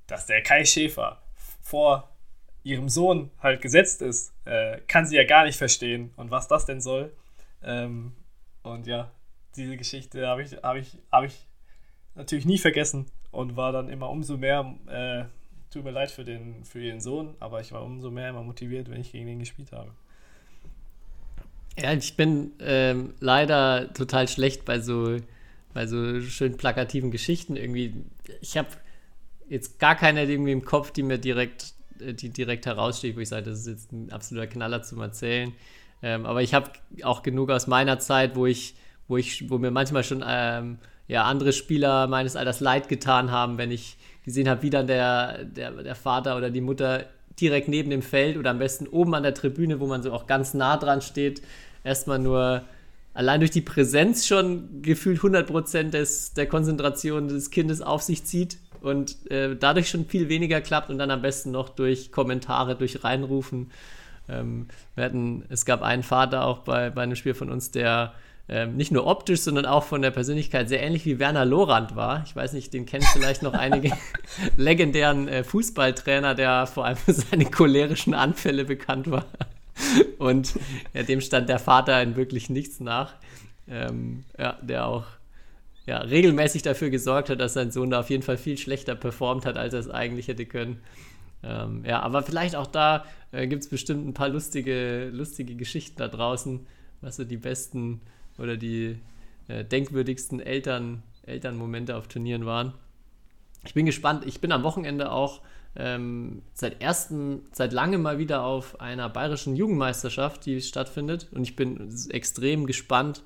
dass 0.06 0.26
der 0.26 0.42
Kai 0.42 0.64
Schäfer 0.64 1.22
vor 1.62 2.15
ihrem 2.66 2.88
Sohn 2.88 3.30
halt 3.40 3.62
gesetzt 3.62 4.02
ist, 4.02 4.32
äh, 4.44 4.78
kann 4.88 5.06
sie 5.06 5.16
ja 5.16 5.24
gar 5.24 5.44
nicht 5.44 5.56
verstehen 5.56 6.10
und 6.16 6.32
was 6.32 6.48
das 6.48 6.66
denn 6.66 6.80
soll. 6.80 7.12
Ähm, 7.62 8.12
und 8.64 8.88
ja, 8.88 9.12
diese 9.54 9.76
Geschichte 9.76 10.26
habe 10.26 10.42
ich, 10.42 10.52
hab 10.62 10.76
ich, 10.76 10.98
hab 11.12 11.24
ich 11.24 11.46
natürlich 12.16 12.44
nie 12.44 12.58
vergessen 12.58 13.06
und 13.30 13.56
war 13.56 13.70
dann 13.70 13.88
immer 13.88 14.10
umso 14.10 14.36
mehr, 14.36 14.74
äh, 14.88 15.24
tut 15.72 15.84
mir 15.84 15.92
leid 15.92 16.10
für, 16.10 16.24
den, 16.24 16.64
für 16.64 16.80
ihren 16.80 17.00
Sohn, 17.00 17.36
aber 17.38 17.60
ich 17.60 17.70
war 17.70 17.84
umso 17.84 18.10
mehr 18.10 18.30
immer 18.30 18.42
motiviert, 18.42 18.90
wenn 18.90 19.00
ich 19.00 19.12
gegen 19.12 19.28
ihn 19.28 19.38
gespielt 19.38 19.70
habe. 19.70 19.92
Ja, 21.78 21.92
ich 21.92 22.16
bin 22.16 22.52
ähm, 22.58 23.14
leider 23.20 23.92
total 23.92 24.26
schlecht 24.26 24.64
bei 24.64 24.80
so, 24.80 25.18
bei 25.72 25.86
so 25.86 26.20
schön 26.20 26.56
plakativen 26.56 27.12
Geschichten 27.12 27.54
irgendwie. 27.54 27.94
Ich 28.40 28.56
habe 28.56 28.68
jetzt 29.48 29.78
gar 29.78 29.94
keine 29.94 30.24
irgendwie 30.24 30.52
im 30.52 30.64
Kopf, 30.64 30.90
die 30.90 31.04
mir 31.04 31.18
direkt, 31.18 31.75
die 32.00 32.30
direkt 32.30 32.66
heraussteht, 32.66 33.16
wo 33.16 33.20
ich 33.20 33.28
sage, 33.28 33.50
das 33.50 33.60
ist 33.60 33.66
jetzt 33.66 33.92
ein 33.92 34.10
absoluter 34.12 34.46
Knaller 34.46 34.82
zum 34.82 35.00
Erzählen. 35.00 35.52
Ähm, 36.02 36.26
aber 36.26 36.42
ich 36.42 36.54
habe 36.54 36.70
auch 37.02 37.22
genug 37.22 37.50
aus 37.50 37.66
meiner 37.66 37.98
Zeit, 37.98 38.36
wo 38.36 38.46
ich, 38.46 38.74
wo 39.08 39.16
ich, 39.16 39.50
wo 39.50 39.58
mir 39.58 39.70
manchmal 39.70 40.04
schon 40.04 40.24
ähm, 40.26 40.78
ja, 41.08 41.24
andere 41.24 41.52
Spieler 41.52 42.06
meines 42.06 42.36
Alters 42.36 42.60
leid 42.60 42.88
getan 42.88 43.30
haben, 43.30 43.58
wenn 43.58 43.70
ich 43.70 43.96
gesehen 44.24 44.48
habe, 44.48 44.62
wie 44.62 44.70
dann 44.70 44.86
der, 44.86 45.44
der, 45.44 45.70
der 45.70 45.94
Vater 45.94 46.36
oder 46.36 46.50
die 46.50 46.60
Mutter 46.60 47.06
direkt 47.40 47.68
neben 47.68 47.90
dem 47.90 48.02
Feld 48.02 48.36
oder 48.36 48.50
am 48.50 48.58
besten 48.58 48.86
oben 48.88 49.14
an 49.14 49.22
der 49.22 49.34
Tribüne, 49.34 49.80
wo 49.80 49.86
man 49.86 50.02
so 50.02 50.12
auch 50.12 50.26
ganz 50.26 50.54
nah 50.54 50.76
dran 50.76 51.00
steht, 51.00 51.42
erstmal 51.84 52.18
nur 52.18 52.64
allein 53.14 53.40
durch 53.40 53.50
die 53.50 53.62
Präsenz 53.62 54.26
schon 54.26 54.82
gefühlt 54.82 55.20
100% 55.20 55.90
des, 55.90 56.34
der 56.34 56.46
Konzentration 56.46 57.28
des 57.28 57.50
Kindes 57.50 57.80
auf 57.80 58.02
sich 58.02 58.24
zieht 58.24 58.58
und 58.86 59.30
äh, 59.32 59.56
dadurch 59.56 59.88
schon 59.88 60.06
viel 60.06 60.28
weniger 60.28 60.60
klappt 60.60 60.90
und 60.90 60.98
dann 60.98 61.10
am 61.10 61.20
besten 61.20 61.50
noch 61.50 61.68
durch 61.68 62.12
Kommentare, 62.12 62.76
durch 62.76 63.02
Reinrufen. 63.02 63.72
Ähm, 64.28 64.68
wir 64.94 65.04
hatten, 65.04 65.44
es 65.48 65.64
gab 65.64 65.82
einen 65.82 66.04
Vater 66.04 66.44
auch 66.44 66.60
bei, 66.60 66.90
bei 66.90 67.02
einem 67.02 67.16
Spiel 67.16 67.34
von 67.34 67.50
uns, 67.50 67.72
der 67.72 68.14
ähm, 68.48 68.76
nicht 68.76 68.92
nur 68.92 69.04
optisch, 69.06 69.40
sondern 69.40 69.66
auch 69.66 69.82
von 69.82 70.02
der 70.02 70.12
Persönlichkeit 70.12 70.68
sehr 70.68 70.80
ähnlich 70.80 71.04
wie 71.04 71.18
Werner 71.18 71.44
Lorand 71.44 71.96
war. 71.96 72.22
Ich 72.26 72.36
weiß 72.36 72.52
nicht, 72.52 72.72
den 72.74 72.86
kennen 72.86 73.04
vielleicht 73.12 73.42
noch 73.42 73.54
einige 73.54 73.90
legendären 74.56 75.26
äh, 75.26 75.42
Fußballtrainer, 75.42 76.36
der 76.36 76.68
vor 76.68 76.84
allem 76.84 76.96
für 76.96 77.12
seine 77.12 77.46
cholerischen 77.46 78.14
Anfälle 78.14 78.64
bekannt 78.64 79.10
war. 79.10 79.26
Und 80.18 80.54
ja, 80.94 81.02
dem 81.02 81.20
stand 81.20 81.48
der 81.48 81.58
Vater 81.58 82.00
in 82.02 82.14
wirklich 82.14 82.48
nichts 82.48 82.78
nach. 82.78 83.14
Ähm, 83.68 84.22
ja, 84.38 84.56
der 84.62 84.86
auch 84.86 85.06
ja, 85.86 85.98
regelmäßig 85.98 86.62
dafür 86.62 86.90
gesorgt 86.90 87.30
hat, 87.30 87.40
dass 87.40 87.54
sein 87.54 87.70
Sohn 87.70 87.90
da 87.90 88.00
auf 88.00 88.10
jeden 88.10 88.22
Fall 88.22 88.36
viel 88.36 88.58
schlechter 88.58 88.94
performt 88.94 89.46
hat, 89.46 89.56
als 89.56 89.72
er 89.72 89.80
es 89.80 89.88
eigentlich 89.88 90.28
hätte 90.28 90.46
können. 90.46 90.80
Ähm, 91.42 91.84
ja, 91.86 92.00
aber 92.00 92.22
vielleicht 92.22 92.56
auch 92.56 92.66
da 92.66 93.04
äh, 93.30 93.46
gibt 93.46 93.62
es 93.62 93.68
bestimmt 93.68 94.06
ein 94.06 94.14
paar 94.14 94.28
lustige, 94.28 95.10
lustige 95.12 95.54
Geschichten 95.54 95.98
da 95.98 96.08
draußen, 96.08 96.66
was 97.00 97.16
so 97.16 97.24
die 97.24 97.36
besten 97.36 98.00
oder 98.38 98.56
die 98.56 98.98
äh, 99.48 99.64
denkwürdigsten 99.64 100.40
Eltern, 100.40 101.02
Elternmomente 101.24 101.96
auf 101.96 102.08
Turnieren 102.08 102.46
waren. 102.46 102.74
Ich 103.64 103.74
bin 103.74 103.86
gespannt. 103.86 104.24
Ich 104.26 104.40
bin 104.40 104.52
am 104.52 104.62
Wochenende 104.62 105.12
auch 105.12 105.40
ähm, 105.76 106.42
seit 106.54 106.80
ersten, 106.80 107.42
seit 107.52 107.72
langem 107.72 108.02
mal 108.02 108.18
wieder 108.18 108.44
auf 108.44 108.80
einer 108.80 109.08
bayerischen 109.08 109.56
Jugendmeisterschaft, 109.56 110.46
die 110.46 110.60
stattfindet. 110.60 111.28
Und 111.32 111.42
ich 111.42 111.54
bin 111.54 111.94
extrem 112.10 112.66
gespannt, 112.66 113.22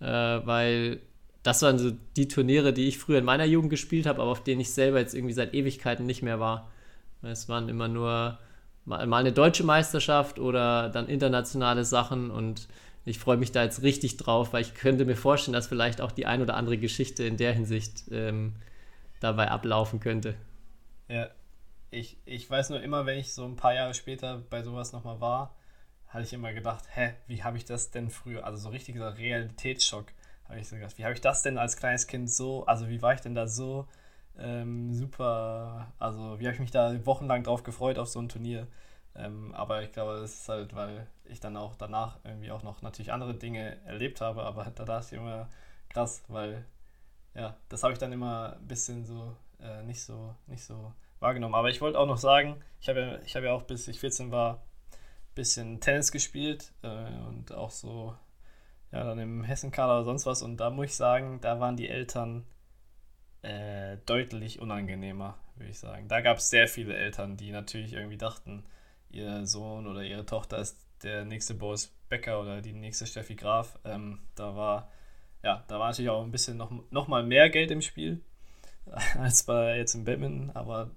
äh, 0.00 0.06
weil 0.06 1.00
das 1.46 1.62
waren 1.62 1.78
so 1.78 1.92
die 2.16 2.26
Turniere, 2.26 2.72
die 2.72 2.88
ich 2.88 2.98
früher 2.98 3.18
in 3.18 3.24
meiner 3.24 3.44
Jugend 3.44 3.70
gespielt 3.70 4.06
habe, 4.06 4.20
aber 4.20 4.32
auf 4.32 4.42
denen 4.42 4.60
ich 4.60 4.72
selber 4.72 4.98
jetzt 4.98 5.14
irgendwie 5.14 5.32
seit 5.32 5.54
Ewigkeiten 5.54 6.04
nicht 6.04 6.22
mehr 6.22 6.40
war. 6.40 6.72
Es 7.22 7.48
waren 7.48 7.68
immer 7.68 7.86
nur 7.86 8.38
mal, 8.84 9.14
eine 9.14 9.32
deutsche 9.32 9.62
Meisterschaft 9.62 10.40
oder 10.40 10.88
dann 10.88 11.06
internationale 11.06 11.84
Sachen 11.84 12.32
und 12.32 12.66
ich 13.04 13.20
freue 13.20 13.36
mich 13.36 13.52
da 13.52 13.62
jetzt 13.62 13.82
richtig 13.82 14.16
drauf, 14.16 14.52
weil 14.52 14.62
ich 14.62 14.74
könnte 14.74 15.04
mir 15.04 15.14
vorstellen, 15.14 15.52
dass 15.52 15.68
vielleicht 15.68 16.00
auch 16.00 16.10
die 16.10 16.26
ein 16.26 16.42
oder 16.42 16.56
andere 16.56 16.78
Geschichte 16.78 17.22
in 17.22 17.36
der 17.36 17.52
Hinsicht 17.52 18.04
ähm, 18.10 18.56
dabei 19.20 19.48
ablaufen 19.48 20.00
könnte. 20.00 20.34
Ja, 21.06 21.28
ich, 21.92 22.18
ich 22.24 22.50
weiß 22.50 22.70
nur 22.70 22.82
immer, 22.82 23.06
wenn 23.06 23.20
ich 23.20 23.32
so 23.32 23.44
ein 23.44 23.54
paar 23.54 23.74
Jahre 23.74 23.94
später 23.94 24.42
bei 24.50 24.64
sowas 24.64 24.92
nochmal 24.92 25.20
war, 25.20 25.54
hatte 26.08 26.24
ich 26.24 26.32
immer 26.32 26.52
gedacht, 26.52 26.84
hä, 26.92 27.14
wie 27.28 27.44
habe 27.44 27.56
ich 27.56 27.64
das 27.64 27.92
denn 27.92 28.10
früher, 28.10 28.44
also 28.44 28.58
so 28.58 28.68
richtiger 28.70 29.16
Realitätsschock, 29.16 30.06
habe 30.48 30.60
ich 30.60 30.68
so 30.68 30.76
gedacht, 30.76 30.98
wie 30.98 31.04
habe 31.04 31.14
ich 31.14 31.20
das 31.20 31.42
denn 31.42 31.58
als 31.58 31.76
kleines 31.76 32.06
Kind 32.06 32.30
so, 32.30 32.64
also 32.66 32.88
wie 32.88 33.02
war 33.02 33.14
ich 33.14 33.20
denn 33.20 33.34
da 33.34 33.46
so 33.46 33.86
ähm, 34.38 34.92
super, 34.92 35.92
also 35.98 36.38
wie 36.38 36.46
habe 36.46 36.54
ich 36.54 36.60
mich 36.60 36.70
da 36.70 37.04
wochenlang 37.06 37.42
drauf 37.42 37.62
gefreut 37.62 37.98
auf 37.98 38.08
so 38.08 38.20
ein 38.20 38.28
Turnier. 38.28 38.66
Ähm, 39.14 39.54
aber 39.54 39.82
ich 39.82 39.92
glaube, 39.92 40.20
das 40.20 40.34
ist 40.34 40.48
halt, 40.48 40.74
weil 40.74 41.06
ich 41.24 41.40
dann 41.40 41.56
auch 41.56 41.74
danach 41.76 42.18
irgendwie 42.24 42.50
auch 42.50 42.62
noch 42.62 42.82
natürlich 42.82 43.12
andere 43.12 43.34
Dinge 43.34 43.78
erlebt 43.86 44.20
habe, 44.20 44.42
aber 44.44 44.64
da 44.74 44.84
dachte 44.84 45.14
ich 45.14 45.20
immer 45.20 45.48
krass, 45.88 46.22
weil 46.28 46.64
ja, 47.34 47.56
das 47.68 47.82
habe 47.82 47.92
ich 47.92 47.98
dann 47.98 48.12
immer 48.12 48.56
ein 48.56 48.68
bisschen 48.68 49.04
so 49.04 49.36
äh, 49.60 49.82
nicht 49.82 50.02
so 50.02 50.34
nicht 50.46 50.64
so 50.64 50.92
wahrgenommen. 51.20 51.54
Aber 51.54 51.70
ich 51.70 51.80
wollte 51.80 51.98
auch 51.98 52.06
noch 52.06 52.18
sagen, 52.18 52.62
ich 52.80 52.88
habe 52.88 53.00
ja, 53.00 53.34
habe 53.34 53.46
ja 53.46 53.52
auch 53.52 53.62
bis 53.62 53.88
ich 53.88 54.00
14 54.00 54.30
war 54.30 54.56
ein 54.56 55.34
bisschen 55.34 55.80
Tennis 55.80 56.12
gespielt 56.12 56.72
äh, 56.82 56.88
und 57.28 57.52
auch 57.52 57.70
so 57.70 58.14
ja 58.92 59.04
dann 59.04 59.18
im 59.18 59.44
Hessenkader 59.44 59.96
oder 59.96 60.04
sonst 60.04 60.26
was 60.26 60.42
und 60.42 60.58
da 60.58 60.70
muss 60.70 60.86
ich 60.86 60.96
sagen, 60.96 61.40
da 61.40 61.60
waren 61.60 61.76
die 61.76 61.88
Eltern 61.88 62.46
äh, 63.42 63.98
deutlich 64.06 64.60
unangenehmer, 64.60 65.38
würde 65.56 65.70
ich 65.70 65.78
sagen. 65.78 66.08
Da 66.08 66.20
gab 66.20 66.38
es 66.38 66.50
sehr 66.50 66.68
viele 66.68 66.96
Eltern, 66.96 67.36
die 67.36 67.50
natürlich 67.50 67.92
irgendwie 67.92 68.18
dachten, 68.18 68.64
ihr 69.10 69.46
Sohn 69.46 69.86
oder 69.86 70.02
ihre 70.02 70.26
Tochter 70.26 70.58
ist 70.58 70.78
der 71.02 71.24
nächste 71.24 71.54
Boris 71.54 71.92
Becker 72.08 72.40
oder 72.40 72.62
die 72.62 72.72
nächste 72.72 73.06
Steffi 73.06 73.34
Graf. 73.34 73.78
Ähm, 73.84 74.20
da 74.34 74.56
war 74.56 74.90
ja, 75.42 75.64
da 75.68 75.78
war 75.78 75.88
natürlich 75.88 76.10
auch 76.10 76.24
ein 76.24 76.32
bisschen 76.32 76.56
noch, 76.56 76.72
noch 76.90 77.08
mal 77.08 77.22
mehr 77.22 77.50
Geld 77.50 77.70
im 77.70 77.82
Spiel 77.82 78.20
als 79.14 79.44
bei 79.44 79.76
jetzt 79.76 79.94
im 79.94 80.04
Badminton, 80.04 80.50
aber 80.54 80.90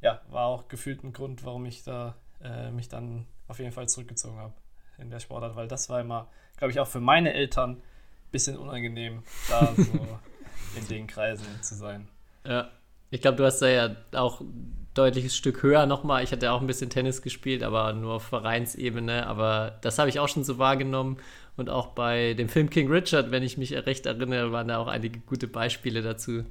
ja, 0.00 0.20
war 0.28 0.46
auch 0.46 0.68
gefühlt 0.68 1.02
ein 1.02 1.12
Grund, 1.12 1.44
warum 1.44 1.66
ich 1.66 1.82
da 1.82 2.16
äh, 2.40 2.70
mich 2.70 2.88
dann 2.88 3.26
auf 3.48 3.58
jeden 3.58 3.72
Fall 3.72 3.88
zurückgezogen 3.88 4.38
habe 4.38 4.54
in 4.98 5.10
der 5.10 5.20
Sportart, 5.20 5.56
weil 5.56 5.68
das 5.68 5.88
war 5.88 6.00
immer, 6.00 6.28
glaube 6.56 6.72
ich, 6.72 6.80
auch 6.80 6.86
für 6.86 7.00
meine 7.00 7.32
Eltern 7.32 7.72
ein 7.72 7.82
bisschen 8.30 8.56
unangenehm, 8.56 9.22
da 9.48 9.72
so 9.76 10.18
in 10.76 10.88
den 10.88 11.06
Kreisen 11.06 11.46
zu 11.62 11.74
sein. 11.74 12.08
Ja, 12.44 12.70
ich 13.10 13.20
glaube, 13.20 13.36
du 13.36 13.44
hast 13.44 13.60
da 13.60 13.68
ja 13.68 13.96
auch 14.12 14.42
deutliches 14.94 15.36
Stück 15.36 15.62
höher 15.62 15.86
nochmal. 15.86 16.24
Ich 16.24 16.32
hatte 16.32 16.50
auch 16.50 16.60
ein 16.60 16.66
bisschen 16.66 16.90
Tennis 16.90 17.22
gespielt, 17.22 17.62
aber 17.62 17.92
nur 17.92 18.14
auf 18.14 18.24
Vereinsebene. 18.24 19.26
Aber 19.26 19.78
das 19.82 19.98
habe 19.98 20.08
ich 20.08 20.18
auch 20.18 20.28
schon 20.28 20.44
so 20.44 20.58
wahrgenommen. 20.58 21.18
Und 21.56 21.70
auch 21.70 21.88
bei 21.88 22.34
dem 22.34 22.48
Film 22.48 22.70
King 22.70 22.90
Richard, 22.90 23.30
wenn 23.30 23.42
ich 23.42 23.58
mich 23.58 23.72
recht 23.72 24.06
erinnere, 24.06 24.52
waren 24.52 24.68
da 24.68 24.78
auch 24.78 24.88
einige 24.88 25.20
gute 25.20 25.48
Beispiele 25.48 26.02
dazu, 26.02 26.44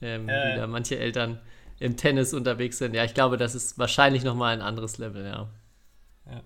ähm, 0.00 0.28
äh. 0.28 0.54
wie 0.54 0.56
da 0.56 0.66
manche 0.66 0.98
Eltern 0.98 1.40
im 1.78 1.96
Tennis 1.96 2.32
unterwegs 2.32 2.78
sind. 2.78 2.94
Ja, 2.94 3.04
ich 3.04 3.14
glaube, 3.14 3.36
das 3.36 3.54
ist 3.54 3.78
wahrscheinlich 3.78 4.24
nochmal 4.24 4.54
ein 4.54 4.62
anderes 4.62 4.98
Level, 4.98 5.24
ja. 5.24 5.48
Ja, 6.26 6.42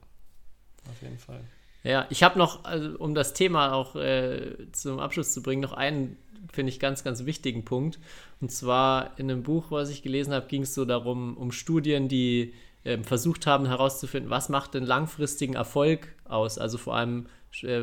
auf 0.89 1.03
jeden 1.03 1.19
Fall. 1.19 1.41
Ja, 1.83 2.07
ich 2.11 2.23
habe 2.23 2.39
noch, 2.39 2.65
also, 2.65 2.99
um 2.99 3.15
das 3.15 3.33
Thema 3.33 3.73
auch 3.73 3.97
äh, 3.97 4.57
zum 4.73 5.01
Abschluss 5.01 5.33
zu 5.33 5.43
bringen, 5.43 5.63
noch 5.63 5.73
einen 5.73 6.17
finde 6.53 6.71
ich, 6.71 6.81
ganz, 6.81 7.05
ganz 7.05 7.25
wichtigen 7.27 7.65
Punkt. 7.65 7.99
Und 8.41 8.51
zwar 8.51 9.19
in 9.19 9.31
einem 9.31 9.43
Buch, 9.43 9.71
was 9.71 9.91
ich 9.91 10.03
gelesen 10.03 10.33
habe, 10.33 10.47
ging 10.47 10.63
es 10.63 10.75
so 10.75 10.85
darum, 10.85 11.37
um 11.37 11.53
Studien, 11.53 12.09
die 12.09 12.55
äh, 12.85 12.99
versucht 12.99 13.47
haben 13.47 13.67
herauszufinden, 13.67 14.31
was 14.31 14.49
macht 14.49 14.75
den 14.75 14.85
langfristigen 14.85 15.55
Erfolg 15.55 16.09
aus. 16.29 16.59
Also 16.59 16.79
vor 16.79 16.97
allem, 16.97 17.27
äh, 17.63 17.83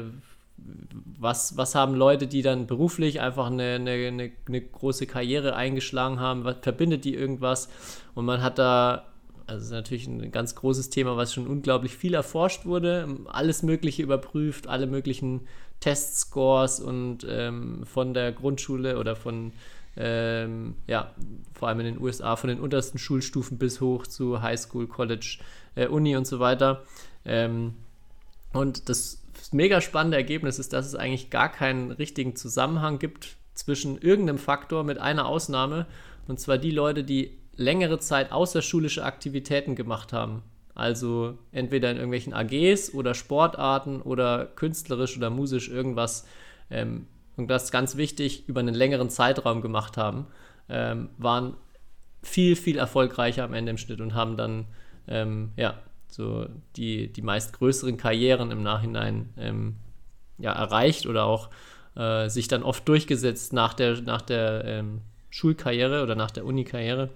was, 1.20 1.56
was 1.56 1.76
haben 1.76 1.94
Leute, 1.94 2.28
die 2.28 2.42
dann 2.42 2.66
beruflich 2.66 3.22
einfach 3.22 3.48
eine, 3.48 3.76
eine, 3.76 3.92
eine, 3.92 4.32
eine 4.48 4.62
große 4.62 5.06
Karriere 5.06 5.56
eingeschlagen 5.56 6.20
haben, 6.20 6.44
was 6.44 6.58
verbindet 6.62 7.06
die 7.06 7.14
irgendwas? 7.14 7.70
Und 8.16 8.26
man 8.26 8.42
hat 8.42 8.58
da 8.58 9.07
also 9.48 9.64
ist 9.64 9.72
natürlich 9.72 10.08
ein 10.08 10.32
ganz 10.32 10.56
großes 10.56 10.90
Thema, 10.90 11.16
was 11.16 11.34
schon 11.34 11.48
unglaublich 11.48 11.96
viel 11.96 12.14
erforscht 12.14 12.66
wurde, 12.66 13.08
alles 13.28 13.64
Mögliche 13.64 14.04
überprüft, 14.04 14.68
alle 14.68 14.88
möglichen 14.88 15.48
Testscores 15.80 16.80
und 16.82 17.26
ähm, 17.30 17.86
von 17.86 18.14
der 18.14 18.34
Grundschule 18.34 19.00
oder 19.00 19.16
von, 19.16 19.54
ähm, 19.96 20.76
ja, 20.86 21.12
vor 21.54 21.70
allem 21.70 21.80
in 21.80 21.86
den 21.86 22.02
USA, 22.02 22.36
von 22.36 22.50
den 22.50 22.60
untersten 22.60 22.98
Schulstufen 22.98 23.58
bis 23.58 23.80
hoch 23.80 24.06
zu 24.06 24.42
Highschool, 24.42 24.88
College, 24.88 25.40
äh, 25.76 25.88
Uni 25.88 26.18
und 26.18 26.28
so 26.28 26.40
weiter. 26.40 26.84
Ähm, 27.24 27.74
und 28.52 28.90
das 28.90 29.24
mega 29.54 29.80
spannende 29.80 30.18
Ergebnis 30.18 30.60
ist, 30.60 30.74
dass 30.74 30.86
es 30.86 30.96
eigentlich 30.96 31.30
gar 31.30 31.50
keinen 31.50 31.92
richtigen 31.92 32.36
Zusammenhang 32.36 33.00
gibt 33.00 33.38
zwischen 33.54 33.98
irgendeinem 33.98 34.40
Faktor 34.40 34.84
mit 34.84 34.98
einer 34.98 35.26
Ausnahme, 35.26 35.86
und 36.28 36.40
zwar 36.40 36.58
die 36.58 36.72
Leute, 36.72 37.06
die 37.06 37.38
längere 37.58 38.00
Zeit 38.00 38.32
außerschulische 38.32 39.04
Aktivitäten 39.04 39.76
gemacht 39.76 40.14
haben. 40.14 40.44
Also 40.74 41.38
entweder 41.52 41.90
in 41.90 41.98
irgendwelchen 41.98 42.34
AGs 42.34 42.94
oder 42.94 43.14
Sportarten 43.16 44.02
oder 44.02 44.46
künstlerisch 44.46 45.18
oder 45.18 45.30
musisch 45.30 45.70
irgendwas, 45.70 46.26
ähm, 46.70 47.08
und 47.36 47.48
das 47.50 47.72
ganz 47.72 47.98
wichtig, 47.98 48.48
über 48.48 48.60
einen 48.60 48.76
längeren 48.76 49.10
Zeitraum 49.10 49.62
gemacht 49.62 49.98
haben, 49.98 50.28
ähm, 50.70 51.10
waren 51.18 51.56
viel, 52.24 52.56
viel 52.56 52.78
erfolgreicher 52.78 53.44
am 53.44 53.54
Ende 53.54 53.72
im 53.72 53.78
Schnitt 53.78 54.02
und 54.02 54.14
haben 54.16 54.38
dann 54.38 54.66
ähm, 55.08 55.52
ja, 55.56 55.80
so 56.08 56.48
die, 56.76 57.12
die 57.12 57.22
meist 57.22 57.54
größeren 57.54 57.98
Karrieren 57.98 58.52
im 58.52 58.64
Nachhinein 58.64 59.34
ähm, 59.38 59.76
ja, 60.38 60.52
erreicht 60.52 61.06
oder 61.06 61.26
auch 61.26 61.50
äh, 61.96 62.30
sich 62.30 62.48
dann 62.48 62.64
oft 62.64 62.88
durchgesetzt 62.88 63.54
nach 63.54 63.74
der, 63.74 64.02
nach 64.02 64.22
der 64.22 64.64
ähm, 64.66 65.02
Schulkarriere 65.30 66.04
oder 66.04 66.16
nach 66.16 66.32
der 66.32 66.46
Unikarriere. 66.46 67.10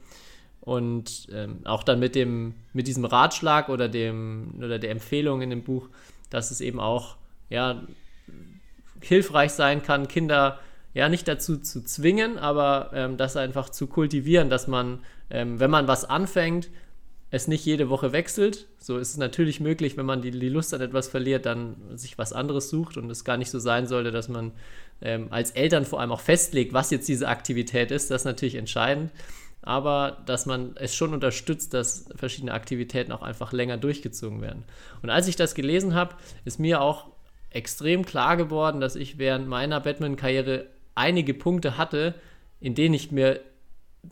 Und 0.62 1.28
ähm, 1.34 1.62
auch 1.66 1.84
dann 1.84 2.00
mit 2.00 2.14
dem, 2.14 2.54
mit 2.72 2.88
diesem 2.88 3.04
Ratschlag 3.04 3.70
oder 3.70 3.90
dem 3.90 4.54
oder 4.60 4.78
der 4.78 4.92
Empfehlung 4.92 5.42
in 5.42 5.50
dem 5.50 5.64
Buch, 5.64 5.90
dass 6.30 6.52
es 6.52 6.62
eben 6.62 6.80
auch 6.80 7.18
ja, 7.50 7.82
hilfreich 9.02 9.52
sein 9.52 9.82
kann, 9.82 10.08
Kinder 10.08 10.60
ja 10.94 11.10
nicht 11.10 11.28
dazu 11.28 11.58
zu 11.58 11.84
zwingen, 11.84 12.38
aber 12.38 12.92
ähm, 12.94 13.18
das 13.18 13.38
einfach 13.38 13.70
zu 13.70 13.88
kultivieren, 13.88 14.50
dass 14.50 14.68
man, 14.68 15.00
ähm, 15.30 15.60
wenn 15.60 15.72
man 15.72 15.88
was 15.88 16.06
anfängt, 16.06 16.70
es 17.32 17.48
nicht 17.48 17.66
jede 17.66 17.90
Woche 17.90 18.12
wechselt. 18.12 18.68
So 18.78 18.98
ist 18.98 19.10
es 19.10 19.18
natürlich 19.18 19.62
möglich, 19.62 19.96
wenn 19.96 20.06
man 20.06 20.22
die, 20.22 20.32
die 20.32 20.50
Lust 20.50 20.74
an 20.74 20.82
etwas 20.82 21.08
verliert, 21.08 21.46
dann 21.46 21.78
sich 21.96 22.18
was 22.18 22.34
anderes 22.34 22.70
sucht 22.70 22.98
und 22.98 23.10
es 23.10 23.24
gar 23.24 23.38
nicht 23.38 23.50
so 23.50 23.58
sein 23.58 23.88
sollte, 23.88 24.12
dass 24.12 24.28
man 24.28 24.52
ähm, 25.02 25.28
als 25.30 25.52
Eltern 25.52 25.86
vor 25.86 26.02
allem 26.02 26.12
auch 26.12 26.20
festlegt, 26.20 26.74
was 26.74 26.92
jetzt 26.92 27.08
diese 27.08 27.30
Aktivität 27.30 27.90
ist. 27.90 28.12
Das 28.12 28.22
ist 28.22 28.26
natürlich 28.26 28.56
entscheidend. 28.56 29.12
Aber 29.62 30.18
dass 30.26 30.46
man 30.46 30.76
es 30.76 30.96
schon 30.96 31.14
unterstützt, 31.14 31.74
dass 31.74 32.06
verschiedene 32.16 32.54
Aktivitäten 32.54 33.12
auch 33.12 33.22
einfach 33.22 33.54
länger 33.54 33.78
durchgezogen 33.78 34.42
werden. 34.42 34.64
Und 35.02 35.10
als 35.10 35.28
ich 35.28 35.36
das 35.36 35.54
gelesen 35.54 35.94
habe, 35.94 36.16
ist 36.46 36.60
mir 36.60 36.82
auch 36.82 37.08
extrem 37.52 38.06
klar 38.06 38.38
geworden, 38.38 38.82
dass 38.82 38.96
ich 38.96 39.18
während 39.18 39.48
meiner 39.48 39.80
Batman-Karriere 39.80 40.68
einige 40.96 41.34
Punkte 41.34 41.78
hatte, 41.78 42.16
in 42.60 42.76
denen 42.76 42.94
ich 42.94 43.12
mir 43.12 43.42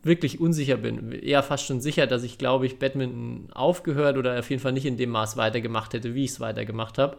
wirklich 0.03 0.39
unsicher 0.39 0.77
bin. 0.77 1.11
Eher 1.11 1.41
fast 1.41 1.65
schon 1.65 1.81
sicher, 1.81 2.05
dass 2.05 2.23
ich, 2.23 2.37
glaube 2.37 2.65
ich, 2.65 2.77
Badminton 2.77 3.49
aufgehört 3.51 4.17
oder 4.17 4.37
auf 4.37 4.49
jeden 4.49 4.61
Fall 4.61 4.73
nicht 4.73 4.85
in 4.85 4.97
dem 4.97 5.09
Maß 5.09 5.35
weitergemacht 5.37 5.93
hätte, 5.93 6.13
wie 6.13 6.25
ich 6.25 6.31
es 6.31 6.39
weitergemacht 6.39 6.97
habe. 6.97 7.17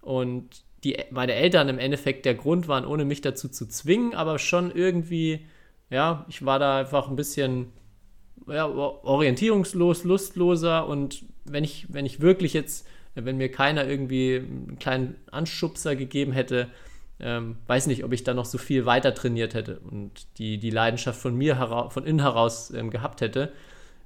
Und 0.00 0.62
die, 0.84 0.96
meine 1.10 1.34
Eltern 1.34 1.68
im 1.68 1.78
Endeffekt 1.78 2.24
der 2.24 2.34
Grund 2.34 2.68
waren, 2.68 2.86
ohne 2.86 3.04
mich 3.04 3.20
dazu 3.20 3.48
zu 3.48 3.66
zwingen, 3.66 4.14
aber 4.14 4.38
schon 4.38 4.70
irgendwie, 4.70 5.40
ja, 5.90 6.24
ich 6.28 6.44
war 6.44 6.58
da 6.58 6.78
einfach 6.78 7.08
ein 7.08 7.16
bisschen 7.16 7.72
ja, 8.46 8.66
orientierungslos, 8.66 10.04
lustloser 10.04 10.86
und 10.86 11.24
wenn 11.44 11.64
ich, 11.64 11.86
wenn 11.92 12.06
ich 12.06 12.20
wirklich 12.20 12.52
jetzt, 12.52 12.86
wenn 13.14 13.36
mir 13.36 13.50
keiner 13.50 13.86
irgendwie 13.86 14.36
einen 14.36 14.78
kleinen 14.78 15.16
Anschubser 15.30 15.96
gegeben 15.96 16.32
hätte, 16.32 16.68
ähm, 17.20 17.56
weiß 17.66 17.88
nicht, 17.88 18.04
ob 18.04 18.12
ich 18.12 18.22
da 18.22 18.32
noch 18.32 18.44
so 18.44 18.58
viel 18.58 18.86
weiter 18.86 19.14
trainiert 19.14 19.54
hätte 19.54 19.80
und 19.80 20.26
die, 20.38 20.58
die 20.58 20.70
Leidenschaft 20.70 21.20
von 21.20 21.34
mir 21.34 21.56
heraus, 21.56 21.92
von 21.92 22.04
innen 22.04 22.20
heraus 22.20 22.70
ähm, 22.70 22.90
gehabt 22.90 23.20
hätte. 23.20 23.52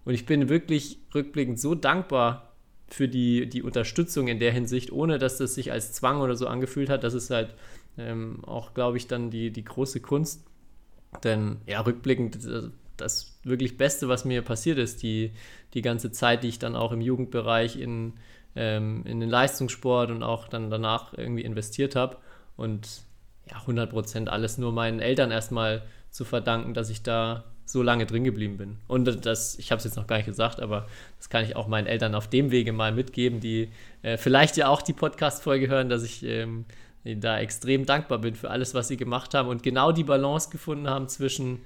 Und 0.04 0.14
ich 0.14 0.26
bin 0.26 0.48
wirklich 0.48 0.98
rückblickend 1.14 1.60
so 1.60 1.74
dankbar 1.74 2.52
für 2.88 3.08
die, 3.08 3.48
die 3.48 3.62
Unterstützung 3.62 4.28
in 4.28 4.38
der 4.38 4.52
Hinsicht, 4.52 4.92
ohne 4.92 5.18
dass 5.18 5.38
das 5.38 5.54
sich 5.54 5.72
als 5.72 5.92
Zwang 5.92 6.20
oder 6.20 6.36
so 6.36 6.46
angefühlt 6.46 6.88
hat. 6.88 7.04
Das 7.04 7.14
ist 7.14 7.30
halt 7.30 7.54
ähm, 7.98 8.44
auch, 8.44 8.74
glaube 8.74 8.96
ich, 8.96 9.06
dann 9.06 9.30
die, 9.30 9.50
die 9.50 9.64
große 9.64 10.00
Kunst. 10.00 10.44
Denn 11.24 11.58
ja, 11.66 11.80
rückblickend, 11.80 12.36
das, 12.44 12.70
das 12.96 13.38
wirklich 13.44 13.76
Beste, 13.76 14.08
was 14.08 14.24
mir 14.24 14.42
passiert 14.42 14.78
ist, 14.78 15.02
die, 15.02 15.32
die 15.74 15.82
ganze 15.82 16.10
Zeit, 16.12 16.42
die 16.42 16.48
ich 16.48 16.58
dann 16.58 16.76
auch 16.76 16.92
im 16.92 17.00
Jugendbereich 17.00 17.76
in, 17.76 18.14
ähm, 18.56 19.02
in 19.04 19.20
den 19.20 19.30
Leistungssport 19.30 20.10
und 20.10 20.22
auch 20.22 20.48
dann 20.48 20.70
danach 20.70 21.12
irgendwie 21.16 21.42
investiert 21.42 21.96
habe. 21.96 22.16
Und 22.56 23.02
ja, 23.50 23.56
100% 23.58 24.28
alles 24.28 24.58
nur 24.58 24.72
meinen 24.72 25.00
Eltern 25.00 25.30
erstmal 25.30 25.82
zu 26.10 26.24
verdanken, 26.24 26.74
dass 26.74 26.90
ich 26.90 27.02
da 27.02 27.44
so 27.64 27.82
lange 27.82 28.06
drin 28.06 28.24
geblieben 28.24 28.56
bin. 28.58 28.76
Und 28.86 29.24
das, 29.24 29.58
ich 29.58 29.70
habe 29.72 29.78
es 29.78 29.84
jetzt 29.84 29.96
noch 29.96 30.06
gar 30.06 30.16
nicht 30.16 30.26
gesagt, 30.26 30.60
aber 30.60 30.86
das 31.18 31.30
kann 31.30 31.44
ich 31.44 31.56
auch 31.56 31.68
meinen 31.68 31.86
Eltern 31.86 32.14
auf 32.14 32.28
dem 32.28 32.50
Wege 32.50 32.72
mal 32.72 32.92
mitgeben, 32.92 33.40
die 33.40 33.70
äh, 34.02 34.16
vielleicht 34.16 34.56
ja 34.56 34.68
auch 34.68 34.82
die 34.82 34.92
Podcast-Folge 34.92 35.68
hören, 35.68 35.88
dass 35.88 36.02
ich 36.02 36.22
ähm, 36.24 36.66
da 37.04 37.38
extrem 37.40 37.84
dankbar 37.84 38.18
bin 38.18 38.34
für 38.34 38.50
alles, 38.50 38.74
was 38.74 38.88
sie 38.88 38.96
gemacht 38.96 39.34
haben 39.34 39.48
und 39.48 39.62
genau 39.62 39.92
die 39.92 40.04
Balance 40.04 40.50
gefunden 40.50 40.88
haben 40.88 41.08
zwischen 41.08 41.60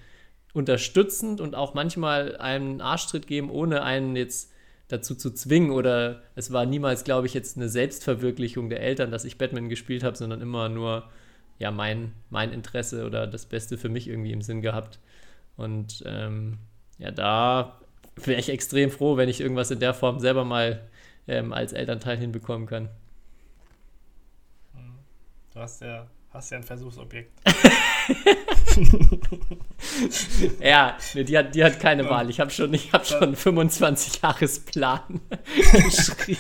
unterstützend 0.55 1.41
und 1.41 1.55
auch 1.55 1.75
manchmal 1.75 2.37
einen 2.39 2.81
Arschtritt 2.81 3.27
geben, 3.27 3.51
ohne 3.51 3.83
einen 3.83 4.17
jetzt 4.17 4.51
dazu 4.89 5.15
zu 5.15 5.31
zwingen 5.33 5.73
oder 5.73 6.23
es 6.35 6.53
war 6.53 6.65
niemals, 6.65 7.05
glaube 7.05 7.27
ich, 7.27 7.35
jetzt 7.35 7.57
eine 7.57 7.69
Selbstverwirklichung 7.69 8.71
der 8.71 8.81
Eltern, 8.81 9.11
dass 9.11 9.25
ich 9.25 9.37
Batman 9.37 9.69
gespielt 9.69 10.03
habe, 10.03 10.17
sondern 10.17 10.41
immer 10.41 10.69
nur 10.69 11.05
ja 11.59 11.71
mein, 11.71 12.13
mein 12.31 12.53
Interesse 12.53 13.05
oder 13.07 13.27
das 13.27 13.47
Beste 13.47 13.79
für 13.79 13.89
mich 13.89 14.09
irgendwie 14.09 14.33
im 14.33 14.43
Sinn 14.43 14.63
gehabt. 14.63 14.99
Und 15.57 16.03
ähm, 16.07 16.59
ja, 16.99 17.11
da 17.11 17.81
wäre 18.25 18.41
ich 18.41 18.49
extrem 18.49 18.91
froh, 18.91 19.17
wenn 19.17 19.29
ich 19.29 19.41
irgendwas 19.41 19.71
in 19.71 19.81
der 19.81 19.95
Form 19.95 20.21
selber 20.21 20.45
mal 20.45 20.81
ähm, 21.29 21.53
als 21.53 21.73
Elternteil 21.73 22.17
hinbekommen 22.17 22.67
kann. 22.67 22.89
Du 25.57 25.63
hast 25.63 25.81
ja, 25.81 26.07
hast 26.35 26.51
ja 26.51 26.59
ein 26.59 26.65
Versuchsobjekt. 26.65 27.33
ja, 30.61 30.99
nee, 31.15 31.25
die, 31.25 31.39
hat, 31.39 31.55
die 31.55 31.65
hat 31.65 31.81
keine 31.81 32.03
ja. 32.03 32.11
Wahl. 32.11 32.29
Ich 32.29 32.39
habe 32.41 32.51
schon, 32.51 32.75
hab 32.75 33.07
schon 33.07 33.35
25 33.35 34.21
Jahresplan 34.21 35.01
geschrieben. 35.73 36.39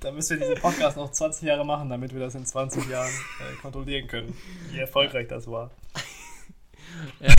Da 0.00 0.12
müssen 0.12 0.40
wir 0.40 0.48
diesen 0.48 0.62
Podcast 0.62 0.96
noch 0.96 1.10
20 1.10 1.46
Jahre 1.46 1.66
machen, 1.66 1.90
damit 1.90 2.14
wir 2.14 2.20
das 2.20 2.34
in 2.34 2.46
20 2.46 2.88
Jahren 2.88 3.10
äh, 3.10 3.54
kontrollieren 3.60 4.06
können, 4.06 4.34
wie 4.70 4.78
erfolgreich 4.78 5.28
das 5.28 5.46
war. 5.46 5.70
Ja. 7.20 7.34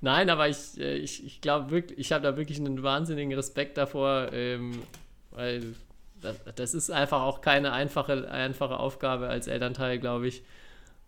Nein, 0.00 0.30
aber 0.30 0.48
ich, 0.48 0.78
äh, 0.78 0.94
ich, 0.94 1.26
ich 1.26 1.40
glaube 1.40 1.72
wirklich, 1.72 1.98
ich 1.98 2.12
habe 2.12 2.22
da 2.22 2.36
wirklich 2.36 2.60
einen 2.60 2.84
wahnsinnigen 2.84 3.32
Respekt 3.32 3.78
davor, 3.78 4.32
ähm, 4.32 4.80
weil 5.32 5.74
das, 6.24 6.54
das, 6.56 6.74
ist 6.74 6.90
einfach 6.90 7.22
auch 7.22 7.40
keine 7.40 7.72
einfache, 7.72 8.30
einfache 8.30 8.78
Aufgabe 8.78 9.28
als 9.28 9.46
Elternteil, 9.46 9.98
glaube 9.98 10.26
ich. 10.26 10.42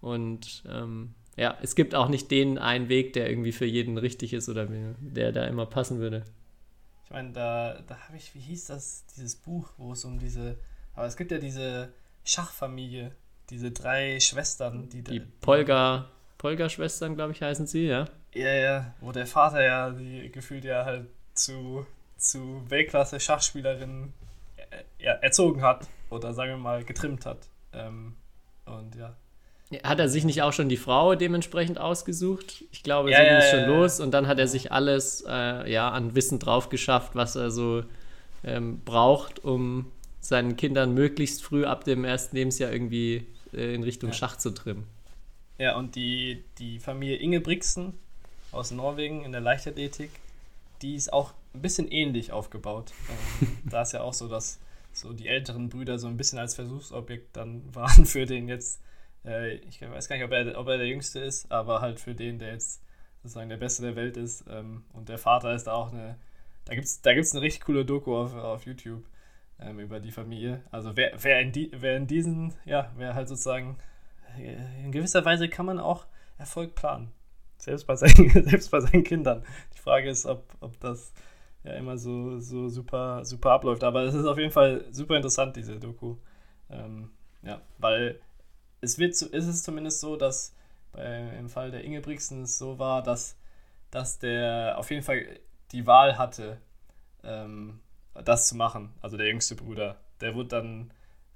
Und 0.00 0.62
ähm, 0.68 1.14
ja, 1.36 1.56
es 1.62 1.74
gibt 1.74 1.94
auch 1.94 2.08
nicht 2.08 2.30
den 2.30 2.58
einen 2.58 2.88
Weg, 2.88 3.12
der 3.12 3.28
irgendwie 3.28 3.52
für 3.52 3.66
jeden 3.66 3.98
richtig 3.98 4.32
ist 4.32 4.48
oder 4.48 4.66
der 4.66 5.32
da 5.32 5.44
immer 5.44 5.66
passen 5.66 5.98
würde. 5.98 6.24
Ich 7.04 7.10
meine, 7.10 7.32
da, 7.32 7.78
da 7.86 7.96
habe 8.06 8.16
ich, 8.16 8.34
wie 8.34 8.40
hieß 8.40 8.66
das, 8.66 9.04
dieses 9.14 9.36
Buch, 9.36 9.70
wo 9.76 9.92
es 9.92 10.04
um 10.04 10.18
diese, 10.18 10.56
aber 10.94 11.06
es 11.06 11.16
gibt 11.16 11.30
ja 11.30 11.38
diese 11.38 11.92
Schachfamilie, 12.24 13.12
diese 13.50 13.70
drei 13.70 14.18
Schwestern, 14.18 14.88
die 14.88 15.02
Die 15.02 15.20
Polga, 15.20 16.10
Polga-Schwestern, 16.38 17.14
glaube 17.14 17.32
ich, 17.32 17.42
heißen 17.42 17.66
sie, 17.66 17.86
ja. 17.86 18.06
Ja, 18.34 18.52
ja, 18.52 18.94
wo 19.00 19.12
der 19.12 19.26
Vater 19.26 19.62
ja 19.62 19.90
die 19.90 20.30
gefühlt 20.32 20.64
ja 20.64 20.84
halt 20.84 21.06
zu, 21.34 21.86
zu 22.16 22.64
Weltklasse-Schachspielerinnen 22.68 24.12
ja, 24.98 25.12
erzogen 25.12 25.62
hat 25.62 25.88
oder 26.10 26.34
sagen 26.34 26.50
wir 26.50 26.58
mal 26.58 26.84
getrimmt 26.84 27.26
hat. 27.26 27.48
Ähm, 27.72 28.16
und 28.64 28.94
ja, 28.96 29.16
hat 29.82 29.98
er 29.98 30.08
sich 30.08 30.24
nicht 30.24 30.42
auch 30.42 30.52
schon 30.52 30.68
die 30.68 30.76
Frau 30.76 31.16
dementsprechend 31.16 31.78
ausgesucht? 31.78 32.64
Ich 32.70 32.84
glaube, 32.84 33.10
ja, 33.10 33.18
so 33.18 33.24
ging 33.24 33.34
es 33.34 33.50
schon 33.50 33.64
los 33.66 34.00
und 34.00 34.12
dann 34.12 34.28
hat 34.28 34.38
er 34.38 34.46
sich 34.46 34.70
alles 34.70 35.24
äh, 35.26 35.70
ja, 35.70 35.90
an 35.90 36.14
Wissen 36.14 36.38
drauf 36.38 36.68
geschafft, 36.68 37.12
was 37.14 37.34
er 37.34 37.50
so 37.50 37.82
ähm, 38.44 38.80
braucht, 38.84 39.44
um 39.44 39.90
seinen 40.20 40.56
Kindern 40.56 40.94
möglichst 40.94 41.42
früh 41.42 41.64
ab 41.64 41.84
dem 41.84 42.04
ersten 42.04 42.36
Lebensjahr 42.36 42.72
irgendwie 42.72 43.26
äh, 43.52 43.74
in 43.74 43.82
Richtung 43.82 44.12
Schach 44.12 44.36
zu 44.36 44.50
trimmen. 44.50 44.86
Ja, 45.58 45.76
und 45.76 45.96
die, 45.96 46.44
die 46.58 46.78
Familie 46.78 47.16
Ingebrigtsen 47.16 47.94
aus 48.52 48.70
Norwegen 48.70 49.24
in 49.24 49.32
der 49.32 49.40
Leichtathletik, 49.40 50.10
die 50.82 50.94
ist 50.94 51.12
auch 51.12 51.32
ein 51.56 51.62
bisschen 51.62 51.88
ähnlich 51.90 52.32
aufgebaut. 52.32 52.92
Ähm, 53.40 53.58
da 53.64 53.82
ist 53.82 53.92
ja 53.92 54.02
auch 54.02 54.14
so, 54.14 54.28
dass 54.28 54.60
so 54.92 55.12
die 55.12 55.28
älteren 55.28 55.68
Brüder 55.68 55.98
so 55.98 56.06
ein 56.06 56.16
bisschen 56.16 56.38
als 56.38 56.54
Versuchsobjekt 56.54 57.36
dann 57.36 57.62
waren 57.74 58.06
für 58.06 58.26
den 58.26 58.48
jetzt 58.48 58.80
äh, 59.26 59.54
ich 59.56 59.82
weiß 59.82 60.08
gar 60.08 60.16
nicht, 60.16 60.24
ob 60.24 60.32
er, 60.32 60.58
ob 60.58 60.68
er 60.68 60.78
der 60.78 60.86
Jüngste 60.86 61.20
ist, 61.20 61.50
aber 61.50 61.80
halt 61.80 62.00
für 62.00 62.14
den, 62.14 62.38
der 62.38 62.52
jetzt 62.52 62.82
sozusagen 63.22 63.48
der 63.48 63.56
Beste 63.56 63.82
der 63.82 63.96
Welt 63.96 64.16
ist. 64.16 64.44
Ähm, 64.48 64.84
und 64.92 65.08
der 65.08 65.18
Vater 65.18 65.54
ist 65.54 65.66
da 65.66 65.72
auch 65.72 65.92
eine. 65.92 66.16
Da 66.64 66.74
gibt 66.74 66.86
es 66.86 67.00
da 67.00 67.14
gibt's 67.14 67.32
eine 67.32 67.42
richtig 67.42 67.64
coole 67.64 67.84
Doku 67.84 68.16
auf, 68.16 68.34
auf 68.34 68.66
YouTube 68.66 69.04
ähm, 69.60 69.78
über 69.80 70.00
die 70.00 70.12
Familie. 70.12 70.62
Also 70.70 70.96
wer, 70.96 71.12
wer, 71.22 71.40
in 71.40 71.52
die, 71.52 71.70
wer 71.74 71.96
in 71.96 72.06
diesen, 72.06 72.54
ja, 72.64 72.92
wer 72.96 73.14
halt 73.14 73.28
sozusagen, 73.28 73.78
äh, 74.38 74.84
in 74.84 74.92
gewisser 74.92 75.24
Weise 75.24 75.48
kann 75.48 75.66
man 75.66 75.78
auch 75.78 76.06
Erfolg 76.38 76.74
planen. 76.74 77.12
Selbst 77.58 77.86
bei 77.86 77.96
seinen, 77.96 78.30
selbst 78.48 78.70
bei 78.70 78.80
seinen 78.80 79.04
Kindern. 79.04 79.44
Die 79.74 79.80
Frage 79.80 80.10
ist, 80.10 80.26
ob, 80.26 80.44
ob 80.60 80.78
das 80.80 81.12
ja 81.66 81.74
immer 81.74 81.98
so, 81.98 82.38
so 82.40 82.68
super, 82.68 83.24
super 83.24 83.52
abläuft. 83.52 83.84
Aber 83.84 84.04
es 84.04 84.14
ist 84.14 84.24
auf 84.26 84.38
jeden 84.38 84.52
Fall 84.52 84.84
super 84.90 85.16
interessant, 85.16 85.56
diese 85.56 85.78
Doku. 85.78 86.16
Ähm, 86.70 87.10
ja, 87.42 87.60
weil 87.78 88.20
es 88.80 88.98
wird, 88.98 89.12
ist 89.12 89.46
es 89.46 89.62
zumindest 89.62 90.00
so, 90.00 90.16
dass 90.16 90.54
bei, 90.92 91.36
im 91.38 91.48
Fall 91.48 91.70
der 91.70 91.84
Ingebrigtsens 91.84 92.58
so 92.58 92.78
war, 92.78 93.02
dass, 93.02 93.36
dass 93.90 94.18
der 94.18 94.76
auf 94.78 94.90
jeden 94.90 95.02
Fall 95.02 95.40
die 95.72 95.86
Wahl 95.86 96.18
hatte, 96.18 96.58
ähm, 97.24 97.80
das 98.24 98.48
zu 98.48 98.56
machen, 98.56 98.94
also 99.02 99.16
der 99.16 99.28
jüngste 99.28 99.56
Bruder. 99.56 99.96
Der 100.20 100.34
wurde 100.34 100.48
dann, 100.48 100.92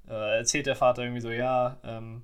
äh, 0.09 0.39
erzählt 0.39 0.66
der 0.66 0.76
Vater 0.76 1.03
irgendwie 1.03 1.20
so, 1.20 1.31
ja, 1.31 1.78
ähm, 1.85 2.22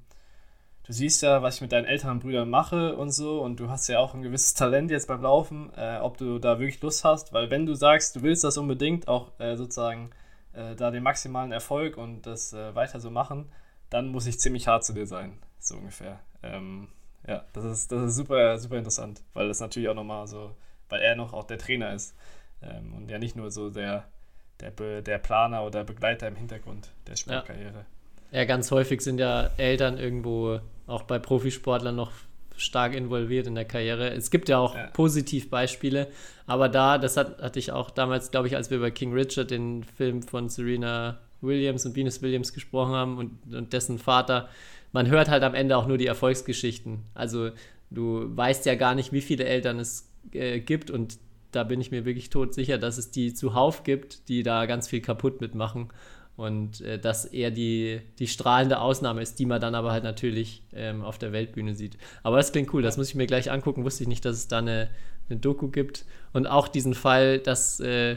du 0.86 0.92
siehst 0.92 1.22
ja, 1.22 1.42
was 1.42 1.56
ich 1.56 1.60
mit 1.60 1.72
deinen 1.72 1.84
älteren 1.84 2.20
Brüdern 2.20 2.48
mache 2.48 2.96
und 2.96 3.10
so, 3.10 3.42
und 3.42 3.58
du 3.58 3.68
hast 3.68 3.88
ja 3.88 3.98
auch 3.98 4.14
ein 4.14 4.22
gewisses 4.22 4.54
Talent 4.54 4.90
jetzt 4.90 5.08
beim 5.08 5.22
Laufen, 5.22 5.72
äh, 5.76 5.98
ob 5.98 6.16
du 6.16 6.38
da 6.38 6.58
wirklich 6.58 6.80
Lust 6.80 7.04
hast, 7.04 7.32
weil 7.32 7.50
wenn 7.50 7.66
du 7.66 7.74
sagst, 7.74 8.16
du 8.16 8.22
willst 8.22 8.44
das 8.44 8.56
unbedingt, 8.56 9.08
auch 9.08 9.32
äh, 9.38 9.56
sozusagen 9.56 10.10
äh, 10.52 10.74
da 10.76 10.90
den 10.90 11.02
maximalen 11.02 11.52
Erfolg 11.52 11.96
und 11.96 12.22
das 12.26 12.52
äh, 12.52 12.74
weiter 12.74 13.00
so 13.00 13.10
machen, 13.10 13.50
dann 13.90 14.08
muss 14.08 14.26
ich 14.26 14.38
ziemlich 14.38 14.68
hart 14.68 14.84
zu 14.84 14.92
dir 14.92 15.06
sein, 15.06 15.38
so 15.58 15.76
ungefähr. 15.76 16.20
Ähm, 16.42 16.88
ja, 17.26 17.44
das 17.52 17.64
ist, 17.64 17.92
das 17.92 18.02
ist 18.02 18.16
super, 18.16 18.58
super 18.58 18.78
interessant, 18.78 19.22
weil 19.34 19.48
das 19.48 19.60
natürlich 19.60 19.88
auch 19.88 19.94
nochmal 19.94 20.26
so, 20.28 20.54
weil 20.88 21.00
er 21.00 21.16
noch 21.16 21.32
auch 21.32 21.44
der 21.44 21.58
Trainer 21.58 21.92
ist 21.92 22.14
ähm, 22.62 22.94
und 22.94 23.10
ja 23.10 23.18
nicht 23.18 23.34
nur 23.34 23.50
so 23.50 23.70
der, 23.70 24.04
der, 24.60 25.02
der 25.02 25.18
Planer 25.18 25.64
oder 25.64 25.82
Begleiter 25.82 26.28
im 26.28 26.36
Hintergrund 26.36 26.92
der 27.08 27.16
Sportkarriere. 27.16 27.86
Ja. 28.30 28.38
ja, 28.40 28.44
ganz 28.44 28.70
häufig 28.70 29.00
sind 29.00 29.18
ja 29.18 29.50
Eltern 29.56 29.98
irgendwo 29.98 30.60
auch 30.86 31.02
bei 31.02 31.18
Profisportlern 31.18 31.96
noch 31.96 32.12
stark 32.56 32.94
involviert 32.94 33.46
in 33.46 33.54
der 33.54 33.64
Karriere. 33.64 34.10
Es 34.10 34.30
gibt 34.30 34.48
ja 34.48 34.58
auch 34.58 34.74
ja. 34.74 34.86
Positivbeispiele, 34.88 36.08
aber 36.46 36.68
da, 36.68 36.98
das 36.98 37.16
hat, 37.16 37.42
hatte 37.42 37.58
ich 37.58 37.72
auch 37.72 37.90
damals, 37.90 38.30
glaube 38.30 38.48
ich, 38.48 38.56
als 38.56 38.70
wir 38.70 38.78
über 38.78 38.90
King 38.90 39.12
Richard, 39.12 39.50
den 39.50 39.84
Film 39.84 40.22
von 40.22 40.48
Serena 40.48 41.18
Williams 41.42 41.84
und 41.84 41.94
Venus 41.94 42.22
Williams 42.22 42.52
gesprochen 42.52 42.92
haben 42.92 43.18
und, 43.18 43.54
und 43.54 43.72
dessen 43.72 43.98
Vater, 43.98 44.48
man 44.92 45.08
hört 45.08 45.28
halt 45.28 45.42
am 45.42 45.54
Ende 45.54 45.76
auch 45.76 45.86
nur 45.86 45.98
die 45.98 46.06
Erfolgsgeschichten. 46.06 47.02
Also 47.14 47.50
du 47.90 48.34
weißt 48.34 48.64
ja 48.66 48.74
gar 48.74 48.94
nicht, 48.94 49.12
wie 49.12 49.20
viele 49.20 49.44
Eltern 49.44 49.78
es 49.78 50.08
äh, 50.32 50.60
gibt 50.60 50.90
und 50.90 51.18
da 51.52 51.64
bin 51.64 51.80
ich 51.80 51.90
mir 51.90 52.04
wirklich 52.04 52.30
tot 52.30 52.54
sicher, 52.54 52.78
dass 52.78 52.98
es 52.98 53.10
die 53.10 53.32
zuhauf 53.32 53.84
gibt, 53.84 54.28
die 54.28 54.42
da 54.42 54.66
ganz 54.66 54.88
viel 54.88 55.00
kaputt 55.00 55.40
mitmachen 55.40 55.88
und 56.36 56.82
äh, 56.82 56.98
dass 56.98 57.24
er 57.24 57.50
die, 57.50 58.00
die 58.18 58.28
strahlende 58.28 58.80
Ausnahme 58.80 59.22
ist, 59.22 59.38
die 59.38 59.46
man 59.46 59.60
dann 59.60 59.74
aber 59.74 59.92
halt 59.92 60.04
natürlich 60.04 60.62
ähm, 60.74 61.02
auf 61.02 61.18
der 61.18 61.32
Weltbühne 61.32 61.74
sieht. 61.74 61.96
Aber 62.22 62.36
das 62.36 62.52
klingt 62.52 62.72
cool, 62.74 62.82
das 62.82 62.98
muss 62.98 63.08
ich 63.08 63.14
mir 63.14 63.26
gleich 63.26 63.50
angucken. 63.50 63.84
Wusste 63.84 64.02
ich 64.02 64.08
nicht, 64.08 64.24
dass 64.24 64.36
es 64.36 64.48
da 64.48 64.58
eine, 64.58 64.90
eine 65.30 65.38
Doku 65.38 65.68
gibt. 65.68 66.04
Und 66.34 66.46
auch 66.46 66.68
diesen 66.68 66.94
Fall, 66.94 67.38
dass 67.38 67.80
äh, 67.80 68.16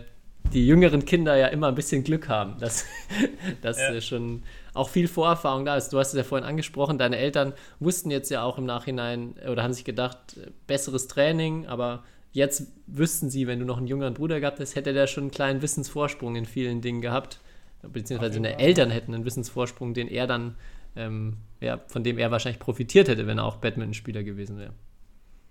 die 0.54 0.68
jüngeren 0.68 1.06
Kinder 1.06 1.38
ja 1.38 1.48
immer 1.48 1.68
ein 1.70 1.76
bisschen 1.76 2.04
Glück 2.04 2.28
haben, 2.28 2.60
dass, 2.60 2.86
dass 3.62 3.78
ja. 3.78 3.94
äh, 3.94 4.02
schon 4.02 4.44
auch 4.74 4.90
viel 4.90 5.08
Vorerfahrung 5.08 5.64
da 5.64 5.78
ist. 5.78 5.94
Du 5.94 5.98
hast 5.98 6.10
es 6.10 6.18
ja 6.18 6.24
vorhin 6.24 6.48
angesprochen, 6.48 6.98
deine 6.98 7.18
Eltern 7.18 7.54
wussten 7.80 8.12
jetzt 8.12 8.30
ja 8.32 8.44
auch 8.44 8.58
im 8.58 8.66
Nachhinein 8.66 9.36
oder 9.50 9.64
haben 9.64 9.74
sich 9.74 9.86
gedacht, 9.86 10.38
äh, 10.38 10.52
besseres 10.68 11.08
Training, 11.08 11.68
aber 11.68 12.04
jetzt 12.34 12.68
wüssten 12.86 13.30
sie, 13.30 13.48
wenn 13.48 13.60
du 13.60 13.66
noch 13.66 13.78
einen 13.78 13.88
jüngeren 13.88 14.14
Bruder 14.14 14.42
gehabt 14.42 14.60
hättest, 14.60 14.76
hätte 14.76 14.92
der 14.92 15.08
schon 15.08 15.24
einen 15.26 15.32
kleinen 15.32 15.62
Wissensvorsprung 15.62 16.36
in 16.36 16.46
vielen 16.46 16.82
Dingen 16.82 17.00
gehabt 17.00 17.40
beziehungsweise 17.82 18.36
seine 18.36 18.60
Eltern 18.60 18.92
hätten 18.92 19.14
einen 19.14 19.26
Wissensvorsprung, 19.26 19.94
den 19.94 20.08
er 20.08 20.28
dann, 20.28 20.56
ähm, 20.96 21.38
ja, 21.60 21.80
von 21.88 22.04
dem 22.04 22.18
er 22.18 22.32
wahrscheinlich 22.32 22.60
profitiert 22.60 23.08
hätte, 23.08 23.28
wenn 23.28 23.38
er 23.38 23.46
auch 23.46 23.58
Badminton-Spieler 23.58 24.24
gewesen 24.24 24.58
wäre. 24.58 24.74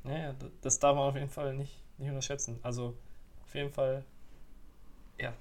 Naja, 0.05 0.35
das 0.63 0.79
darf 0.79 0.95
man 0.95 1.09
auf 1.09 1.15
jeden 1.15 1.29
Fall 1.29 1.55
nicht, 1.55 1.83
nicht 1.99 2.09
unterschätzen. 2.09 2.59
Also 2.63 2.95
auf 3.43 3.55
jeden 3.55 3.71
Fall, 3.71 4.05
ja, 5.21 5.33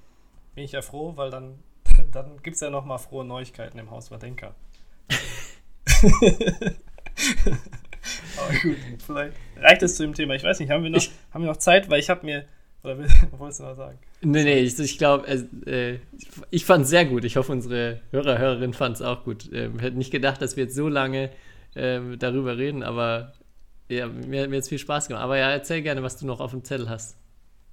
bin 0.55 0.63
ich 0.63 0.71
ja 0.71 0.81
froh, 0.81 1.13
weil 1.15 1.29
dann, 1.29 1.59
dann 2.11 2.41
gibt 2.41 2.55
es 2.55 2.61
ja 2.61 2.69
nochmal 2.69 2.99
frohe 2.99 3.25
Neuigkeiten 3.25 3.79
im 3.79 3.91
Haus 3.91 4.11
Wadenka. 4.11 4.55
Aber 8.37 8.53
gut, 8.61 8.77
vielleicht 9.05 9.35
reicht 9.57 9.81
es 9.83 9.95
zu 9.95 10.03
dem 10.03 10.13
Thema. 10.13 10.35
Ich 10.35 10.43
weiß 10.43 10.59
nicht, 10.59 10.69
haben 10.69 10.83
wir 10.83 10.89
noch, 10.89 10.97
ich, 10.97 11.11
haben 11.31 11.43
wir 11.43 11.49
noch 11.49 11.57
Zeit? 11.57 11.89
Weil 11.89 11.99
ich 11.99 12.09
habe 12.09 12.25
mir 12.25 12.45
oder 12.87 12.97
wolltest 13.37 13.59
du 13.59 13.63
noch 13.63 13.75
sagen? 13.75 13.97
Nee, 14.21 14.43
nee, 14.43 14.59
ich, 14.59 14.79
ich 14.79 14.97
glaube, 14.97 15.27
äh, 15.27 15.99
ich 16.49 16.65
fand 16.65 16.85
es 16.85 16.89
sehr 16.89 17.05
gut. 17.05 17.23
Ich 17.23 17.35
hoffe, 17.35 17.51
unsere 17.51 18.01
Hörer, 18.11 18.37
Hörerinnen 18.37 18.73
fanden 18.73 18.95
es 18.95 19.01
auch 19.01 19.23
gut. 19.23 19.49
Ähm, 19.53 19.79
hätte 19.79 19.97
nicht 19.97 20.11
gedacht, 20.11 20.41
dass 20.41 20.55
wir 20.55 20.65
jetzt 20.65 20.75
so 20.75 20.87
lange 20.87 21.29
ähm, 21.75 22.17
darüber 22.17 22.57
reden, 22.57 22.83
aber 22.83 23.33
ja, 23.89 24.07
mir, 24.07 24.47
mir 24.47 24.57
hat 24.57 24.63
es 24.63 24.69
viel 24.69 24.79
Spaß 24.79 25.07
gemacht. 25.07 25.23
Aber 25.23 25.37
ja, 25.37 25.49
erzähl 25.51 25.81
gerne, 25.81 26.03
was 26.03 26.17
du 26.17 26.25
noch 26.25 26.39
auf 26.39 26.51
dem 26.51 26.63
Zettel 26.63 26.89
hast. 26.89 27.17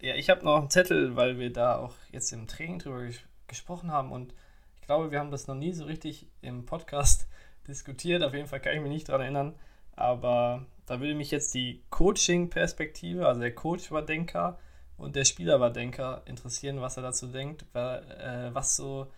Ja, 0.00 0.14
ich 0.14 0.28
habe 0.30 0.44
noch 0.44 0.58
einen 0.58 0.70
Zettel, 0.70 1.16
weil 1.16 1.38
wir 1.38 1.52
da 1.52 1.78
auch 1.78 1.94
jetzt 2.12 2.32
im 2.32 2.46
Training 2.46 2.78
drüber 2.78 3.04
ges 3.04 3.20
gesprochen 3.46 3.92
haben 3.92 4.10
und 4.10 4.34
ich 4.80 4.86
glaube, 4.86 5.10
wir 5.10 5.18
haben 5.18 5.30
das 5.30 5.46
noch 5.46 5.54
nie 5.54 5.72
so 5.72 5.84
richtig 5.84 6.26
im 6.42 6.66
Podcast 6.66 7.28
diskutiert. 7.68 8.22
Auf 8.22 8.34
jeden 8.34 8.46
Fall 8.46 8.60
kann 8.60 8.74
ich 8.74 8.80
mich 8.80 8.90
nicht 8.90 9.08
daran 9.08 9.22
erinnern. 9.22 9.54
Aber 9.96 10.66
da 10.86 11.00
würde 11.00 11.14
mich 11.14 11.30
jetzt 11.30 11.54
die 11.54 11.82
Coaching-Perspektive, 11.90 13.26
also 13.26 13.40
der 13.40 13.54
Coach 13.54 13.90
war 13.90 14.02
Denker, 14.02 14.58
und 15.05 15.16
der 15.16 15.24
Spieler 15.24 15.61
war 15.61 15.70
Denker 15.70 16.22
interessieren, 16.24 16.80
was 16.80 16.96
er 16.96 17.02
dazu 17.02 17.26
denkt, 17.26 17.66
weil, 17.72 18.02
äh, 18.11 18.55
was 18.55 18.74
so 18.74 19.12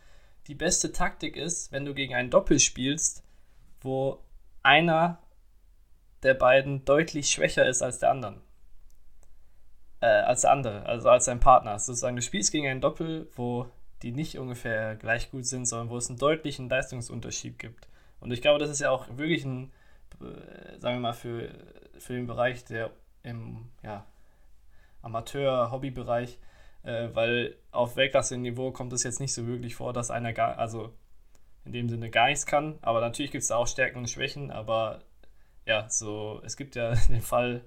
die 0.48 0.54
beste 0.54 0.92
Taktik 0.92 1.36
ist, 1.36 1.72
wenn 1.72 1.84
du 1.84 1.94
gegen 1.94 2.14
einen 2.14 2.30
Doppel 2.30 2.58
spielst, 2.58 3.24
wo 3.80 4.22
einer 4.62 5.22
der 6.22 6.34
beiden 6.34 6.84
deutlich 6.84 7.30
schwächer 7.30 7.66
ist 7.66 7.82
als 7.82 8.00
der 8.00 8.10
andere. 8.10 8.40
Äh, 10.00 10.06
als 10.06 10.42
der 10.42 10.50
andere, 10.50 10.86
also 10.86 11.08
als 11.08 11.24
sein 11.24 11.40
Partner. 11.40 11.78
Sozusagen, 11.78 12.16
du 12.16 12.22
spielst 12.22 12.52
gegen 12.52 12.66
einen 12.66 12.80
Doppel, 12.80 13.28
wo 13.34 13.70
die 14.02 14.12
nicht 14.12 14.38
ungefähr 14.38 14.96
gleich 14.96 15.30
gut 15.30 15.46
sind, 15.46 15.66
sondern 15.66 15.88
wo 15.88 15.96
es 15.96 16.08
einen 16.08 16.18
deutlichen 16.18 16.68
Leistungsunterschied 16.68 17.58
gibt. 17.58 17.88
Und 18.18 18.32
ich 18.32 18.42
glaube, 18.42 18.58
das 18.58 18.70
ist 18.70 18.80
ja 18.80 18.90
auch 18.90 19.06
wirklich 19.16 19.44
ein, 19.44 19.72
äh, 20.20 20.78
sagen 20.78 20.96
wir 20.96 21.00
mal, 21.00 21.12
für, 21.12 21.48
für 21.98 22.14
den 22.14 22.26
Bereich 22.26 22.64
der 22.64 22.90
im, 23.22 23.68
ja, 23.82 24.04
Amateur-Hobbybereich, 25.06 26.38
äh, 26.82 27.08
weil 27.14 27.56
auf 27.70 27.96
Weltklasse-Niveau 27.96 28.72
kommt 28.72 28.92
es 28.92 29.04
jetzt 29.04 29.20
nicht 29.20 29.32
so 29.32 29.46
wirklich 29.46 29.74
vor, 29.74 29.92
dass 29.92 30.10
einer 30.10 30.32
gar, 30.32 30.58
also 30.58 30.92
in 31.64 31.72
dem 31.72 31.88
Sinne 31.88 32.10
gar 32.10 32.26
nichts 32.28 32.46
kann. 32.46 32.78
Aber 32.82 33.00
natürlich 33.00 33.30
gibt 33.30 33.42
es 33.42 33.48
da 33.48 33.56
auch 33.56 33.66
Stärken 33.66 33.98
und 33.98 34.10
Schwächen, 34.10 34.50
aber 34.50 35.00
ja, 35.64 35.88
so, 35.88 36.40
es 36.44 36.56
gibt 36.56 36.76
ja 36.76 36.94
den 37.08 37.22
Fall 37.22 37.62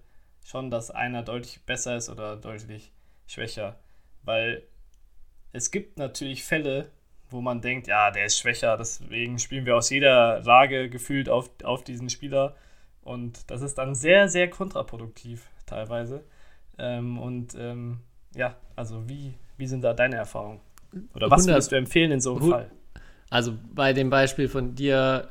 schon, 0.45 0.71
dass 0.71 0.91
einer 0.91 1.23
deutlich 1.23 1.65
besser 1.65 1.97
ist 1.97 2.09
oder 2.09 2.35
deutlich 2.35 2.91
schwächer. 3.27 3.79
Weil 4.23 4.63
es 5.51 5.71
gibt 5.71 5.97
natürlich 5.97 6.43
Fälle, 6.43 6.91
wo 7.29 7.41
man 7.41 7.61
denkt, 7.61 7.87
ja, 7.87 8.11
der 8.11 8.25
ist 8.25 8.39
schwächer, 8.39 8.75
deswegen 8.77 9.37
spielen 9.39 9.65
wir 9.65 9.77
aus 9.77 9.89
jeder 9.89 10.41
Lage 10.41 10.89
gefühlt 10.89 11.29
auf, 11.29 11.49
auf 11.63 11.83
diesen 11.83 12.09
Spieler. 12.09 12.55
Und 13.01 13.49
das 13.51 13.61
ist 13.61 13.77
dann 13.77 13.95
sehr, 13.95 14.29
sehr 14.29 14.49
kontraproduktiv 14.49 15.47
teilweise. 15.65 16.23
Ähm, 16.79 17.17
und 17.19 17.55
ähm, 17.57 17.99
ja, 18.35 18.55
also 18.75 19.07
wie, 19.07 19.33
wie 19.57 19.67
sind 19.67 19.83
da 19.83 19.93
deine 19.93 20.15
Erfahrungen? 20.15 20.59
Oder 21.13 21.29
was 21.29 21.41
100, 21.41 21.55
würdest 21.55 21.71
du 21.71 21.75
empfehlen 21.75 22.11
in 22.11 22.21
so 22.21 22.35
einem 22.35 22.49
Fall? 22.49 22.71
Also 23.29 23.53
bei 23.73 23.93
dem 23.93 24.09
Beispiel 24.09 24.47
von 24.47 24.75
dir 24.75 25.29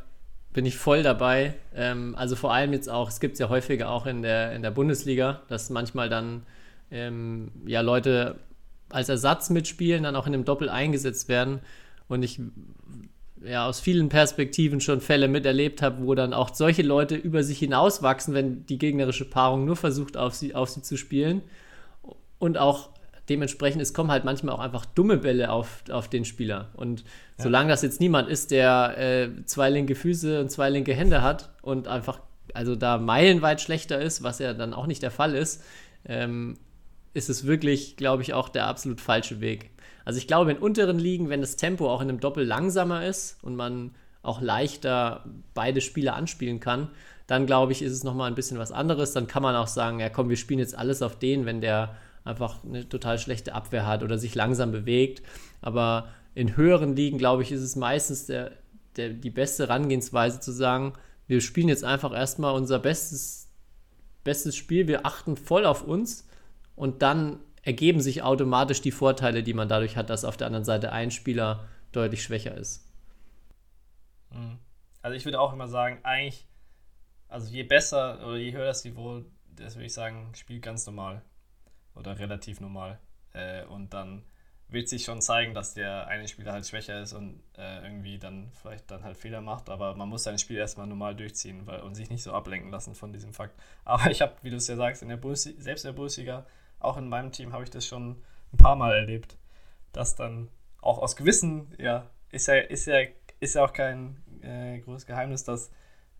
bin 0.52 0.66
ich 0.66 0.76
voll 0.76 1.02
dabei. 1.02 1.54
Ähm, 1.74 2.14
also 2.16 2.36
vor 2.36 2.52
allem 2.52 2.72
jetzt 2.72 2.88
auch, 2.88 3.08
es 3.08 3.20
gibt 3.20 3.34
es 3.34 3.38
ja 3.38 3.48
häufiger 3.48 3.90
auch 3.90 4.06
in 4.06 4.22
der, 4.22 4.52
in 4.52 4.62
der 4.62 4.70
Bundesliga, 4.70 5.42
dass 5.48 5.70
manchmal 5.70 6.08
dann 6.08 6.42
ähm, 6.90 7.50
ja 7.66 7.80
Leute 7.80 8.36
als 8.90 9.08
Ersatz 9.08 9.50
mitspielen, 9.50 10.04
dann 10.04 10.16
auch 10.16 10.26
in 10.26 10.34
einem 10.34 10.44
Doppel 10.44 10.68
eingesetzt 10.68 11.28
werden. 11.28 11.60
Und 12.08 12.22
ich 12.22 12.40
ja, 13.44 13.66
aus 13.66 13.80
vielen 13.80 14.08
Perspektiven 14.08 14.80
schon 14.80 15.00
Fälle 15.00 15.28
miterlebt 15.28 15.82
habe, 15.82 16.06
wo 16.06 16.14
dann 16.14 16.32
auch 16.32 16.54
solche 16.54 16.82
Leute 16.82 17.14
über 17.14 17.42
sich 17.42 17.58
hinauswachsen, 17.58 18.34
wenn 18.34 18.66
die 18.66 18.78
gegnerische 18.78 19.24
Paarung 19.24 19.64
nur 19.64 19.76
versucht, 19.76 20.16
auf 20.16 20.34
sie, 20.34 20.54
auf 20.54 20.70
sie 20.70 20.82
zu 20.82 20.96
spielen. 20.96 21.42
Und 22.38 22.58
auch 22.58 22.90
dementsprechend, 23.28 23.82
es 23.82 23.92
kommen 23.92 24.10
halt 24.10 24.24
manchmal 24.24 24.54
auch 24.54 24.60
einfach 24.60 24.86
dumme 24.86 25.18
Bälle 25.18 25.50
auf, 25.50 25.82
auf 25.90 26.08
den 26.08 26.24
Spieler. 26.24 26.68
Und 26.74 27.00
ja. 27.00 27.44
solange 27.44 27.68
das 27.68 27.82
jetzt 27.82 28.00
niemand 28.00 28.28
ist, 28.28 28.50
der 28.50 28.96
äh, 28.98 29.44
zwei 29.44 29.70
linke 29.70 29.94
Füße 29.94 30.40
und 30.40 30.50
zwei 30.50 30.70
linke 30.70 30.94
Hände 30.94 31.22
hat 31.22 31.50
und 31.62 31.88
einfach, 31.88 32.20
also 32.54 32.74
da 32.74 32.98
meilenweit 32.98 33.60
schlechter 33.60 34.00
ist, 34.00 34.22
was 34.22 34.38
ja 34.38 34.54
dann 34.54 34.72
auch 34.74 34.86
nicht 34.86 35.02
der 35.02 35.10
Fall 35.10 35.34
ist, 35.34 35.62
ähm, 36.04 36.58
ist 37.14 37.28
es 37.28 37.46
wirklich, 37.46 37.96
glaube 37.96 38.22
ich, 38.22 38.32
auch 38.32 38.48
der 38.48 38.66
absolut 38.66 39.00
falsche 39.00 39.40
Weg. 39.40 39.70
Also 40.08 40.16
ich 40.16 40.26
glaube, 40.26 40.50
in 40.50 40.56
unteren 40.56 40.98
Ligen, 40.98 41.28
wenn 41.28 41.42
das 41.42 41.56
Tempo 41.56 41.86
auch 41.86 42.00
in 42.00 42.08
einem 42.08 42.18
Doppel 42.18 42.42
langsamer 42.42 43.04
ist 43.04 43.36
und 43.44 43.56
man 43.56 43.94
auch 44.22 44.40
leichter 44.40 45.26
beide 45.52 45.82
Spieler 45.82 46.16
anspielen 46.16 46.60
kann, 46.60 46.88
dann 47.26 47.44
glaube 47.44 47.72
ich, 47.72 47.82
ist 47.82 47.92
es 47.92 48.04
nochmal 48.04 48.30
ein 48.30 48.34
bisschen 48.34 48.56
was 48.56 48.72
anderes. 48.72 49.12
Dann 49.12 49.26
kann 49.26 49.42
man 49.42 49.54
auch 49.54 49.66
sagen, 49.66 50.00
ja 50.00 50.08
komm, 50.08 50.30
wir 50.30 50.38
spielen 50.38 50.60
jetzt 50.60 50.74
alles 50.74 51.02
auf 51.02 51.18
den, 51.18 51.44
wenn 51.44 51.60
der 51.60 51.94
einfach 52.24 52.64
eine 52.64 52.88
total 52.88 53.18
schlechte 53.18 53.52
Abwehr 53.52 53.86
hat 53.86 54.02
oder 54.02 54.16
sich 54.16 54.34
langsam 54.34 54.72
bewegt. 54.72 55.22
Aber 55.60 56.08
in 56.34 56.56
höheren 56.56 56.96
Ligen, 56.96 57.18
glaube 57.18 57.42
ich, 57.42 57.52
ist 57.52 57.60
es 57.60 57.76
meistens 57.76 58.24
der, 58.24 58.52
der, 58.96 59.10
die 59.10 59.28
beste 59.28 59.64
Herangehensweise 59.64 60.40
zu 60.40 60.52
sagen, 60.52 60.94
wir 61.26 61.42
spielen 61.42 61.68
jetzt 61.68 61.84
einfach 61.84 62.14
erstmal 62.14 62.54
unser 62.54 62.78
bestes, 62.78 63.50
bestes 64.24 64.56
Spiel, 64.56 64.88
wir 64.88 65.04
achten 65.04 65.36
voll 65.36 65.66
auf 65.66 65.84
uns 65.84 66.26
und 66.76 67.02
dann 67.02 67.40
ergeben 67.68 68.00
sich 68.00 68.22
automatisch 68.22 68.80
die 68.80 68.90
Vorteile, 68.90 69.42
die 69.42 69.52
man 69.52 69.68
dadurch 69.68 69.96
hat, 69.96 70.08
dass 70.08 70.24
auf 70.24 70.36
der 70.38 70.46
anderen 70.46 70.64
Seite 70.64 70.90
ein 70.90 71.10
Spieler 71.10 71.68
deutlich 71.92 72.22
schwächer 72.22 72.56
ist. 72.56 72.90
Mhm. 74.30 74.58
Also 75.02 75.16
ich 75.16 75.24
würde 75.24 75.38
auch 75.38 75.52
immer 75.52 75.68
sagen, 75.68 75.98
eigentlich 76.02 76.48
also 77.28 77.52
je 77.52 77.62
besser 77.62 78.26
oder 78.26 78.36
je 78.36 78.52
höher 78.52 78.66
das 78.66 78.84
Niveau, 78.84 79.22
das 79.54 79.76
würde 79.76 79.86
ich 79.86 79.92
sagen, 79.92 80.32
spielt 80.34 80.62
ganz 80.62 80.86
normal 80.86 81.22
oder 81.94 82.18
relativ 82.18 82.60
normal. 82.60 82.98
Äh, 83.34 83.64
und 83.66 83.92
dann 83.92 84.24
wird 84.68 84.88
sich 84.88 85.04
schon 85.04 85.20
zeigen, 85.20 85.54
dass 85.54 85.74
der 85.74 86.08
eine 86.08 86.28
Spieler 86.28 86.52
halt 86.52 86.66
schwächer 86.66 87.00
ist 87.00 87.12
und 87.12 87.42
äh, 87.56 87.82
irgendwie 87.84 88.18
dann 88.18 88.50
vielleicht 88.60 88.90
dann 88.90 89.02
halt 89.02 89.16
Fehler 89.16 89.40
macht, 89.40 89.70
aber 89.70 89.94
man 89.94 90.08
muss 90.08 90.24
sein 90.24 90.38
Spiel 90.38 90.56
erstmal 90.56 90.86
normal 90.86 91.16
durchziehen 91.16 91.66
weil, 91.66 91.80
und 91.80 91.94
sich 91.94 92.10
nicht 92.10 92.22
so 92.22 92.32
ablenken 92.32 92.70
lassen 92.70 92.94
von 92.94 93.12
diesem 93.12 93.32
Fakt. 93.32 93.58
Aber 93.84 94.10
ich 94.10 94.20
habe, 94.20 94.34
wie 94.42 94.50
du 94.50 94.56
es 94.56 94.68
ja 94.68 94.76
sagst, 94.76 95.02
in 95.02 95.08
der 95.08 95.18
selbst 95.34 95.84
in 95.84 95.88
der 95.88 95.96
Bundesliga, 95.96 96.46
auch 96.80 96.96
in 96.96 97.08
meinem 97.08 97.32
Team 97.32 97.52
habe 97.52 97.64
ich 97.64 97.70
das 97.70 97.86
schon 97.86 98.22
ein 98.52 98.56
paar 98.56 98.76
Mal 98.76 98.94
erlebt, 98.94 99.36
dass 99.92 100.14
dann 100.14 100.48
auch 100.80 100.98
aus 100.98 101.16
Gewissen, 101.16 101.74
ja, 101.78 102.08
ist 102.30 102.48
ja, 102.48 102.54
ist 102.54 102.86
ja, 102.86 103.00
ist 103.40 103.54
ja 103.54 103.64
auch 103.64 103.72
kein 103.72 104.22
äh, 104.42 104.78
großes 104.80 105.06
Geheimnis, 105.06 105.44
dass 105.44 105.70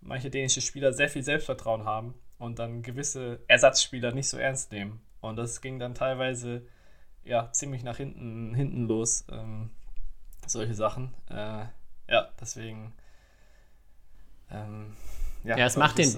manche 0.00 0.30
dänische 0.30 0.60
Spieler 0.60 0.92
sehr 0.92 1.08
viel 1.08 1.22
Selbstvertrauen 1.22 1.84
haben 1.84 2.14
und 2.38 2.58
dann 2.58 2.82
gewisse 2.82 3.40
Ersatzspieler 3.48 4.12
nicht 4.12 4.28
so 4.28 4.38
ernst 4.38 4.72
nehmen. 4.72 5.00
Und 5.20 5.36
das 5.36 5.60
ging 5.60 5.78
dann 5.78 5.94
teilweise 5.94 6.62
ja, 7.24 7.50
ziemlich 7.52 7.82
nach 7.82 7.96
hinten, 7.96 8.54
hinten 8.54 8.86
los. 8.86 9.24
Ähm, 9.30 9.70
solche 10.46 10.74
Sachen. 10.74 11.14
Äh, 11.28 11.66
ja, 12.08 12.28
deswegen. 12.40 12.94
Ähm, 14.50 14.96
ja, 15.44 15.58
ja, 15.58 15.66
es 15.66 15.76
macht 15.76 15.98
den. 15.98 16.10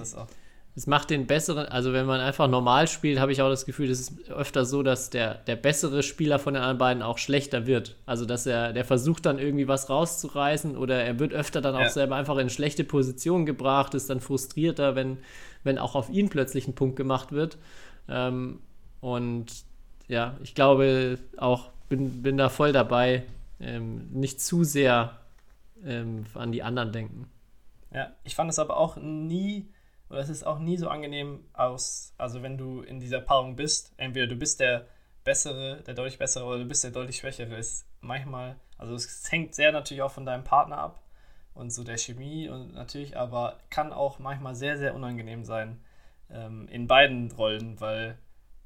Es 0.73 0.87
macht 0.87 1.09
den 1.09 1.27
besseren, 1.27 1.65
also 1.65 1.91
wenn 1.91 2.05
man 2.05 2.21
einfach 2.21 2.47
normal 2.47 2.87
spielt, 2.87 3.19
habe 3.19 3.33
ich 3.33 3.41
auch 3.41 3.49
das 3.49 3.65
Gefühl, 3.65 3.89
es 3.89 3.99
ist 3.99 4.29
öfter 4.29 4.63
so, 4.63 4.83
dass 4.83 5.09
der, 5.09 5.35
der 5.35 5.57
bessere 5.57 6.01
Spieler 6.01 6.39
von 6.39 6.53
den 6.53 6.63
anderen 6.63 6.77
beiden 6.77 7.03
auch 7.03 7.17
schlechter 7.17 7.65
wird. 7.67 7.97
Also 8.05 8.25
dass 8.25 8.45
er, 8.45 8.71
der 8.71 8.85
versucht 8.85 9.25
dann 9.25 9.37
irgendwie 9.37 9.67
was 9.67 9.89
rauszureißen 9.89 10.77
oder 10.77 11.03
er 11.03 11.19
wird 11.19 11.33
öfter 11.33 11.59
dann 11.59 11.75
auch 11.75 11.81
ja. 11.81 11.89
selber 11.89 12.15
einfach 12.15 12.37
in 12.37 12.49
schlechte 12.49 12.85
Positionen 12.85 13.45
gebracht, 13.45 13.93
ist 13.95 14.09
dann 14.09 14.21
frustrierter, 14.21 14.95
wenn, 14.95 15.17
wenn 15.63 15.77
auch 15.77 15.95
auf 15.95 16.09
ihn 16.09 16.29
plötzlich 16.29 16.67
ein 16.69 16.75
Punkt 16.75 16.95
gemacht 16.95 17.33
wird. 17.33 17.57
Ähm, 18.07 18.59
und 19.01 19.47
ja, 20.07 20.37
ich 20.41 20.55
glaube 20.55 21.17
auch, 21.35 21.69
bin, 21.89 22.21
bin 22.21 22.37
da 22.37 22.47
voll 22.47 22.71
dabei, 22.71 23.23
ähm, 23.59 24.07
nicht 24.11 24.39
zu 24.39 24.63
sehr 24.63 25.17
ähm, 25.85 26.23
an 26.33 26.51
die 26.51 26.63
anderen 26.63 26.91
denken. 26.91 27.29
Ja, 27.93 28.11
ich 28.23 28.35
fand 28.35 28.49
es 28.49 28.59
aber 28.59 28.77
auch 28.77 28.95
nie, 28.95 29.67
oder 30.11 30.19
es 30.19 30.29
ist 30.29 30.45
auch 30.45 30.59
nie 30.59 30.75
so 30.75 30.89
angenehm 30.89 31.45
aus, 31.53 32.13
also 32.17 32.43
wenn 32.43 32.57
du 32.57 32.81
in 32.81 32.99
dieser 32.99 33.21
Paarung 33.21 33.55
bist, 33.55 33.93
entweder 33.95 34.27
du 34.27 34.35
bist 34.35 34.59
der 34.59 34.85
bessere, 35.23 35.81
der 35.83 35.93
deutlich 35.93 36.19
bessere 36.19 36.43
oder 36.43 36.59
du 36.59 36.65
bist 36.65 36.83
der 36.83 36.91
deutlich 36.91 37.17
schwächere, 37.17 37.55
ist 37.55 37.87
manchmal, 38.01 38.57
also 38.77 38.93
es 38.93 39.31
hängt 39.31 39.55
sehr 39.55 39.71
natürlich 39.71 40.01
auch 40.01 40.11
von 40.11 40.25
deinem 40.25 40.43
Partner 40.43 40.79
ab 40.79 41.01
und 41.53 41.71
so 41.71 41.85
der 41.85 41.97
Chemie 41.97 42.49
und 42.49 42.73
natürlich, 42.73 43.15
aber 43.15 43.57
kann 43.69 43.93
auch 43.93 44.19
manchmal 44.19 44.53
sehr, 44.53 44.77
sehr 44.77 44.95
unangenehm 44.95 45.45
sein 45.45 45.79
ähm, 46.29 46.67
in 46.67 46.87
beiden 46.87 47.31
Rollen, 47.31 47.79
weil 47.79 48.17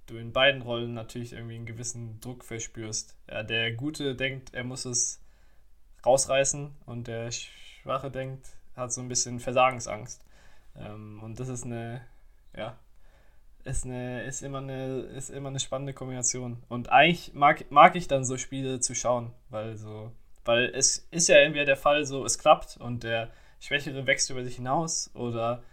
du 0.08 0.18
in 0.18 0.34
beiden 0.34 0.64
Rollen 0.64 0.96
natürlich 0.96 1.34
irgendwie 1.34 1.56
einen 1.56 1.68
gewissen 1.68 2.20
Druck 2.22 2.44
verspürst. 2.44 3.16
Ja, 3.30 3.44
der 3.44 3.72
Gute 3.74 4.16
denkt, 4.16 4.52
er 4.56 4.64
muss 4.64 4.86
es 4.86 5.22
rausreißen 6.04 6.76
und 6.88 7.08
der 7.08 7.30
Schwache 7.30 8.10
denkt, 8.10 8.48
hat 8.76 8.92
so 8.92 9.02
ein 9.02 9.10
bisschen 9.10 9.40
Versagensangst. 9.40 10.26
Ähm, 10.80 11.22
und 11.24 11.40
das 11.40 11.48
ist 11.48 11.66
eine, 11.66 12.02
ja, 12.56 12.78
ist, 13.64 13.86
eine, 13.86 14.24
ist, 14.24 14.42
immer 14.42 14.60
eine, 14.60 15.00
ist 15.16 15.30
immer 15.30 15.50
eine 15.50 15.60
spannende 15.60 15.94
Kombination. 15.94 16.64
Und 16.70 16.90
eigentlich 16.90 17.34
mag, 17.34 17.70
mag 17.72 17.96
ich 17.96 18.08
dann 18.08 18.24
so 18.24 18.38
Spiele 18.38 18.80
zu 18.80 18.96
schauen, 18.96 19.32
weil 19.50 19.76
so, 19.76 20.12
weil 20.44 20.66
es 20.76 21.08
ist 21.12 21.28
ja 21.28 21.38
entweder 21.38 21.66
der 21.66 21.78
Fall 21.78 22.06
so, 22.06 22.24
es 22.26 22.38
klappt 22.38 22.78
und 22.78 23.04
der 23.04 23.30
Schwächere 23.60 24.06
wächst 24.06 24.30
über 24.30 24.44
sich 24.44 24.58
hinaus 24.58 25.10
oder 25.16 25.64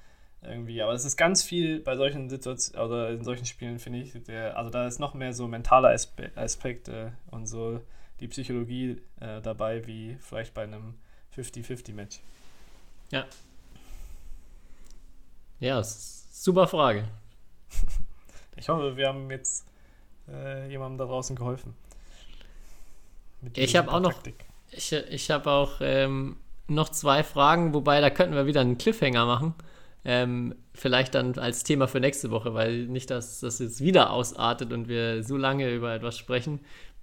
irgendwie. 0.40 0.82
Aber 0.82 0.92
es 0.92 1.05
ist 1.05 1.16
ganz 1.16 1.42
viel 1.42 1.80
bei 1.80 1.96
solchen 1.96 2.28
Situationen 2.30 2.86
oder 2.86 3.11
in 3.11 3.24
solchen 3.24 3.46
Spielen, 3.46 3.78
finde 3.78 4.00
ich. 4.00 4.12
Der, 4.24 4.57
also 4.57 4.70
da 4.70 4.86
ist 4.86 4.98
noch 4.98 5.14
mehr 5.14 5.32
so 5.32 5.46
mentaler 5.46 5.90
Aspe 5.90 6.30
Aspekt 6.34 6.88
äh, 6.88 7.11
und 7.30 7.46
so 7.46 7.80
die 8.20 8.28
Psychologie 8.28 9.03
äh, 9.20 9.40
dabei, 9.42 9.86
wie 9.86 10.16
vielleicht 10.20 10.55
bei 10.55 10.62
einem 10.62 10.94
50-50-Match. 11.36 12.20
Ja. 13.11 13.26
Ja, 15.62 15.80
super 15.84 16.66
Frage. 16.66 17.04
ich 18.56 18.68
hoffe, 18.68 18.96
wir 18.96 19.06
haben 19.06 19.30
jetzt 19.30 19.64
äh, 20.28 20.68
jemandem 20.68 20.98
da 20.98 21.04
draußen 21.04 21.36
geholfen. 21.36 21.76
Ich 23.54 23.76
habe 23.76 23.92
auch 23.92 24.00
noch. 24.00 24.14
Ich, 24.72 24.92
ich 24.92 25.30
habe 25.30 25.48
auch 25.48 25.74
ähm, 25.80 26.36
noch 26.66 26.88
zwei 26.88 27.22
Fragen, 27.22 27.74
wobei 27.74 28.00
da 28.00 28.10
könnten 28.10 28.34
wir 28.34 28.46
wieder 28.46 28.60
einen 28.60 28.76
Cliffhanger 28.76 29.24
machen. 29.24 29.54
Ähm, 30.04 30.56
vielleicht 30.74 31.14
dann 31.14 31.38
als 31.38 31.62
Thema 31.62 31.86
für 31.86 32.00
nächste 32.00 32.32
Woche, 32.32 32.54
weil 32.54 32.88
nicht, 32.88 33.10
dass 33.10 33.38
das 33.38 33.60
jetzt 33.60 33.80
wieder 33.80 34.10
ausartet 34.10 34.72
und 34.72 34.88
wir 34.88 35.22
so 35.22 35.36
lange 35.36 35.72
über 35.72 35.94
etwas 35.94 36.18
sprechen. 36.18 36.58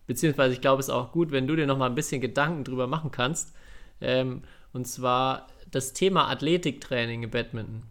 Beziehungsweise 0.05 0.53
ich 0.53 0.59
glaube, 0.59 0.81
es 0.81 0.89
ist 0.89 0.93
auch 0.93 1.13
gut, 1.13 1.31
wenn 1.31 1.47
du 1.47 1.55
dir 1.55 1.65
noch 1.65 1.77
mal 1.77 1.85
ein 1.85 1.95
bisschen 1.95 2.19
Gedanken 2.19 2.65
drüber 2.65 2.87
machen 2.87 3.11
kannst. 3.11 3.55
Ähm, 4.01 4.41
und 4.73 4.85
zwar 4.85 5.47
das 5.71 5.93
Thema 5.93 6.27
Athletiktraining 6.27 7.23
im 7.23 7.29
Badminton. 7.29 7.83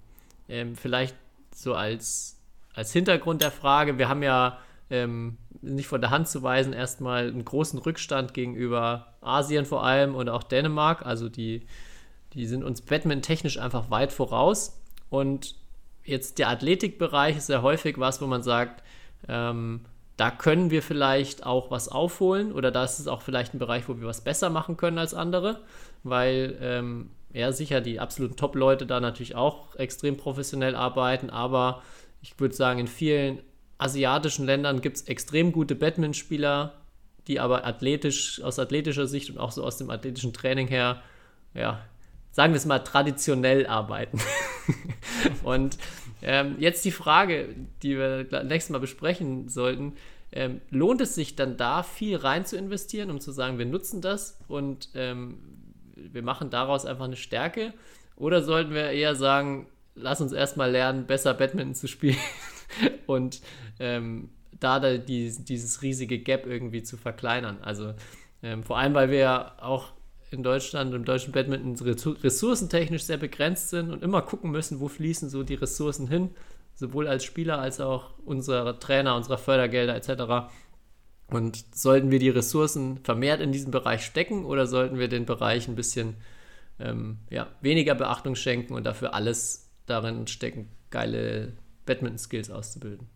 Ähm, 0.48 0.76
vielleicht 0.76 1.16
so 1.54 1.74
als, 1.74 2.40
als 2.74 2.92
Hintergrund 2.92 3.42
der 3.42 3.50
Frage. 3.50 3.98
Wir 3.98 4.08
haben 4.08 4.22
ja 4.22 4.58
ähm, 4.90 5.38
nicht 5.60 5.88
von 5.88 6.00
der 6.00 6.10
Hand 6.10 6.28
zu 6.28 6.42
weisen, 6.42 6.72
erstmal 6.72 7.28
einen 7.28 7.44
großen 7.44 7.78
Rückstand 7.78 8.34
gegenüber 8.34 9.14
Asien 9.20 9.66
vor 9.66 9.84
allem 9.84 10.14
und 10.14 10.28
auch 10.28 10.42
Dänemark. 10.42 11.04
Also 11.04 11.28
die, 11.28 11.66
die 12.32 12.46
sind 12.46 12.64
uns 12.64 12.80
Badminton 12.82 13.22
technisch 13.22 13.58
einfach 13.58 13.90
weit 13.90 14.12
voraus. 14.12 14.80
Und 15.10 15.56
jetzt 16.04 16.38
der 16.38 16.48
Athletikbereich 16.48 17.36
ist 17.36 17.48
ja 17.48 17.62
häufig 17.62 17.98
was, 17.98 18.20
wo 18.22 18.26
man 18.26 18.42
sagt, 18.42 18.82
ähm, 19.28 19.84
da 20.16 20.30
können 20.30 20.70
wir 20.70 20.82
vielleicht 20.82 21.46
auch 21.46 21.70
was 21.70 21.88
aufholen 21.88 22.52
oder 22.52 22.72
da 22.72 22.82
ist 22.82 22.98
es 22.98 23.06
auch 23.06 23.22
vielleicht 23.22 23.54
ein 23.54 23.60
Bereich, 23.60 23.88
wo 23.88 24.00
wir 24.00 24.06
was 24.06 24.22
besser 24.22 24.50
machen 24.50 24.76
können 24.76 24.98
als 24.98 25.14
andere, 25.14 25.60
weil 26.02 26.58
ähm, 26.60 27.10
ja 27.32 27.52
sicher 27.52 27.80
die 27.80 28.00
absoluten 28.00 28.36
Top-Leute 28.36 28.86
da 28.86 29.00
natürlich 29.00 29.34
auch 29.34 29.74
extrem 29.76 30.16
professionell 30.16 30.74
arbeiten, 30.74 31.30
aber 31.30 31.82
ich 32.22 32.38
würde 32.38 32.54
sagen, 32.54 32.80
in 32.80 32.88
vielen 32.88 33.40
asiatischen 33.78 34.44
Ländern 34.44 34.80
gibt 34.80 34.96
es 34.96 35.02
extrem 35.02 35.52
gute 35.52 35.74
Badmintonspieler, 35.74 36.74
die 37.26 37.38
aber 37.40 37.66
athletisch, 37.66 38.42
aus 38.42 38.58
athletischer 38.58 39.06
Sicht 39.06 39.30
und 39.30 39.38
auch 39.38 39.52
so 39.52 39.62
aus 39.62 39.76
dem 39.76 39.90
athletischen 39.90 40.32
Training 40.32 40.66
her, 40.66 41.02
ja, 41.54 41.80
sagen 42.32 42.52
wir 42.52 42.58
es 42.58 42.66
mal, 42.66 42.80
traditionell 42.80 43.66
arbeiten. 43.66 44.20
und 45.42 45.78
ähm, 46.22 46.56
jetzt 46.58 46.84
die 46.84 46.90
Frage, 46.90 47.54
die 47.82 47.96
wir 47.96 48.26
nächstes 48.44 48.70
Mal 48.70 48.80
besprechen 48.80 49.48
sollten. 49.48 49.94
Ähm, 50.30 50.60
lohnt 50.68 51.00
es 51.00 51.14
sich 51.14 51.36
dann 51.36 51.56
da 51.56 51.82
viel 51.82 52.16
rein 52.16 52.44
zu 52.44 52.58
investieren, 52.58 53.10
um 53.10 53.18
zu 53.18 53.32
sagen, 53.32 53.58
wir 53.58 53.64
nutzen 53.64 54.02
das 54.02 54.38
und 54.46 54.90
ähm, 54.94 55.38
wir 56.12 56.22
machen 56.22 56.50
daraus 56.50 56.86
einfach 56.86 57.04
eine 57.04 57.16
Stärke? 57.16 57.74
Oder 58.16 58.42
sollten 58.42 58.74
wir 58.74 58.90
eher 58.90 59.14
sagen, 59.14 59.68
lass 59.94 60.20
uns 60.20 60.32
erstmal 60.32 60.70
lernen, 60.70 61.06
besser 61.06 61.34
Badminton 61.34 61.74
zu 61.74 61.88
spielen 61.88 62.16
und 63.06 63.40
ähm, 63.78 64.30
da, 64.58 64.80
da 64.80 64.96
die, 64.96 65.32
dieses 65.38 65.82
riesige 65.82 66.18
Gap 66.18 66.46
irgendwie 66.46 66.82
zu 66.82 66.96
verkleinern? 66.96 67.58
Also 67.62 67.94
ähm, 68.42 68.62
vor 68.62 68.78
allem, 68.78 68.94
weil 68.94 69.10
wir 69.10 69.18
ja 69.18 69.52
auch 69.60 69.92
in 70.30 70.42
Deutschland, 70.42 70.94
im 70.94 71.04
deutschen 71.04 71.32
Badminton 71.32 71.76
ressourcentechnisch 72.22 73.04
sehr 73.04 73.16
begrenzt 73.16 73.70
sind 73.70 73.90
und 73.90 74.02
immer 74.02 74.22
gucken 74.22 74.50
müssen, 74.50 74.80
wo 74.80 74.88
fließen 74.88 75.30
so 75.30 75.42
die 75.42 75.54
Ressourcen 75.54 76.08
hin, 76.08 76.30
sowohl 76.74 77.08
als 77.08 77.24
Spieler 77.24 77.58
als 77.58 77.80
auch 77.80 78.10
unsere 78.24 78.78
Trainer, 78.78 79.16
unsere 79.16 79.38
Fördergelder 79.38 79.96
etc. 79.96 80.50
Und 81.30 81.76
sollten 81.76 82.10
wir 82.10 82.18
die 82.18 82.30
Ressourcen 82.30 82.98
vermehrt 83.04 83.40
in 83.40 83.52
diesen 83.52 83.70
Bereich 83.70 84.04
stecken 84.04 84.44
oder 84.44 84.66
sollten 84.66 84.98
wir 84.98 85.08
den 85.08 85.26
Bereich 85.26 85.68
ein 85.68 85.74
bisschen 85.74 86.16
ähm, 86.80 87.18
ja, 87.28 87.48
weniger 87.60 87.94
Beachtung 87.94 88.34
schenken 88.34 88.74
und 88.74 88.84
dafür 88.84 89.12
alles 89.12 89.70
darin 89.86 90.26
stecken, 90.26 90.70
geile 90.90 91.52
Badminton-Skills 91.84 92.50
auszubilden? 92.50 93.08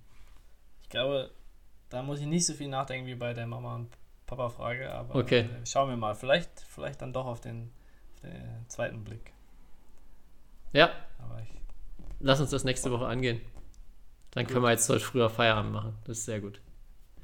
Ich 0.83 0.91
glaube, 0.91 1.31
da 1.89 2.03
muss 2.03 2.21
ich 2.21 2.27
nicht 2.27 2.45
so 2.45 2.53
viel 2.53 2.69
nachdenken 2.69 3.07
wie 3.07 3.15
bei 3.15 3.33
der 3.33 3.47
Mama 3.47 3.77
und 3.77 3.89
Papa-Frage, 4.27 4.93
aber 4.93 5.15
okay. 5.15 5.41
äh, 5.41 5.67
schauen 5.67 5.89
wir 5.89 5.97
mal. 5.97 6.15
Vielleicht, 6.15 6.51
vielleicht 6.69 7.01
dann 7.01 7.15
doch 7.15 7.27
auf 7.27 7.41
den, 7.41 7.71
auf 8.15 8.21
den 8.21 8.69
zweiten 8.69 9.05
Blick. 9.05 9.33
Ja. 10.73 10.91
Lass 12.21 12.41
uns 12.41 12.51
das 12.51 12.65
nächste 12.65 12.91
Woche 12.93 13.07
angehen. 13.07 13.41
Dann 14.31 14.45
gut. 14.45 14.53
können 14.53 14.65
wir 14.65 14.71
jetzt 14.71 14.89
heute 14.89 15.01
früher 15.01 15.29
Feierabend 15.29 15.73
machen. 15.73 15.99
Das 16.05 16.19
ist 16.19 16.25
sehr 16.25 16.41
gut. 16.41 16.61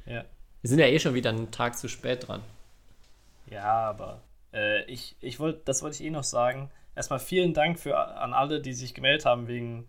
Ja. 0.07 0.24
Wir 0.61 0.69
sind 0.71 0.79
ja 0.79 0.87
eh 0.87 0.99
schon 0.99 1.15
wieder 1.15 1.31
einen 1.31 1.51
Tag 1.51 1.79
zu 1.79 1.89
spät 1.89 2.29
dran. 2.29 2.43
Ja, 3.51 3.89
aber 3.89 4.23
äh, 4.53 4.85
ich, 4.85 5.17
ich 5.21 5.39
wollte, 5.41 5.61
das 5.65 5.83
wollte 5.83 5.97
ich 5.97 6.05
eh 6.05 6.11
noch 6.11 6.25
sagen. 6.25 6.71
Erstmal 6.95 7.21
vielen 7.21 7.55
Dank 7.55 7.79
für, 7.79 7.97
an 7.97 8.35
alle, 8.35 8.61
die 8.61 8.73
sich 8.73 8.95
gemeldet 8.95 9.25
haben 9.25 9.47
wegen 9.49 9.87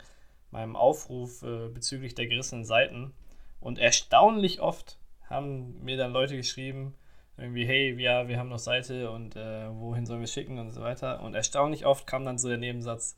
meinem 0.52 0.76
Aufruf 0.76 1.44
äh, 1.44 1.68
bezüglich 1.70 2.16
der 2.16 2.28
gerissenen 2.28 2.66
Seiten. 2.66 3.14
Und 3.60 3.80
erstaunlich 3.80 4.62
oft 4.62 4.98
haben 5.30 5.84
mir 5.84 5.98
dann 5.98 6.14
Leute 6.14 6.38
geschrieben, 6.38 6.96
irgendwie, 7.38 7.66
hey, 7.66 8.00
ja, 8.02 8.28
wir 8.28 8.38
haben 8.38 8.50
noch 8.50 8.60
Seite 8.60 9.12
und 9.12 9.36
äh, 9.36 9.70
wohin 9.72 10.06
sollen 10.06 10.20
wir 10.22 10.28
schicken 10.28 10.60
und 10.60 10.72
so 10.72 10.82
weiter. 10.82 11.22
Und 11.22 11.36
erstaunlich 11.36 11.86
oft 11.86 12.06
kam 12.08 12.26
dann 12.26 12.38
so 12.38 12.48
der 12.48 12.58
Nebensatz, 12.58 13.16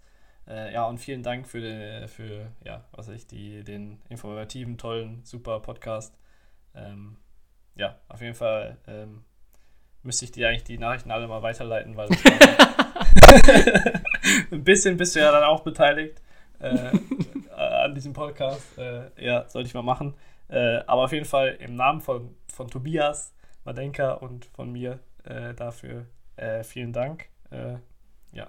Äh, 0.47 0.73
ja, 0.73 0.85
und 0.85 0.97
vielen 0.99 1.23
Dank 1.23 1.47
für, 1.47 1.61
den, 1.61 2.07
für 2.07 2.51
ja, 2.65 2.83
was 2.93 3.07
ich, 3.09 3.27
die, 3.27 3.63
den 3.63 4.01
informativen, 4.09 4.77
tollen, 4.77 5.21
super 5.23 5.59
Podcast. 5.59 6.17
Ähm, 6.75 7.17
ja, 7.75 7.97
auf 8.07 8.21
jeden 8.21 8.35
Fall 8.35 8.77
ähm, 8.87 9.23
müsste 10.03 10.25
ich 10.25 10.31
dir 10.31 10.49
eigentlich 10.49 10.63
die 10.63 10.77
Nachrichten 10.77 11.11
alle 11.11 11.27
mal 11.27 11.41
weiterleiten, 11.41 11.95
weil 11.95 12.09
ein 14.51 14.63
bisschen 14.63 14.97
bist 14.97 15.15
du 15.15 15.19
ja 15.19 15.31
dann 15.31 15.43
auch 15.43 15.61
beteiligt 15.61 16.21
äh, 16.59 16.89
an 17.55 17.95
diesem 17.95 18.13
Podcast. 18.13 18.77
Äh, 18.77 19.09
ja, 19.17 19.47
sollte 19.49 19.67
ich 19.67 19.73
mal 19.73 19.81
machen. 19.81 20.15
Äh, 20.47 20.79
aber 20.87 21.03
auf 21.05 21.11
jeden 21.11 21.25
Fall 21.25 21.57
im 21.59 21.75
Namen 21.75 22.01
von, 22.01 22.35
von 22.47 22.67
Tobias 22.67 23.33
Madenka 23.63 24.13
und 24.13 24.45
von 24.45 24.71
mir 24.71 24.99
äh, 25.23 25.53
dafür 25.53 26.05
äh, 26.35 26.63
vielen 26.63 26.93
Dank. 26.93 27.25
Äh, 27.51 27.75
ja. 28.33 28.47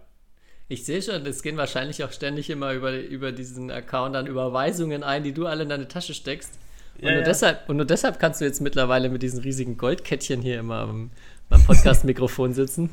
Ich 0.69 0.85
sehe 0.85 1.03
schon, 1.03 1.27
es 1.27 1.43
gehen 1.43 1.57
wahrscheinlich 1.57 2.03
auch 2.03 2.13
ständig 2.13 2.51
immer 2.51 2.73
über, 2.73 2.93
über 2.93 3.33
diesen 3.33 3.71
Account 3.71 4.15
dann 4.15 4.27
Überweisungen 4.27 5.03
ein, 5.03 5.23
die 5.23 5.33
du 5.33 5.47
alle 5.47 5.65
in 5.65 5.69
deine 5.69 5.89
Tasche 5.89 6.15
steckst. 6.15 6.59
Und, 6.97 7.05
ja, 7.05 7.11
nur, 7.11 7.21
ja. 7.21 7.25
Deshalb, 7.25 7.69
und 7.69 7.77
nur 7.77 7.87
deshalb 7.87 8.19
kannst 8.19 8.41
du 8.41 8.45
jetzt 8.45 8.61
mittlerweile 8.61 9.09
mit 9.09 9.23
diesen 9.23 9.41
riesigen 9.41 9.77
Goldkettchen 9.77 10.43
hier 10.43 10.61
immer 10.61 10.81
am, 10.81 11.11
beim 11.49 11.65
Podcast-Mikrofon 11.65 12.55
sitzen. 12.55 12.91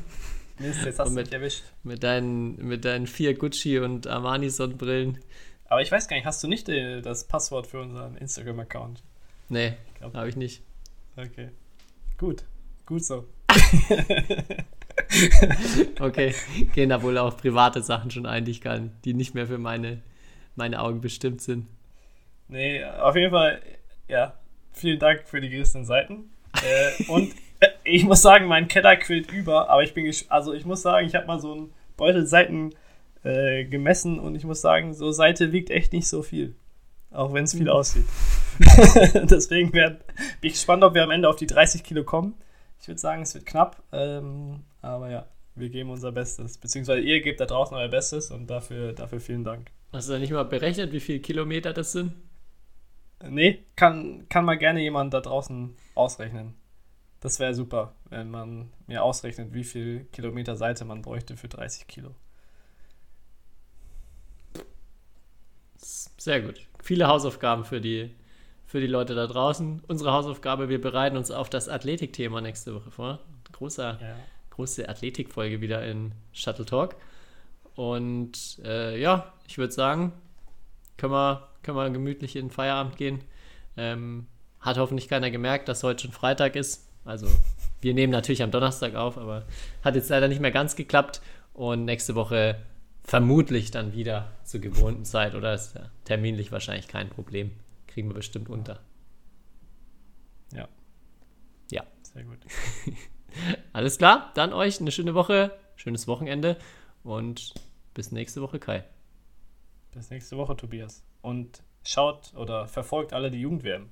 Mist, 0.58 0.84
jetzt 0.84 0.98
hast 0.98 1.10
du 1.10 1.14
mich 1.14 1.32
erwischt. 1.32 1.64
Mit 1.82 2.02
deinen, 2.02 2.56
mit 2.66 2.84
deinen 2.84 3.06
vier 3.06 3.34
Gucci 3.34 3.78
und 3.78 4.06
Armani-Sonnenbrillen. 4.06 5.18
Aber 5.68 5.80
ich 5.80 5.90
weiß 5.90 6.08
gar 6.08 6.16
nicht, 6.16 6.26
hast 6.26 6.42
du 6.42 6.48
nicht 6.48 6.68
die, 6.68 7.00
das 7.02 7.24
Passwort 7.24 7.66
für 7.66 7.80
unseren 7.80 8.16
Instagram-Account? 8.16 9.02
Nee, 9.48 9.74
habe 10.12 10.28
ich 10.28 10.36
nicht. 10.36 10.62
Okay. 11.16 11.48
Gut. 12.18 12.44
Gut 12.86 13.04
so. 13.04 13.26
okay, 16.00 16.34
gehen 16.74 16.90
da 16.90 17.02
wohl 17.02 17.18
auch 17.18 17.36
private 17.36 17.82
Sachen 17.82 18.10
schon 18.10 18.26
ein, 18.26 18.44
die 18.44 18.50
ich 18.50 18.60
kann, 18.60 18.92
die 19.04 19.14
nicht 19.14 19.34
mehr 19.34 19.46
für 19.46 19.58
meine, 19.58 20.02
meine 20.56 20.80
Augen 20.80 21.00
bestimmt 21.00 21.40
sind. 21.40 21.66
Nee, 22.48 22.84
auf 22.84 23.16
jeden 23.16 23.30
Fall, 23.30 23.62
ja, 24.10 24.34
vielen 24.72 24.98
Dank 24.98 25.22
für 25.26 25.40
die 25.40 25.48
gerissenen 25.48 25.84
Seiten. 25.84 26.30
äh, 26.62 27.04
und 27.10 27.32
äh, 27.60 27.68
ich 27.84 28.04
muss 28.04 28.22
sagen, 28.22 28.46
mein 28.46 28.68
Keller 28.68 28.96
quillt 28.96 29.30
über, 29.30 29.70
aber 29.70 29.82
ich 29.82 29.94
bin, 29.94 30.12
also 30.28 30.52
ich 30.52 30.64
muss 30.64 30.82
sagen, 30.82 31.06
ich 31.06 31.14
habe 31.14 31.26
mal 31.26 31.38
so 31.38 31.52
einen 31.52 31.72
Beutel 31.96 32.26
Seiten 32.26 32.74
äh, 33.22 33.64
gemessen 33.64 34.18
und 34.18 34.34
ich 34.34 34.44
muss 34.44 34.60
sagen, 34.60 34.94
so 34.94 35.12
Seite 35.12 35.52
wiegt 35.52 35.70
echt 35.70 35.92
nicht 35.92 36.08
so 36.08 36.22
viel. 36.22 36.54
Auch 37.12 37.32
wenn 37.32 37.44
es 37.44 37.52
viel 37.52 37.62
mhm. 37.62 37.70
aussieht. 37.70 38.04
Deswegen 39.14 39.72
werd, 39.72 40.06
bin 40.40 40.48
ich 40.48 40.52
gespannt, 40.52 40.84
ob 40.84 40.94
wir 40.94 41.02
am 41.02 41.10
Ende 41.10 41.28
auf 41.28 41.36
die 41.36 41.46
30 41.46 41.82
Kilo 41.82 42.04
kommen. 42.04 42.34
Ich 42.80 42.88
würde 42.88 43.00
sagen, 43.00 43.22
es 43.22 43.34
wird 43.34 43.46
knapp. 43.46 43.82
Ähm, 43.92 44.60
aber 44.80 45.10
ja, 45.10 45.26
wir 45.54 45.68
geben 45.70 45.90
unser 45.90 46.12
Bestes. 46.12 46.56
Beziehungsweise 46.58 47.00
ihr 47.00 47.20
gebt 47.20 47.40
da 47.40 47.46
draußen 47.46 47.76
euer 47.76 47.88
Bestes 47.88 48.30
und 48.30 48.48
dafür, 48.48 48.92
dafür 48.92 49.20
vielen 49.20 49.44
Dank. 49.44 49.70
Hast 49.92 50.08
du 50.08 50.12
da 50.12 50.18
nicht 50.18 50.32
mal 50.32 50.44
berechnet, 50.44 50.92
wie 50.92 51.00
viele 51.00 51.18
Kilometer 51.18 51.72
das 51.72 51.92
sind? 51.92 52.12
Nee, 53.28 53.64
kann, 53.76 54.28
kann 54.28 54.44
mal 54.44 54.56
gerne 54.56 54.80
jemand 54.80 55.12
da 55.12 55.20
draußen 55.20 55.76
ausrechnen. 55.94 56.54
Das 57.20 57.38
wäre 57.38 57.54
super, 57.54 57.94
wenn 58.08 58.30
man 58.30 58.72
mir 58.86 59.02
ausrechnet, 59.02 59.52
wie 59.52 59.64
viel 59.64 60.06
Kilometer 60.06 60.56
Seite 60.56 60.86
man 60.86 61.02
bräuchte 61.02 61.36
für 61.36 61.48
30 61.48 61.86
Kilo. 61.86 62.14
Sehr 65.76 66.40
gut. 66.40 66.66
Viele 66.82 67.08
Hausaufgaben 67.08 67.64
für 67.64 67.80
die, 67.80 68.14
für 68.66 68.80
die 68.80 68.86
Leute 68.86 69.14
da 69.14 69.26
draußen. 69.26 69.82
Unsere 69.86 70.12
Hausaufgabe, 70.12 70.70
wir 70.70 70.80
bereiten 70.80 71.18
uns 71.18 71.30
auf 71.30 71.50
das 71.50 71.68
Athletikthema 71.68 72.40
nächste 72.40 72.74
Woche 72.74 72.90
vor. 72.90 73.20
Großer, 73.52 73.98
ja. 74.00 74.16
Große 74.50 74.88
Athletikfolge 74.88 75.60
wieder 75.60 75.84
in 75.86 76.12
Shuttle 76.32 76.64
Talk. 76.64 76.96
Und 77.74 78.60
äh, 78.64 79.00
ja, 79.00 79.32
ich 79.46 79.58
würde 79.58 79.72
sagen, 79.72 80.12
können 80.96 81.12
wir, 81.12 81.48
können 81.62 81.76
wir 81.76 81.90
gemütlich 81.90 82.36
in 82.36 82.46
den 82.46 82.50
Feierabend 82.50 82.96
gehen. 82.96 83.24
Ähm, 83.76 84.26
hat 84.60 84.78
hoffentlich 84.78 85.08
keiner 85.08 85.30
gemerkt, 85.30 85.68
dass 85.68 85.82
heute 85.82 86.02
schon 86.04 86.12
Freitag 86.12 86.56
ist. 86.56 86.88
Also 87.04 87.26
wir 87.80 87.94
nehmen 87.94 88.12
natürlich 88.12 88.42
am 88.42 88.50
Donnerstag 88.50 88.94
auf, 88.94 89.16
aber 89.16 89.46
hat 89.82 89.94
jetzt 89.94 90.10
leider 90.10 90.28
nicht 90.28 90.40
mehr 90.40 90.50
ganz 90.50 90.76
geklappt. 90.76 91.20
Und 91.54 91.84
nächste 91.84 92.14
Woche 92.14 92.60
vermutlich 93.02 93.70
dann 93.70 93.92
wieder 93.92 94.30
zur 94.44 94.60
gewohnten 94.60 95.04
Zeit 95.04 95.34
oder 95.34 95.54
ist 95.54 95.74
ja 95.74 95.90
terminlich 96.04 96.52
wahrscheinlich 96.52 96.88
kein 96.88 97.08
Problem. 97.08 97.50
Kriegen 97.86 98.08
wir 98.08 98.14
bestimmt 98.14 98.48
unter. 98.48 98.80
Ja. 100.52 100.68
Ja. 101.70 101.84
Sehr 102.02 102.24
gut. 102.24 102.38
Alles 103.72 103.98
klar, 103.98 104.30
dann 104.34 104.52
euch 104.52 104.80
eine 104.80 104.92
schöne 104.92 105.14
Woche, 105.14 105.56
schönes 105.76 106.06
Wochenende 106.06 106.56
und 107.02 107.54
bis 107.94 108.12
nächste 108.12 108.42
Woche, 108.42 108.58
Kai. 108.58 108.84
Bis 109.92 110.10
nächste 110.10 110.36
Woche, 110.36 110.56
Tobias. 110.56 111.02
Und 111.22 111.62
schaut 111.84 112.32
oder 112.34 112.66
verfolgt 112.66 113.12
alle 113.12 113.30
die 113.30 113.40
Jugendwärme. 113.40 113.86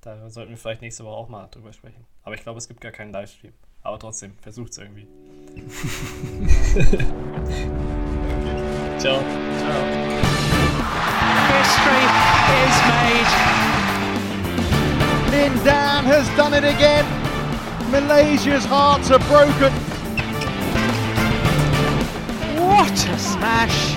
Da 0.00 0.28
sollten 0.28 0.50
wir 0.50 0.58
vielleicht 0.58 0.82
nächste 0.82 1.04
Woche 1.04 1.16
auch 1.16 1.28
mal 1.28 1.46
drüber 1.48 1.72
sprechen. 1.72 2.04
Aber 2.22 2.34
ich 2.34 2.42
glaube, 2.42 2.58
es 2.58 2.68
gibt 2.68 2.80
gar 2.80 2.92
keinen 2.92 3.12
Livestream. 3.12 3.52
Aber 3.82 3.98
trotzdem, 3.98 4.36
versucht 4.40 4.72
es 4.72 4.78
irgendwie. 4.78 5.06
Ciao. 8.98 9.20
Ciao. 9.20 9.84
History 11.48 12.04
is 12.64 12.76
made. 12.88 13.30
Lin 15.30 15.52
Dan 15.64 16.04
has 16.04 16.28
done 16.36 16.54
it 16.54 16.64
again. 16.64 17.04
Malaysia's 17.90 18.64
hearts 18.64 19.10
are 19.10 19.18
broken. 19.20 19.72
What 22.56 23.06
a 23.08 23.18
smash! 23.18 23.96